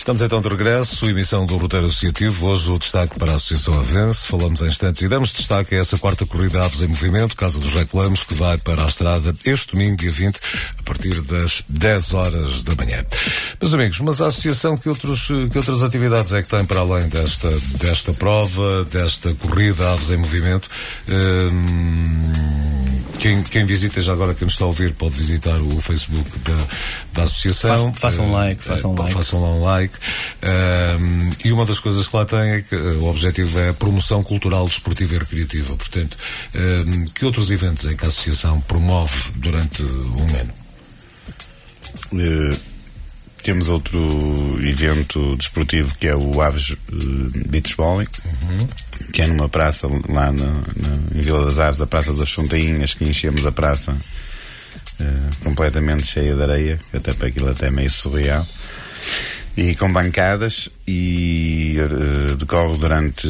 Estamos 0.00 0.22
então 0.22 0.40
de 0.40 0.48
regresso, 0.48 1.04
emissão 1.10 1.44
do 1.44 1.58
Roteiro 1.58 1.84
Associativo. 1.84 2.46
Hoje 2.46 2.72
o 2.72 2.78
destaque 2.78 3.18
para 3.18 3.32
a 3.32 3.34
Associação 3.34 3.74
Avence. 3.74 4.26
Falamos 4.26 4.62
em 4.62 4.68
instantes 4.68 5.02
e 5.02 5.08
damos 5.08 5.30
destaque 5.30 5.74
a 5.74 5.78
essa 5.78 5.98
quarta 5.98 6.24
corrida 6.24 6.64
Aves 6.64 6.82
em 6.82 6.86
Movimento, 6.86 7.36
Casa 7.36 7.60
dos 7.60 7.74
Reclamos, 7.74 8.24
que 8.24 8.32
vai 8.32 8.56
para 8.56 8.82
a 8.82 8.86
estrada 8.86 9.34
este 9.44 9.72
domingo, 9.72 9.96
dia 9.98 10.10
20, 10.10 10.40
a 10.78 10.82
partir 10.84 11.20
das 11.20 11.62
10 11.68 12.14
horas 12.14 12.62
da 12.62 12.74
manhã. 12.76 13.04
Meus 13.60 13.74
amigos, 13.74 14.00
mas 14.00 14.22
a 14.22 14.28
Associação, 14.28 14.74
que, 14.74 14.88
outros, 14.88 15.26
que 15.26 15.58
outras 15.58 15.82
atividades 15.82 16.32
é 16.32 16.42
que 16.42 16.48
tem 16.48 16.64
para 16.64 16.80
além 16.80 17.06
desta, 17.06 17.50
desta 17.78 18.14
prova, 18.14 18.86
desta 18.86 19.34
corrida 19.34 19.92
Aves 19.92 20.10
em 20.10 20.16
Movimento? 20.16 20.66
Hum, 21.10 22.79
quem, 23.20 23.42
quem 23.42 23.66
visita 23.66 24.00
já 24.00 24.12
agora, 24.12 24.34
quem 24.34 24.46
nos 24.46 24.54
está 24.54 24.64
a 24.64 24.68
ouvir, 24.68 24.94
pode 24.94 25.14
visitar 25.14 25.60
o 25.60 25.78
Facebook 25.80 26.38
da, 26.38 26.66
da 27.12 27.22
Associação. 27.24 27.92
Façam 27.92 28.26
um 28.26 28.32
like, 28.32 28.64
façam 28.64 28.92
um 28.92 28.98
like. 28.98 29.12
Façam 29.12 29.42
lá 29.42 29.48
um 29.48 29.62
like. 29.62 29.94
Um, 30.42 31.30
e 31.44 31.52
uma 31.52 31.66
das 31.66 31.78
coisas 31.78 32.08
que 32.08 32.16
lá 32.16 32.24
tem 32.24 32.38
é 32.40 32.62
que 32.62 32.74
o 32.74 33.04
objetivo 33.04 33.58
é 33.60 33.68
a 33.68 33.74
promoção 33.74 34.22
cultural, 34.22 34.66
desportiva 34.66 35.14
e 35.14 35.18
recreativa. 35.18 35.76
Portanto, 35.76 36.16
um, 36.54 37.04
que 37.04 37.26
outros 37.26 37.50
eventos 37.50 37.86
é 37.86 37.94
que 37.94 38.04
a 38.04 38.08
Associação 38.08 38.58
promove 38.62 39.32
durante 39.36 39.82
um 39.82 40.26
ano? 40.40 40.52
Uh, 42.12 42.69
temos 43.42 43.68
outro 43.68 43.98
evento 44.62 45.36
desportivo 45.36 45.94
que 45.98 46.06
é 46.08 46.16
o 46.16 46.40
Aves 46.40 46.70
uh, 46.70 46.76
Beach 47.48 47.74
Volley, 47.76 48.08
uhum. 48.24 48.66
que 49.12 49.22
é 49.22 49.26
numa 49.26 49.48
praça 49.48 49.88
lá 50.08 50.30
no, 50.32 50.64
em 51.14 51.20
Vila 51.20 51.44
das 51.44 51.58
Aves, 51.58 51.80
a 51.80 51.86
Praça 51.86 52.12
das 52.12 52.30
Fontainhas, 52.30 52.94
que 52.94 53.04
enchemos 53.04 53.44
a 53.46 53.52
praça 53.52 53.92
uh, 53.92 55.44
completamente 55.44 56.06
cheia 56.06 56.34
de 56.34 56.42
areia, 56.42 56.80
até 56.92 57.12
para 57.12 57.28
aquilo 57.28 57.50
até 57.50 57.68
é 57.68 57.70
meio 57.70 57.90
surreal. 57.90 58.46
E 59.56 59.74
com 59.74 59.92
bancadas 59.92 60.68
e 60.86 61.76
uh, 61.80 62.36
decorre 62.36 62.78
durante. 62.78 63.28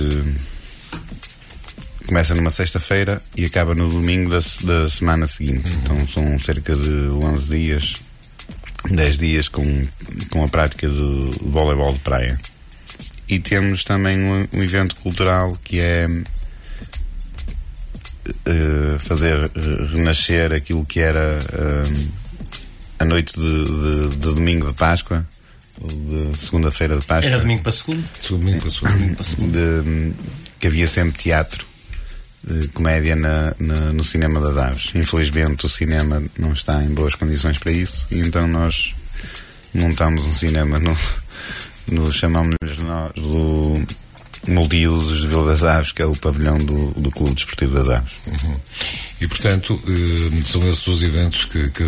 Começa 2.06 2.34
numa 2.34 2.50
sexta-feira 2.50 3.22
e 3.36 3.44
acaba 3.44 3.74
no 3.74 3.88
domingo 3.88 4.30
da, 4.30 4.40
da 4.62 4.88
semana 4.88 5.26
seguinte. 5.26 5.70
Uhum. 5.70 5.78
Então 5.82 6.06
são 6.08 6.40
cerca 6.40 6.74
de 6.74 7.08
11 7.08 7.44
dias 7.46 8.09
10 8.88 9.18
dias 9.18 9.48
com, 9.48 9.86
com 10.30 10.44
a 10.44 10.48
prática 10.48 10.88
do 10.88 11.30
voleibol 11.42 11.92
de 11.92 12.00
praia. 12.00 12.38
E 13.28 13.38
temos 13.38 13.84
também 13.84 14.18
um, 14.18 14.48
um 14.52 14.62
evento 14.62 14.96
cultural 14.96 15.56
que 15.62 15.78
é 15.80 16.06
uh, 18.28 18.98
fazer 18.98 19.50
renascer 19.92 20.52
aquilo 20.52 20.84
que 20.84 21.00
era 21.00 21.38
uh, 21.38 22.10
a 22.98 23.04
noite 23.04 23.38
de, 23.38 23.64
de, 23.64 24.08
de, 24.16 24.34
domingo 24.34 24.66
de 24.66 24.72
Páscoa, 24.72 25.24
de 25.78 26.36
segunda-feira 26.38 26.96
de 26.96 27.04
Páscoa. 27.04 27.30
Era 27.30 27.38
domingo 27.40 27.62
para 27.62 27.72
segundo? 27.72 28.04
Domingo 28.28 28.60
para 28.60 28.70
segundo. 28.70 28.92
Domingo 28.92 29.14
para 29.14 29.24
segundo. 29.24 29.52
De, 29.52 30.12
que 30.58 30.66
havia 30.66 30.86
sempre 30.86 31.22
teatro 31.22 31.69
de 32.42 32.68
comédia 32.68 33.16
na, 33.16 33.54
na, 33.58 33.92
no 33.92 34.04
cinema 34.04 34.40
das 34.40 34.56
aves. 34.56 34.94
Infelizmente 34.94 35.66
o 35.66 35.68
cinema 35.68 36.22
não 36.38 36.52
está 36.52 36.82
em 36.82 36.88
boas 36.88 37.14
condições 37.14 37.58
para 37.58 37.72
isso 37.72 38.06
e 38.10 38.20
então 38.20 38.46
nós 38.46 38.92
montamos 39.74 40.24
um 40.24 40.32
cinema 40.32 40.78
no, 40.78 40.96
no 41.88 42.12
chamamos 42.12 42.56
nós 42.78 43.12
do 43.12 43.86
multiusos 44.48 45.20
de 45.20 45.26
Vila 45.26 45.44
das 45.44 45.64
Aves, 45.64 45.92
que 45.92 46.02
é 46.02 46.06
o 46.06 46.16
pavilhão 46.16 46.58
do, 46.58 46.90
do 46.92 47.10
Clube 47.10 47.34
Desportivo 47.34 47.74
das 47.74 47.88
Aves. 47.88 48.12
Uhum. 48.26 48.56
E, 49.20 49.28
portanto, 49.28 49.78
eh, 49.86 50.42
são 50.42 50.66
esses 50.68 50.86
os 50.86 51.02
eventos 51.02 51.44
que, 51.44 51.68
que, 51.70 51.84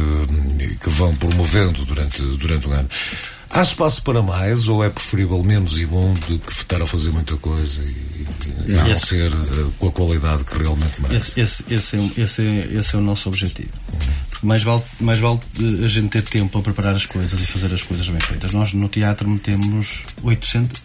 que, 0.79 0.91
vão 0.91 1.15
promovendo 1.17 1.85
durante, 1.87 2.21
durante 2.21 2.69
o 2.69 2.73
ano. 2.73 2.89
Há 3.53 3.61
espaço 3.61 4.03
para 4.03 4.23
mais 4.23 4.67
ou 4.67 4.83
é 4.83 4.89
preferível 4.89 5.43
menos 5.43 5.79
e 5.79 5.85
bom 5.85 6.15
do 6.15 6.39
que 6.39 6.51
estar 6.51 6.81
a 6.81 6.87
fazer 6.87 7.11
muita 7.11 7.37
coisa 7.37 7.83
e, 7.83 8.27
e 8.67 8.73
não 8.73 8.87
esse, 8.87 9.07
ser 9.09 9.31
uh, 9.31 9.73
com 9.79 9.89
a 9.89 9.93
qualidade 9.93 10.43
que 10.45 10.57
realmente 10.57 11.03
merece? 11.03 11.39
Esse, 11.39 11.65
esse, 11.71 11.75
esse, 11.75 11.97
é, 11.97 12.23
esse, 12.23 12.43
é, 12.43 12.79
esse 12.79 12.95
é 12.97 12.99
o 12.99 13.03
nosso 13.03 13.29
objetivo. 13.29 13.69
Porque 14.31 14.47
mais 14.47 14.63
vale, 14.63 14.83
mais 14.99 15.19
vale 15.19 15.39
a 15.85 15.87
gente 15.87 16.09
ter 16.09 16.23
tempo 16.23 16.49
para 16.49 16.63
preparar 16.63 16.95
as 16.95 17.05
coisas 17.05 17.39
e 17.43 17.47
fazer 17.47 17.75
as 17.75 17.83
coisas 17.83 18.09
bem 18.09 18.21
feitas. 18.21 18.55
Nós 18.55 18.73
no 18.73 18.89
teatro 18.89 19.29
metemos 19.29 20.07
800, 20.23 20.83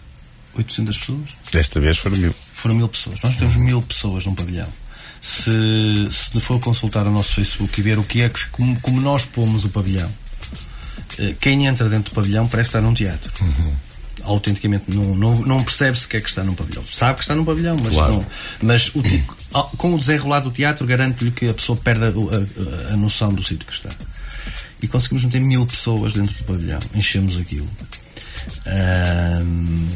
800 0.56 0.98
pessoas. 0.98 1.30
Desta 1.50 1.80
vez 1.80 1.98
foram 1.98 2.18
mil. 2.18 2.36
Foram 2.54 2.76
mil 2.76 2.90
pessoas. 2.90 3.22
Nós 3.22 3.38
temos 3.38 3.56
mil 3.56 3.82
pessoas 3.82 4.26
num 4.26 4.36
pavilhão. 4.36 4.68
Se, 5.22 6.06
se 6.12 6.42
for 6.42 6.60
consultar 6.60 7.08
o 7.08 7.12
nosso 7.12 7.34
Facebook 7.34 7.80
e 7.80 7.84
ver 7.84 7.98
o 7.98 8.04
que 8.04 8.22
é 8.24 8.30
que, 8.30 8.46
como, 8.48 8.78
como 8.82 9.00
nós 9.00 9.24
pomos 9.24 9.64
o 9.64 9.70
pavilhão 9.70 10.10
eh, 10.10 10.27
quem 11.40 11.66
entra 11.66 11.90
dentro 11.90 12.12
do 12.12 12.16
pavilhão 12.16 12.48
parece 12.48 12.70
estar 12.70 12.82
num 12.82 12.94
teatro. 12.94 13.32
Uhum. 13.42 13.74
Autenticamente 14.24 14.86
não, 14.90 15.16
não, 15.16 15.40
não 15.42 15.64
percebe 15.64 15.98
se 15.98 16.08
que 16.08 16.20
que 16.20 16.30
está 16.30 16.44
num 16.44 16.54
pavilhão. 16.54 16.84
Sabe 16.92 17.16
que 17.16 17.22
está 17.22 17.34
num 17.34 17.46
pavilhão, 17.46 17.78
mas 17.82 17.94
claro. 17.94 18.14
não. 18.14 18.26
Mas 18.62 18.92
o, 18.94 19.02
com 19.78 19.94
o 19.94 19.98
desenrolar 19.98 20.42
do 20.42 20.52
teatro, 20.52 20.86
garanto-lhe 20.86 21.32
que 21.32 21.48
a 21.48 21.54
pessoa 21.54 21.78
perde 21.78 22.04
a, 22.04 22.08
a, 22.08 22.94
a 22.94 22.98
noção 22.98 23.34
do 23.34 23.44
sítio 23.44 23.66
que 23.66 23.74
está. 23.74 23.90
E 24.82 24.88
conseguimos 24.88 25.24
meter 25.24 25.40
mil 25.42 25.66
pessoas 25.66 26.14
dentro 26.14 26.34
do 26.34 26.44
pavilhão. 26.44 26.80
Enchemos 26.94 27.40
aquilo. 27.40 27.70
Um, 28.66 29.88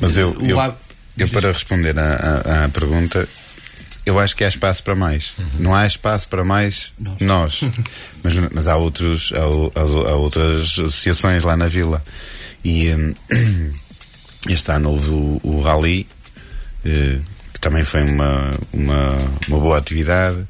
mas 0.00 0.16
eu, 0.16 0.36
eu, 0.40 0.74
eu, 1.18 1.28
para 1.28 1.52
responder 1.52 1.98
à, 1.98 2.64
à 2.64 2.68
pergunta, 2.68 3.28
eu 4.04 4.18
acho 4.18 4.36
que 4.36 4.44
há 4.44 4.48
espaço 4.48 4.82
para 4.82 4.94
mais. 4.94 5.32
Uhum. 5.38 5.46
Não 5.60 5.74
há 5.74 5.86
espaço 5.86 6.28
para 6.28 6.44
mais 6.44 6.92
nós. 6.98 7.20
nós. 7.20 7.60
mas, 8.22 8.34
mas 8.52 8.68
há, 8.68 8.76
outros, 8.76 9.32
há, 9.34 9.80
há, 9.80 10.14
outras 10.14 10.78
associações 10.78 11.44
lá 11.44 11.56
na 11.56 11.68
vila. 11.68 12.02
E 12.64 12.90
um, 12.90 13.14
este 14.48 14.72
ano 14.72 14.90
houve 14.90 15.10
o, 15.10 15.40
o 15.42 15.60
Rally, 15.62 16.06
eh, 16.84 17.18
que 17.52 17.60
também 17.60 17.84
foi 17.84 18.02
uma, 18.02 18.52
uma, 18.72 19.16
uma 19.48 19.58
boa 19.60 19.78
atividade. 19.78 20.44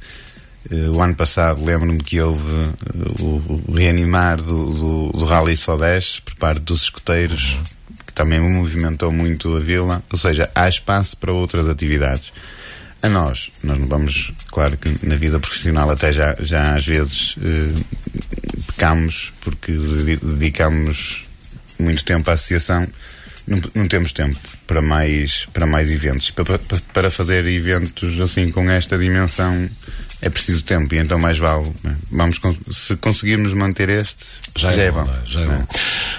Eh, 0.70 0.88
o 0.88 1.02
ano 1.02 1.14
passado 1.14 1.62
lembro-me 1.62 1.98
que 1.98 2.20
houve 2.20 2.58
eh, 2.58 3.20
o, 3.20 3.64
o 3.68 3.72
reanimar 3.74 4.38
do, 4.38 4.64
do, 4.72 5.08
do 5.12 5.26
Rally 5.26 5.56
Sodeste 5.58 6.22
por 6.22 6.34
parte 6.36 6.60
dos 6.60 6.84
escoteiros, 6.84 7.56
uhum. 7.56 7.96
que 8.06 8.12
também 8.14 8.40
movimentou 8.40 9.12
muito 9.12 9.54
a 9.54 9.60
vila. 9.60 10.02
Ou 10.10 10.16
seja, 10.16 10.50
há 10.54 10.66
espaço 10.66 11.18
para 11.18 11.32
outras 11.32 11.68
atividades 11.68 12.32
a 13.02 13.08
nós. 13.08 13.50
Nós 13.62 13.78
não 13.78 13.88
vamos, 13.88 14.32
claro 14.50 14.76
que 14.76 15.06
na 15.06 15.16
vida 15.16 15.38
profissional 15.38 15.90
até 15.90 16.12
já, 16.12 16.36
já 16.40 16.74
às 16.74 16.86
vezes 16.86 17.36
eh, 17.42 17.82
pecamos 18.68 19.32
porque 19.40 19.72
dedicamos 20.22 21.24
muito 21.78 22.04
tempo 22.04 22.30
à 22.30 22.34
associação. 22.34 22.86
Não, 23.46 23.60
não, 23.74 23.88
temos 23.88 24.12
tempo 24.12 24.38
para 24.68 24.80
mais, 24.80 25.46
para 25.52 25.66
mais 25.66 25.90
eventos. 25.90 26.30
Para, 26.30 26.60
para 26.92 27.10
fazer 27.10 27.44
eventos 27.46 28.20
assim 28.20 28.50
com 28.52 28.70
esta 28.70 28.96
dimensão 28.96 29.68
é 30.22 30.30
preciso 30.30 30.62
tempo 30.62 30.94
e 30.94 30.98
então 30.98 31.18
mais 31.18 31.36
vale. 31.36 31.70
Né? 31.82 31.96
Vamos, 32.12 32.40
se 32.70 32.94
conseguirmos 32.96 33.52
manter 33.54 33.88
este, 33.88 34.24
já, 34.56 34.72
já 34.72 34.82
é, 34.82 34.86
é, 34.86 34.92
bom. 34.92 35.04
bom. 35.04 35.14
Já 35.26 35.40
é, 35.40 35.46
bom. 35.46 35.66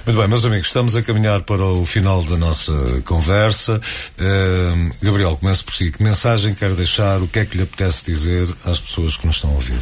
Muito 0.05 0.19
bem, 0.19 0.27
meus 0.27 0.45
amigos, 0.45 0.67
estamos 0.67 0.95
a 0.97 1.01
caminhar 1.01 1.41
para 1.43 1.63
o 1.63 1.85
final 1.85 2.21
da 2.23 2.35
nossa 2.35 2.73
conversa. 3.05 3.79
Uh, 4.19 4.93
Gabriel, 5.01 5.37
começo 5.37 5.63
por 5.63 5.73
si. 5.73 5.89
Que 5.89 6.03
mensagem 6.03 6.53
quer 6.53 6.73
deixar? 6.75 7.21
O 7.21 7.27
que 7.29 7.39
é 7.39 7.45
que 7.45 7.55
lhe 7.55 7.63
apetece 7.63 8.05
dizer 8.05 8.53
às 8.65 8.81
pessoas 8.81 9.15
que 9.15 9.25
nos 9.25 9.37
estão 9.37 9.51
a 9.51 9.53
ouvir? 9.53 9.79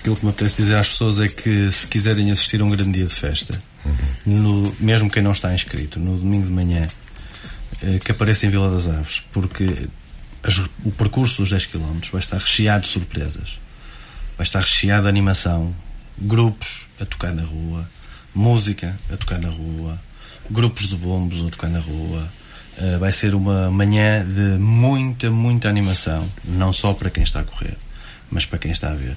Aquilo 0.00 0.16
que 0.16 0.24
me 0.24 0.30
apetece 0.30 0.62
dizer 0.62 0.76
às 0.76 0.88
pessoas 0.88 1.20
é 1.20 1.28
que 1.28 1.70
se 1.70 1.86
quiserem 1.86 2.32
assistir 2.32 2.60
a 2.60 2.64
um 2.64 2.70
grande 2.70 2.92
dia 2.92 3.06
de 3.06 3.14
festa, 3.14 3.62
uhum. 3.84 3.94
no, 4.26 4.76
mesmo 4.80 5.08
quem 5.08 5.22
não 5.22 5.32
está 5.32 5.54
inscrito, 5.54 6.00
no 6.00 6.16
domingo 6.16 6.46
de 6.46 6.52
manhã, 6.52 6.84
uh, 7.82 7.98
que 8.00 8.10
apareça 8.10 8.46
em 8.46 8.50
Vila 8.50 8.68
das 8.68 8.88
Aves, 8.88 9.22
porque 9.32 9.88
as, 10.46 10.58
o 10.84 10.92
percurso 10.92 11.42
dos 11.42 11.50
10 11.50 11.66
km 11.66 11.98
vai 12.12 12.20
estar 12.20 12.38
recheado 12.38 12.82
de 12.84 12.88
surpresas, 12.88 13.58
vai 14.36 14.44
estar 14.44 14.60
recheado 14.60 15.04
de 15.04 15.08
animação, 15.08 15.74
grupos 16.18 16.86
a 17.00 17.04
tocar 17.04 17.32
na 17.32 17.42
rua, 17.42 17.88
música 18.34 18.94
a 19.12 19.16
tocar 19.16 19.38
na 19.38 19.48
rua, 19.48 19.98
grupos 20.50 20.88
de 20.88 20.96
bombos 20.96 21.44
a 21.46 21.50
tocar 21.50 21.68
na 21.68 21.80
rua. 21.80 22.28
Uh, 22.78 22.98
vai 22.98 23.10
ser 23.10 23.34
uma 23.34 23.70
manhã 23.70 24.22
de 24.26 24.58
muita, 24.58 25.30
muita 25.30 25.68
animação, 25.68 26.30
não 26.44 26.74
só 26.74 26.92
para 26.92 27.08
quem 27.08 27.22
está 27.22 27.40
a 27.40 27.44
correr, 27.44 27.74
mas 28.30 28.44
para 28.44 28.58
quem 28.58 28.70
está 28.70 28.90
a 28.90 28.94
ver. 28.94 29.16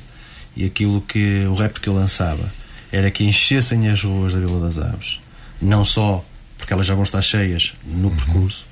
E 0.56 0.64
aquilo 0.64 1.02
que 1.02 1.44
o 1.46 1.56
rap 1.56 1.80
que 1.80 1.90
eu 1.90 1.94
lançava 1.94 2.50
era 2.90 3.12
que 3.12 3.26
enchessem 3.26 3.90
as 3.90 4.02
ruas 4.02 4.34
da 4.34 4.40
Vila 4.40 4.62
das 4.62 4.78
Aves, 4.78 5.20
não 5.62 5.84
só 5.84 6.24
porque 6.58 6.74
elas 6.74 6.86
já 6.86 6.94
vão 6.94 7.04
estar 7.04 7.22
cheias 7.22 7.74
no 7.86 8.08
uhum. 8.08 8.16
percurso, 8.16 8.66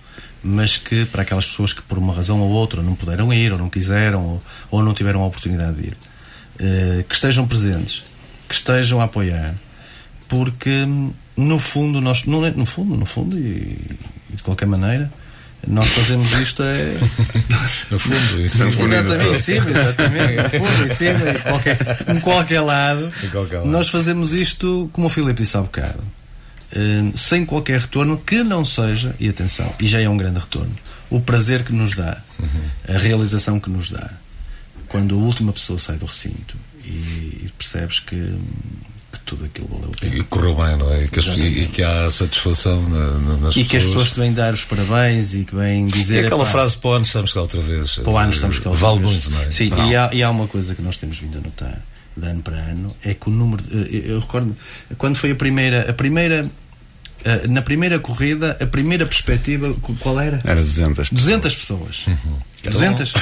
mas 0.47 0.77
que 0.77 1.05
para 1.05 1.23
aquelas 1.23 1.45
pessoas 1.47 1.73
que 1.73 1.81
por 1.81 1.97
uma 1.97 2.13
razão 2.13 2.39
ou 2.39 2.49
outra 2.49 2.81
não 2.81 2.95
puderam 2.95 3.33
ir, 3.33 3.51
ou 3.51 3.57
não 3.57 3.69
quiseram, 3.69 4.23
ou, 4.23 4.43
ou 4.71 4.83
não 4.83 4.93
tiveram 4.93 5.21
a 5.21 5.25
oportunidade 5.25 5.75
de 5.75 5.87
ir, 5.87 5.93
uh, 5.93 7.03
que 7.03 7.13
estejam 7.13 7.45
presentes, 7.45 8.05
que 8.47 8.55
estejam 8.55 9.01
a 9.01 9.03
apoiar, 9.03 9.53
porque 10.29 10.85
no 11.35 11.59
fundo 11.59 11.99
nós 11.99 12.25
não 12.25 12.45
é 12.45 12.51
no 12.51 12.65
fundo 12.65 12.95
no 12.95 13.05
fundo 13.05 13.37
e, 13.37 13.77
e 14.31 14.35
de 14.35 14.43
qualquer 14.43 14.65
maneira 14.65 15.11
nós 15.67 15.87
fazemos 15.89 16.31
isto 16.33 16.63
é 16.63 16.97
no 17.91 17.99
fundo 17.99 18.41
em 18.41 18.47
cima, 18.47 18.69
exatamente, 18.69 19.29
em 19.29 19.37
cima 19.37 19.69
exatamente 19.69 20.35
no 20.35 20.49
fundo 20.49 20.85
em 20.85 20.89
cima 20.89 21.29
em 21.29 21.39
qualquer, 21.39 21.77
em 22.07 22.19
qualquer 22.19 22.61
lado, 22.61 23.11
em 23.23 23.29
qualquer 23.29 23.57
lado. 23.57 23.69
nós 23.69 23.89
fazemos 23.89 24.33
isto 24.33 24.89
como 24.93 25.07
o 25.07 25.09
Filipe 25.09 25.41
disse 25.41 25.57
há 25.57 25.61
bocado 25.61 25.99
sem 27.15 27.45
qualquer 27.45 27.79
retorno 27.81 28.17
que 28.17 28.43
não 28.43 28.63
seja, 28.65 29.15
e 29.19 29.27
atenção, 29.29 29.73
e 29.79 29.87
já 29.87 29.99
é 30.01 30.07
um 30.09 30.17
grande 30.17 30.39
retorno, 30.39 30.71
o 31.09 31.19
prazer 31.21 31.63
que 31.63 31.71
nos 31.73 31.93
dá, 31.95 32.21
a 32.87 32.97
realização 32.97 33.59
que 33.59 33.69
nos 33.69 33.89
dá, 33.89 34.09
quando 34.89 35.15
a 35.15 35.17
última 35.17 35.51
pessoa 35.53 35.79
sai 35.79 35.97
do 35.97 36.05
recinto 36.05 36.57
e, 36.83 36.89
e 37.45 37.51
percebes 37.57 37.99
que, 37.99 38.15
que 38.15 39.19
tudo 39.25 39.45
aquilo 39.45 39.67
valeu 39.69 39.91
a 39.95 39.99
pena. 39.99 40.15
E 40.15 40.23
correu 40.23 40.55
bem, 40.55 40.77
não 40.77 40.91
é? 40.93 41.03
E 41.03 41.07
que, 41.09 41.19
as- 41.19 41.37
e- 41.37 41.41
e 41.63 41.67
que 41.67 41.83
há 41.83 42.09
satisfação 42.09 42.81
na, 42.89 43.11
na, 43.17 43.37
nas 43.37 43.55
E 43.57 43.63
que 43.65 43.75
as 43.77 43.83
pessoas. 43.83 43.93
pessoas 44.03 44.11
te 44.11 44.19
vêm 44.19 44.33
dar 44.33 44.53
os 44.53 44.63
parabéns 44.65 45.33
e 45.35 45.43
que 45.45 45.55
vêm 45.55 45.87
E 45.87 45.91
dizer. 45.91 46.25
aquela 46.25 46.43
"Epá, 46.43 46.51
frase 46.51 46.77
para 46.77 46.89
o 46.89 46.93
ano 46.93 47.05
estamos 47.05 47.33
cá 47.33 47.41
outra 47.41 47.59
vez. 47.61 47.95
Para 47.95 48.09
o 48.11 48.17
ano 48.17 48.31
estamos 48.31 48.59
cá 48.59 48.69
outra 48.69 48.85
Vale 48.87 48.99
vez. 48.99 49.11
muito, 49.11 49.29
não 49.31 49.41
é? 49.41 49.51
Sim, 49.51 49.69
Não. 49.69 49.89
e 49.89 49.95
há, 49.95 50.09
e 50.13 50.23
há 50.23 50.29
uma 50.29 50.47
coisa 50.47 50.73
que 50.75 50.81
nós 50.81 50.97
temos 50.97 51.19
vindo 51.19 51.37
a 51.37 51.41
notar 51.41 51.81
de 52.17 52.25
ano 52.27 52.41
para 52.41 52.55
ano 52.57 52.95
é 53.03 53.13
que 53.13 53.29
o 53.29 53.31
número. 53.31 53.63
eh, 53.71 54.11
Eu 54.11 54.19
recordo 54.19 54.55
quando 54.97 55.15
foi 55.17 55.31
a 55.31 55.35
primeira. 55.35 55.89
A 55.89 55.93
primeira 55.93 56.49
eh, 57.23 57.47
na 57.47 57.61
primeira 57.61 57.99
corrida, 57.99 58.57
a 58.59 58.65
primeira 58.65 59.05
perspectiva, 59.05 59.73
qu- 59.81 59.95
qual 59.95 60.19
era? 60.19 60.39
Era 60.43 60.61
200 60.61 61.09
pessoas. 61.09 61.09
200 61.23 61.55
pessoas. 61.55 62.05
200. 62.63 63.13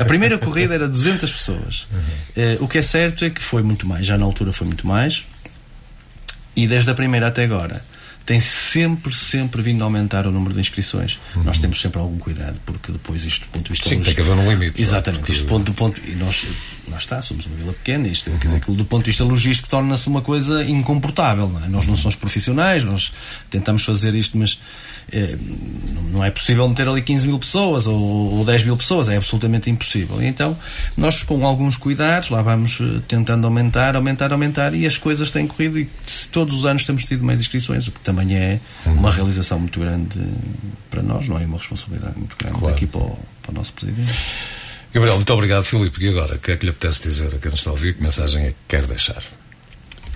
A 0.00 0.04
primeira 0.04 0.38
corrida 0.38 0.74
era 0.74 0.88
200 0.88 1.30
pessoas. 1.32 1.86
Eh, 2.36 2.58
o 2.60 2.68
que 2.68 2.78
é 2.78 2.82
certo 2.82 3.24
é 3.24 3.30
que 3.30 3.42
foi 3.42 3.62
muito 3.62 3.86
mais, 3.86 4.06
já 4.06 4.16
na 4.18 4.24
altura 4.24 4.52
foi 4.52 4.66
muito 4.66 4.86
mais. 4.86 5.24
E 6.56 6.66
desde 6.66 6.90
a 6.90 6.94
primeira 6.94 7.28
até 7.28 7.44
agora 7.44 7.80
tem 8.28 8.38
sempre, 8.40 9.10
sempre 9.14 9.62
vindo 9.62 9.80
a 9.80 9.86
aumentar 9.86 10.26
o 10.26 10.30
número 10.30 10.52
de 10.52 10.60
inscrições. 10.60 11.18
Nós 11.44 11.58
temos 11.58 11.80
sempre 11.80 11.98
algum 11.98 12.18
cuidado, 12.18 12.60
porque 12.66 12.92
depois 12.92 13.24
isto 13.24 13.46
do 13.46 13.52
ponto 13.52 13.64
de 13.64 13.70
vista 13.70 13.84
Sim, 13.84 13.90
tem 13.96 13.98
que 14.00 14.04
logístico- 14.10 14.30
haver 14.32 14.44
um 14.44 14.50
limite? 14.52 14.82
Exatamente, 14.82 15.20
Porque- 15.20 15.32
isto 15.32 15.44
do 15.44 15.48
ponto, 15.48 15.64
do 15.64 15.72
ponto 15.72 15.98
e 16.06 16.14
nós 16.14 16.44
lá 16.90 16.98
está, 16.98 17.22
somos 17.22 17.46
uma 17.46 17.56
vila 17.56 17.72
pequena, 17.72 18.06
isto 18.06 18.30
quer 18.32 18.36
dizer, 18.38 18.56
aquilo 18.58 18.76
do 18.76 18.84
ponto 18.84 19.04
de 19.04 19.10
vista 19.12 19.24
logístico 19.24 19.66
torna-se 19.70 20.06
uma 20.08 20.20
coisa 20.20 20.62
incomportável, 20.62 21.48
não 21.48 21.64
é? 21.64 21.68
Nós 21.68 21.86
não 21.86 21.96
somos 21.96 22.16
profissionais, 22.16 22.84
nós 22.84 23.12
tentamos 23.48 23.82
fazer 23.82 24.14
isto, 24.14 24.36
mas 24.36 24.58
não- 25.12 26.02
não 26.18 26.24
é 26.24 26.30
possível 26.30 26.68
meter 26.68 26.88
ali 26.88 27.02
15 27.02 27.26
mil 27.26 27.38
pessoas 27.38 27.86
ou, 27.86 27.94
ou 28.38 28.44
10 28.44 28.64
mil 28.64 28.76
pessoas, 28.76 29.08
é 29.08 29.16
absolutamente 29.16 29.68
impossível. 29.70 30.20
E 30.22 30.26
então, 30.26 30.56
nós 30.96 31.22
com 31.22 31.44
alguns 31.46 31.76
cuidados, 31.76 32.30
lá 32.30 32.40
vamos 32.42 32.78
eh, 32.80 33.00
tentando 33.06 33.46
aumentar, 33.46 33.94
aumentar, 33.96 34.32
aumentar, 34.32 34.74
e 34.74 34.86
as 34.86 34.96
coisas 34.98 35.30
têm 35.30 35.46
corrido, 35.46 35.78
e 35.78 35.88
se 36.04 36.28
todos 36.30 36.56
os 36.58 36.64
anos 36.66 36.84
temos 36.84 37.04
tido 37.04 37.24
mais 37.24 37.40
inscrições, 37.40 37.86
o 37.88 37.92
que 37.92 38.00
também 38.00 38.34
é 38.36 38.60
uma 38.86 39.10
realização 39.12 39.58
muito 39.58 39.78
grande 39.80 40.18
eh, 40.18 40.24
para 40.90 41.02
nós, 41.02 41.28
não 41.28 41.38
é? 41.38 41.44
Uma 41.44 41.58
responsabilidade 41.58 42.18
muito 42.18 42.36
grande 42.38 42.58
Claro. 42.58 42.74
aqui 42.74 42.86
para 42.86 43.00
o, 43.00 43.18
para 43.42 43.52
o 43.52 43.54
nosso 43.54 43.72
Presidente. 43.74 44.12
Gabriel, 44.92 45.16
muito 45.16 45.32
obrigado, 45.34 45.64
Filipe. 45.64 46.02
E 46.02 46.08
agora, 46.08 46.36
o 46.36 46.38
que 46.38 46.52
é 46.52 46.56
que 46.56 46.64
lhe 46.64 46.70
apetece 46.70 47.02
dizer 47.02 47.26
a 47.34 47.38
quem 47.38 47.50
nos 47.50 47.60
está 47.60 47.70
a 47.70 47.72
ouvir? 47.74 47.94
Que 47.94 48.02
mensagem 48.02 48.42
é 48.44 48.48
que 48.48 48.56
quer 48.66 48.82
deixar? 48.86 49.22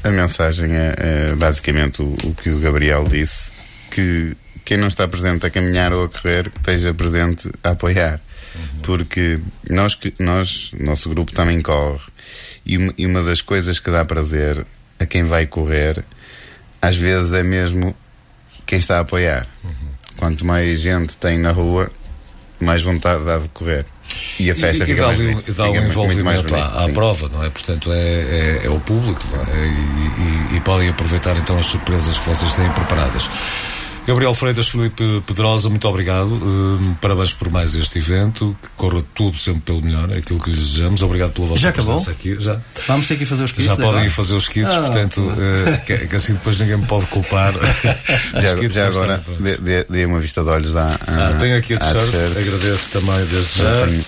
A 0.02 0.10
mensagem 0.10 0.72
é, 0.72 0.94
é 1.30 1.36
basicamente 1.36 2.00
o, 2.02 2.06
o 2.24 2.34
que 2.34 2.48
o 2.50 2.58
Gabriel 2.58 3.06
disse: 3.06 3.50
que 3.90 4.34
quem 4.64 4.76
não 4.76 4.88
está 4.88 5.06
presente 5.08 5.46
a 5.46 5.50
caminhar 5.50 5.92
ou 5.92 6.04
a 6.04 6.08
correr, 6.08 6.50
que 6.50 6.58
esteja 6.58 6.92
presente 6.94 7.50
a 7.62 7.70
apoiar. 7.70 8.20
Porque 8.82 9.40
nós, 9.70 9.96
nós, 10.18 10.70
nosso 10.78 11.08
grupo 11.08 11.32
também 11.32 11.60
corre, 11.62 12.00
e 12.66 12.76
uma, 12.76 12.94
e 12.98 13.06
uma 13.06 13.22
das 13.22 13.40
coisas 13.40 13.78
que 13.78 13.90
dá 13.90 14.04
prazer 14.04 14.64
a 14.98 15.06
quem 15.06 15.24
vai 15.24 15.46
correr, 15.46 16.04
às 16.80 16.96
vezes 16.96 17.32
é 17.32 17.42
mesmo 17.42 17.94
quem 18.66 18.78
está 18.78 18.98
a 18.98 19.00
apoiar. 19.00 19.46
Quanto 20.16 20.44
mais 20.44 20.80
gente 20.80 21.16
tem 21.18 21.38
na 21.38 21.50
rua, 21.50 21.90
mais 22.60 22.82
vontade 22.82 23.24
dá 23.24 23.38
de 23.38 23.48
correr. 23.48 23.84
E 24.38 24.50
a 24.50 24.54
festa 24.54 24.84
e, 24.84 24.86
e 24.86 24.90
fica 24.90 25.00
dá, 25.00 25.06
mais 25.08 25.18
bonita, 25.18 25.50
e 25.50 25.54
dá 25.54 25.70
um 25.70 25.76
envolvimento 25.86 26.54
à, 26.54 26.88
prova, 26.90 27.28
não 27.30 27.42
é? 27.44 27.48
Portanto, 27.50 27.90
é, 27.92 27.96
é, 27.98 28.66
é 28.66 28.70
o 28.70 28.78
público, 28.80 29.22
é? 29.34 29.66
E, 29.66 30.54
e- 30.54 30.56
e 30.56 30.60
podem 30.60 30.88
aproveitar 30.90 31.36
então 31.38 31.58
as 31.58 31.66
surpresas 31.66 32.18
que 32.18 32.26
vocês 32.28 32.52
têm 32.52 32.70
preparadas. 32.72 33.30
Gabriel 34.04 34.34
Freitas, 34.34 34.66
Filipe 34.68 35.22
Pedrosa, 35.28 35.68
muito 35.68 35.86
obrigado. 35.86 36.26
Hum, 36.28 36.94
parabéns 37.00 37.32
por 37.34 37.48
mais 37.50 37.72
este 37.76 37.98
evento. 37.98 38.56
Que 38.60 38.68
corra 38.70 39.00
tudo 39.14 39.38
sempre 39.38 39.60
pelo 39.60 39.80
melhor, 39.80 40.10
é 40.10 40.16
aquilo 40.18 40.40
que 40.40 40.50
lhes 40.50 40.58
desejamos. 40.58 41.02
Obrigado 41.02 41.30
pela 41.32 41.46
vossa 41.46 41.60
Já 41.60 41.68
acabou? 41.68 41.92
presença 41.94 42.10
aqui. 42.10 42.36
Já. 42.40 42.60
Vamos 42.88 43.06
ter 43.06 43.16
que 43.16 43.22
ir 43.22 43.26
fazer 43.26 43.44
os 43.44 43.52
kits 43.52 43.64
Já 43.64 43.76
podem 43.76 43.90
agora? 43.90 44.06
ir 44.06 44.10
fazer 44.10 44.34
os 44.34 44.48
kits, 44.48 44.72
Ah, 44.74 44.80
portanto, 44.80 45.32
eh, 45.38 45.76
que, 45.86 45.98
que 46.08 46.16
assim 46.16 46.32
depois 46.32 46.58
ninguém 46.58 46.78
me 46.78 46.86
pode 46.86 47.06
culpar. 47.06 47.52
Os 48.34 48.42
Já, 48.42 48.56
kits 48.56 48.74
já 48.74 48.86
agora, 48.88 49.22
dê, 49.38 49.56
dê, 49.58 49.84
dê 49.88 50.04
uma 50.04 50.18
vista 50.18 50.42
de 50.42 50.48
olhos 50.50 50.74
à, 50.74 50.98
à, 51.06 51.28
Ah, 51.28 51.34
tenho 51.38 51.56
aqui 51.56 51.74
a 51.74 51.78
t-shirt, 51.78 52.36
agradeço 52.36 52.90
também 52.90 53.24
desde 53.26 53.58
Já 53.58 53.64
já. 53.80 53.86
tenho 53.86 54.04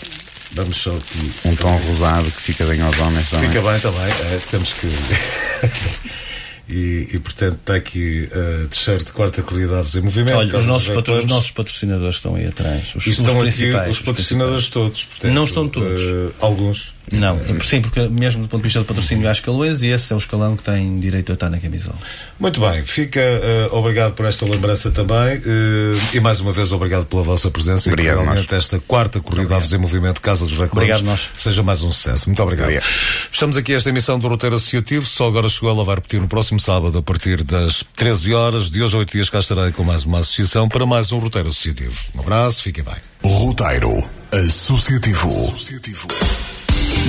Vamos 0.57 0.76
só 0.76 0.90
aqui. 0.90 1.30
Um 1.47 1.57
tom 1.57 1.76
rosado 1.76 2.30
que 2.30 2.40
fica 2.42 2.64
bem 2.66 2.80
aos 2.80 2.97
homens 3.01 3.28
também. 3.30 3.49
Fica 3.49 3.61
bem 3.62 3.80
também, 3.80 4.03
é, 4.05 4.40
temos 4.51 4.72
que. 4.72 4.86
e, 6.68 7.08
e, 7.12 7.18
portanto 7.18 7.58
está 7.60 7.74
aqui 7.74 8.28
a 8.32 8.66
t-shirt 8.68 9.04
de 9.04 9.12
quarta 9.12 9.42
Aves 9.78 9.94
em 9.96 10.00
movimento. 10.00 10.34
Olha, 10.36 10.56
os 10.56 10.66
nossos, 10.66 10.88
patro- 10.88 11.18
os 11.18 11.26
nossos 11.26 11.50
patrocinadores 11.50 12.16
estão 12.16 12.34
aí 12.34 12.46
atrás. 12.46 12.94
Os, 12.94 13.06
E 13.06 13.10
os 13.10 13.18
estão 13.18 13.32
aqui 13.34 13.40
principais. 13.40 13.90
os 13.90 14.02
patrocinadores 14.02 14.68
todos. 14.68 15.04
Portanto, 15.04 15.32
Não 15.34 15.44
estão 15.44 15.68
todos. 15.68 16.00
eh, 16.02 16.28
alguns. 16.40 16.94
Não, 17.12 17.38
sim, 17.61 17.80
porque 17.80 18.09
mesmo 18.09 18.42
do 18.42 18.48
ponto 18.48 18.61
de 18.61 18.64
vista 18.64 18.80
do 18.80 18.86
patrocínio 18.86 19.28
há 19.28 19.32
escalões 19.32 19.82
e 19.82 19.88
esse 19.88 20.12
é 20.12 20.16
o 20.16 20.18
escalão 20.18 20.57
que 20.57 20.62
tem 20.62 20.98
direito 20.98 21.30
a 21.30 21.34
estar 21.34 21.50
na 21.50 21.59
camisola. 21.59 21.96
Muito 22.40 22.61
bem, 22.61 22.82
fica 22.82 23.20
eh, 23.20 23.68
obrigado 23.70 24.14
por 24.14 24.26
esta 24.26 24.44
lembrança 24.46 24.90
também 24.90 25.40
eh, 25.44 25.92
e 26.14 26.20
mais 26.20 26.40
uma 26.40 26.52
vez 26.52 26.72
obrigado 26.72 27.05
pela 27.07 27.22
vossa 27.22 27.50
presença 27.50 27.90
Obrigado, 27.90 28.16
e 28.16 28.18
que 28.18 28.24
realmente 28.24 28.55
esta 28.55 28.78
quarta 28.80 29.20
corrida 29.20 29.57
Aves 29.57 29.72
em 29.72 29.78
Movimento 29.78 30.20
Casa 30.20 30.44
dos 30.44 30.52
Recordes 30.52 30.72
Obrigado, 30.72 31.02
nós. 31.05 31.30
seja 31.34 31.62
mais 31.62 31.82
um 31.82 31.92
sucesso. 31.92 32.28
Muito 32.28 32.42
obrigado. 32.42 32.66
Obrigado. 32.66 32.84
Fechamos 33.30 33.57
aqui 33.57 33.74
esta 33.74 33.90
emissão 33.90 34.18
do 34.18 34.26
Roteiro 34.26 34.57
Associativo. 34.57 35.05
Só 35.05 35.28
agora 35.28 35.48
chegou 35.48 35.70
ela, 35.70 35.84
vai 35.84 35.96
repetir 35.96 36.20
no 36.20 36.28
próximo 36.28 36.59
sábado 36.59 36.98
a 36.98 37.02
partir 37.02 37.42
das 37.42 37.84
13 37.96 38.32
horas. 38.34 38.70
De 38.70 38.82
hoje 38.82 38.96
a 38.96 38.98
8 39.00 39.12
dias 39.12 39.30
cá 39.30 39.38
estarei 39.38 39.72
com 39.72 39.84
mais 39.84 40.05
uma 40.05 40.20
associação 40.20 40.68
para 40.68 40.86
mais 40.86 41.12
um 41.12 41.18
Roteiro 41.18 41.48
Associativo. 41.48 41.94
Um 42.14 42.20
abraço, 42.20 42.62
fiquem 42.62 42.82
bem. 42.82 42.96
Roteiro 43.22 43.92
Associativo. 44.32 45.28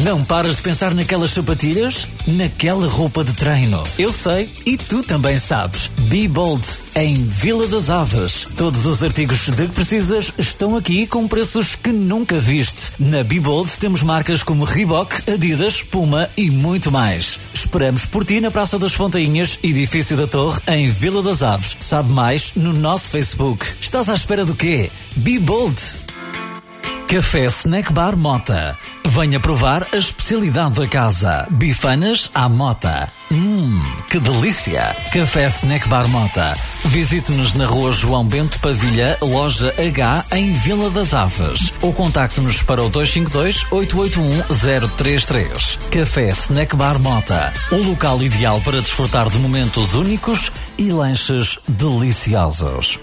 Não 0.03 0.23
paras 0.23 0.57
de 0.57 0.61
pensar 0.61 0.93
naquelas 0.93 1.31
sapatilhas? 1.31 2.07
Naquela 2.27 2.87
roupa 2.87 3.23
de 3.23 3.33
treino? 3.33 3.81
Eu 3.97 4.11
sei 4.11 4.51
e 4.65 4.77
tu 4.77 5.01
também 5.01 5.37
sabes. 5.37 5.89
Be 6.09 6.27
Bold, 6.27 6.63
em 6.95 7.25
Vila 7.25 7.65
das 7.67 7.89
Aves. 7.89 8.45
Todos 8.55 8.85
os 8.85 9.01
artigos 9.01 9.49
de 9.49 9.67
que 9.67 9.73
precisas 9.73 10.31
estão 10.37 10.75
aqui 10.75 11.07
com 11.07 11.27
preços 11.27 11.75
que 11.75 11.91
nunca 11.91 12.39
viste. 12.39 12.91
Na 12.99 13.23
Be 13.23 13.39
Bold 13.39 13.71
temos 13.79 14.03
marcas 14.03 14.43
como 14.43 14.63
Reebok, 14.63 15.31
Adidas, 15.31 15.81
Puma 15.81 16.29
e 16.37 16.51
muito 16.51 16.91
mais. 16.91 17.39
Esperamos 17.53 18.05
por 18.05 18.23
ti 18.23 18.39
na 18.39 18.51
Praça 18.51 18.77
das 18.77 18.93
Fontainhas, 18.93 19.57
edifício 19.63 20.15
da 20.15 20.27
Torre, 20.27 20.61
em 20.67 20.91
Vila 20.91 21.23
das 21.23 21.41
Aves. 21.41 21.77
Sabe 21.79 22.11
mais 22.11 22.51
no 22.55 22.73
nosso 22.73 23.09
Facebook. 23.09 23.65
Estás 23.81 24.09
à 24.09 24.13
espera 24.13 24.45
do 24.45 24.53
quê? 24.53 24.91
Be 25.15 25.39
Bold! 25.39 26.04
Café 27.07 27.45
Snack 27.45 27.93
Bar 27.93 28.17
Mota. 28.17 28.77
Venha 29.05 29.39
provar 29.39 29.85
a 29.93 29.97
especialidade 29.97 30.73
da 30.73 30.87
casa. 30.87 31.47
Bifanas 31.51 32.31
à 32.33 32.49
Mota. 32.49 33.07
Hum, 33.31 33.79
que 34.09 34.19
delícia! 34.19 34.95
Café 35.13 35.45
Snack 35.45 35.87
Bar 35.87 36.07
Mota. 36.07 36.57
Visite-nos 36.85 37.53
na 37.53 37.67
rua 37.67 37.91
João 37.91 38.25
Bento 38.25 38.59
Pavilha, 38.59 39.19
loja 39.21 39.71
H, 39.77 40.25
em 40.31 40.51
Vila 40.53 40.89
das 40.89 41.13
Aves. 41.13 41.71
Ou 41.81 41.93
contacte-nos 41.93 42.63
para 42.63 42.83
o 42.83 42.89
252-881-033. 42.89 45.77
Café 45.91 46.29
Snack 46.29 46.75
Bar 46.75 46.97
Mota. 46.99 47.53
O 47.71 47.83
local 47.83 48.23
ideal 48.23 48.59
para 48.61 48.81
desfrutar 48.81 49.29
de 49.29 49.37
momentos 49.37 49.93
únicos 49.93 50.51
e 50.77 50.91
lanches 50.91 51.59
deliciosos. 51.67 52.99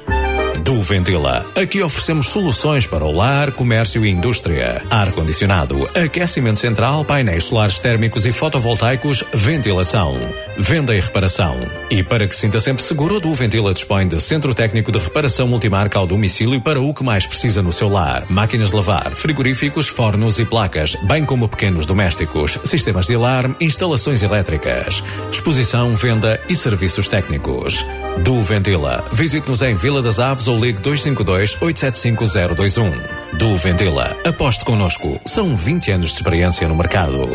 Do 0.59 0.81
Ventila. 0.83 1.45
Aqui 1.61 1.83
oferecemos 1.83 2.27
soluções 2.27 2.87
para 2.87 3.05
o 3.05 3.11
lar, 3.11 3.53
comércio 3.53 4.05
e 4.05 4.11
indústria. 4.11 4.83
Ar-condicionado, 4.91 5.89
aquecimento 5.97 6.59
central, 6.59 7.05
painéis 7.05 7.45
solares 7.45 7.81
térmicos 7.81 8.27
e 8.27 8.33
fotovoltaicos, 8.33 9.25
ventilação, 9.33 10.17
venda 10.59 10.95
e 10.95 11.01
reparação. 11.01 11.57
E 11.91 12.03
para 12.03 12.27
que 12.27 12.37
sinta 12.37 12.61
sempre 12.61 12.83
seguro, 12.83 13.19
do 13.19 13.33
Ventila 13.33 13.73
dispõe 13.73 14.07
de 14.07 14.21
centro 14.21 14.55
técnico 14.55 14.93
de 14.93 14.99
reparação 14.99 15.49
multimarca 15.49 15.99
ao 15.99 16.07
domicílio 16.07 16.61
para 16.61 16.81
o 16.81 16.95
que 16.95 17.03
mais 17.03 17.27
precisa 17.27 17.63
no 17.63 17.73
seu 17.73 17.89
lar. 17.89 18.25
Máquinas 18.29 18.71
de 18.71 18.77
lavar, 18.77 19.15
frigoríficos, 19.15 19.89
fornos 19.89 20.39
e 20.39 20.45
placas, 20.45 20.97
bem 21.03 21.25
como 21.25 21.49
pequenos 21.49 21.87
domésticos, 21.87 22.59
sistemas 22.65 23.07
de 23.07 23.15
alarme, 23.15 23.57
instalações 23.61 24.23
elétricas, 24.23 25.03
exposição, 25.31 25.95
venda 25.97 26.41
e 26.49 26.55
serviços 26.55 27.09
técnicos. 27.09 27.85
Do 28.21 28.43
Ventila. 28.43 29.03
Visite-nos 29.13 29.63
em 29.63 29.75
Vila 29.75 30.03
das 30.03 30.19
Aves 30.19 30.47
ou 30.47 30.57
ligue 30.57 30.81
252 30.81 31.57
875 31.61 32.55
021. 32.55 32.91
Do 33.39 33.57
Ventila. 33.57 34.17
Aposte 34.25 34.65
connosco. 34.65 35.21
São 35.25 35.57
20 35.57 35.93
anos 35.93 36.11
de 36.11 36.17
experiência 36.17 36.69
no 36.69 36.77
mercado. 36.77 37.29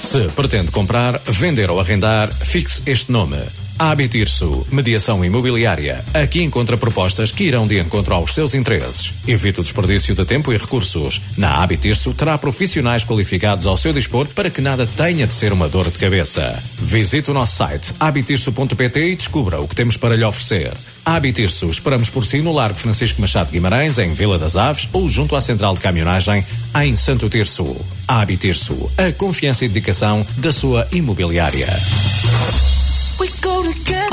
Se 0.00 0.28
pretende 0.28 0.70
comprar, 0.70 1.20
vender 1.26 1.70
ou 1.70 1.80
arrendar, 1.80 2.32
fixe 2.32 2.82
este 2.86 3.12
nome. 3.12 3.38
Habitirso, 3.78 4.66
mediação 4.72 5.24
imobiliária. 5.24 6.04
Aqui 6.12 6.42
encontra 6.42 6.76
propostas 6.76 7.30
que 7.30 7.44
irão 7.44 7.64
de 7.64 7.78
encontro 7.78 8.12
aos 8.12 8.34
seus 8.34 8.52
interesses. 8.52 9.14
Evite 9.24 9.60
o 9.60 9.62
desperdício 9.62 10.16
de 10.16 10.24
tempo 10.24 10.52
e 10.52 10.56
recursos. 10.56 11.20
Na 11.36 11.62
Habitirso 11.62 12.12
terá 12.12 12.36
profissionais 12.36 13.04
qualificados 13.04 13.66
ao 13.66 13.76
seu 13.76 13.92
dispor 13.92 14.26
para 14.34 14.50
que 14.50 14.60
nada 14.60 14.84
tenha 14.84 15.28
de 15.28 15.32
ser 15.32 15.52
uma 15.52 15.68
dor 15.68 15.92
de 15.92 15.98
cabeça. 15.98 16.60
Visite 16.76 17.30
o 17.30 17.34
nosso 17.34 17.54
site 17.54 17.94
habitirso.pt 18.00 19.12
e 19.12 19.14
descubra 19.14 19.60
o 19.60 19.68
que 19.68 19.76
temos 19.76 19.96
para 19.96 20.16
lhe 20.16 20.24
oferecer. 20.24 20.72
Habitirso, 21.06 21.66
esperamos 21.66 22.10
por 22.10 22.24
si 22.24 22.42
no 22.42 22.52
Largo 22.52 22.80
Francisco 22.80 23.20
Machado 23.20 23.52
Guimarães, 23.52 23.96
em 23.98 24.12
Vila 24.12 24.38
das 24.38 24.56
Aves 24.56 24.88
ou 24.92 25.06
junto 25.06 25.36
à 25.36 25.40
Central 25.40 25.74
de 25.74 25.80
Caminhonagem, 25.80 26.44
em 26.82 26.96
Santo 26.96 27.28
Tirso. 27.28 27.76
Habitirso, 28.08 28.90
a 28.98 29.12
confiança 29.12 29.64
e 29.64 29.68
dedicação 29.68 30.26
da 30.38 30.50
sua 30.50 30.88
imobiliária. 30.90 31.68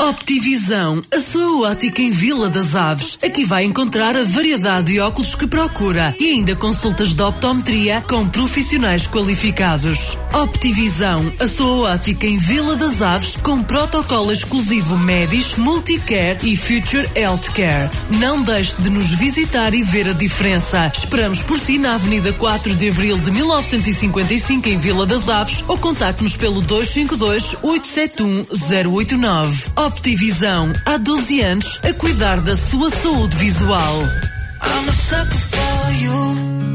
Optivisão, 0.08 1.02
a 1.14 1.20
sua 1.20 1.70
ótica 1.70 2.02
em 2.02 2.10
Vila 2.10 2.48
das 2.50 2.74
Aves. 2.74 3.18
Aqui 3.24 3.44
vai 3.44 3.64
encontrar 3.64 4.16
a 4.16 4.24
variedade 4.24 4.92
de 4.92 5.00
óculos 5.00 5.34
que 5.34 5.46
procura 5.46 6.14
e 6.18 6.30
ainda 6.30 6.56
consultas 6.56 7.14
de 7.14 7.22
optometria 7.22 8.00
com 8.08 8.26
profissionais 8.28 9.06
qualificados. 9.06 10.18
Optivisão, 10.32 11.32
a 11.40 11.46
sua 11.46 11.92
ótica 11.94 12.26
em 12.26 12.38
Vila 12.38 12.76
das 12.76 13.02
Aves 13.02 13.36
com 13.36 13.62
protocolo 13.62 14.32
exclusivo 14.32 14.98
Medis, 14.98 15.54
Multicare 15.56 16.38
e 16.42 16.56
Future 16.56 17.08
Healthcare. 17.14 17.90
Não 18.18 18.42
deixe 18.42 18.80
de 18.82 18.90
nos 18.90 19.14
visitar 19.14 19.74
e 19.74 19.82
ver 19.82 20.08
a 20.08 20.12
diferença. 20.12 20.90
Esperamos 20.94 21.42
por 21.42 21.58
si 21.58 21.78
na 21.78 21.94
Avenida 21.94 22.32
4 22.32 22.74
de 22.74 22.90
Abril 22.90 23.18
de 23.18 23.30
1955 23.30 24.68
em 24.68 24.78
Vila 24.78 25.06
das 25.06 25.28
Aves 25.28 25.64
ou 25.68 25.78
contacte-nos 25.78 26.36
pelo 26.36 26.60
252 26.60 27.56
871 27.62 28.46
089. 28.92 29.35
Optivisão, 29.76 30.72
há 30.86 30.96
12 30.96 31.42
anos 31.42 31.80
a 31.84 31.92
cuidar 31.92 32.40
da 32.40 32.56
sua 32.56 32.90
saúde 32.90 33.36
visual. 33.36 34.02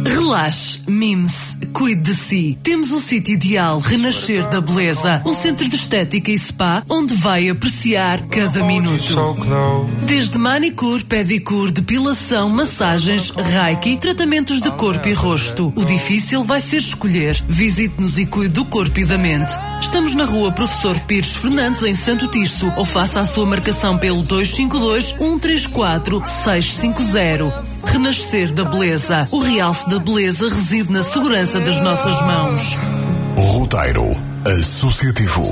Relaxe, 0.05 0.81
mime-se, 0.87 1.57
cuide 1.71 2.01
de 2.01 2.15
si. 2.15 2.57
Temos 2.61 2.91
o 2.91 2.99
sítio 2.99 3.33
ideal 3.33 3.79
Renascer 3.79 4.47
da 4.49 4.61
Beleza, 4.61 5.21
um 5.25 5.33
centro 5.33 5.67
de 5.67 5.75
estética 5.75 6.31
e 6.31 6.37
spa 6.37 6.83
onde 6.89 7.15
vai 7.15 7.49
apreciar 7.49 8.21
cada 8.27 8.63
minuto. 8.63 9.35
Desde 10.05 10.37
manicure, 10.37 11.03
pedicure, 11.03 11.71
depilação, 11.71 12.49
massagens, 12.49 13.31
reiki, 13.31 13.97
tratamentos 13.97 14.61
de 14.61 14.71
corpo 14.71 15.07
e 15.07 15.13
rosto. 15.13 15.71
O 15.75 15.83
difícil 15.83 16.43
vai 16.43 16.61
ser 16.61 16.77
escolher. 16.77 17.41
Visite-nos 17.47 18.17
e 18.17 18.25
cuide 18.25 18.53
do 18.53 18.65
corpo 18.65 18.99
e 18.99 19.05
da 19.05 19.17
mente. 19.17 19.53
Estamos 19.81 20.13
na 20.13 20.25
rua 20.25 20.51
Professor 20.51 20.99
Pires 21.01 21.35
Fernandes, 21.35 21.83
em 21.83 21.95
Santo 21.95 22.27
Tirso, 22.27 22.71
ou 22.75 22.85
faça 22.85 23.19
a 23.19 23.25
sua 23.25 23.45
marcação 23.45 23.97
pelo 23.97 24.21
252 24.23 25.15
134 25.17 26.21
650. 26.25 27.70
Renascer 27.85 28.51
da 28.53 28.63
Beleza. 28.63 29.27
O 29.31 29.41
realce 29.41 29.89
da 29.89 29.99
beleza 29.99 30.47
reside 30.49 30.91
na 30.91 31.03
segurança 31.03 31.59
das 31.59 31.79
nossas 31.79 32.21
mãos. 32.21 32.77
Roteiro 33.37 34.05
Associativo. 34.59 35.43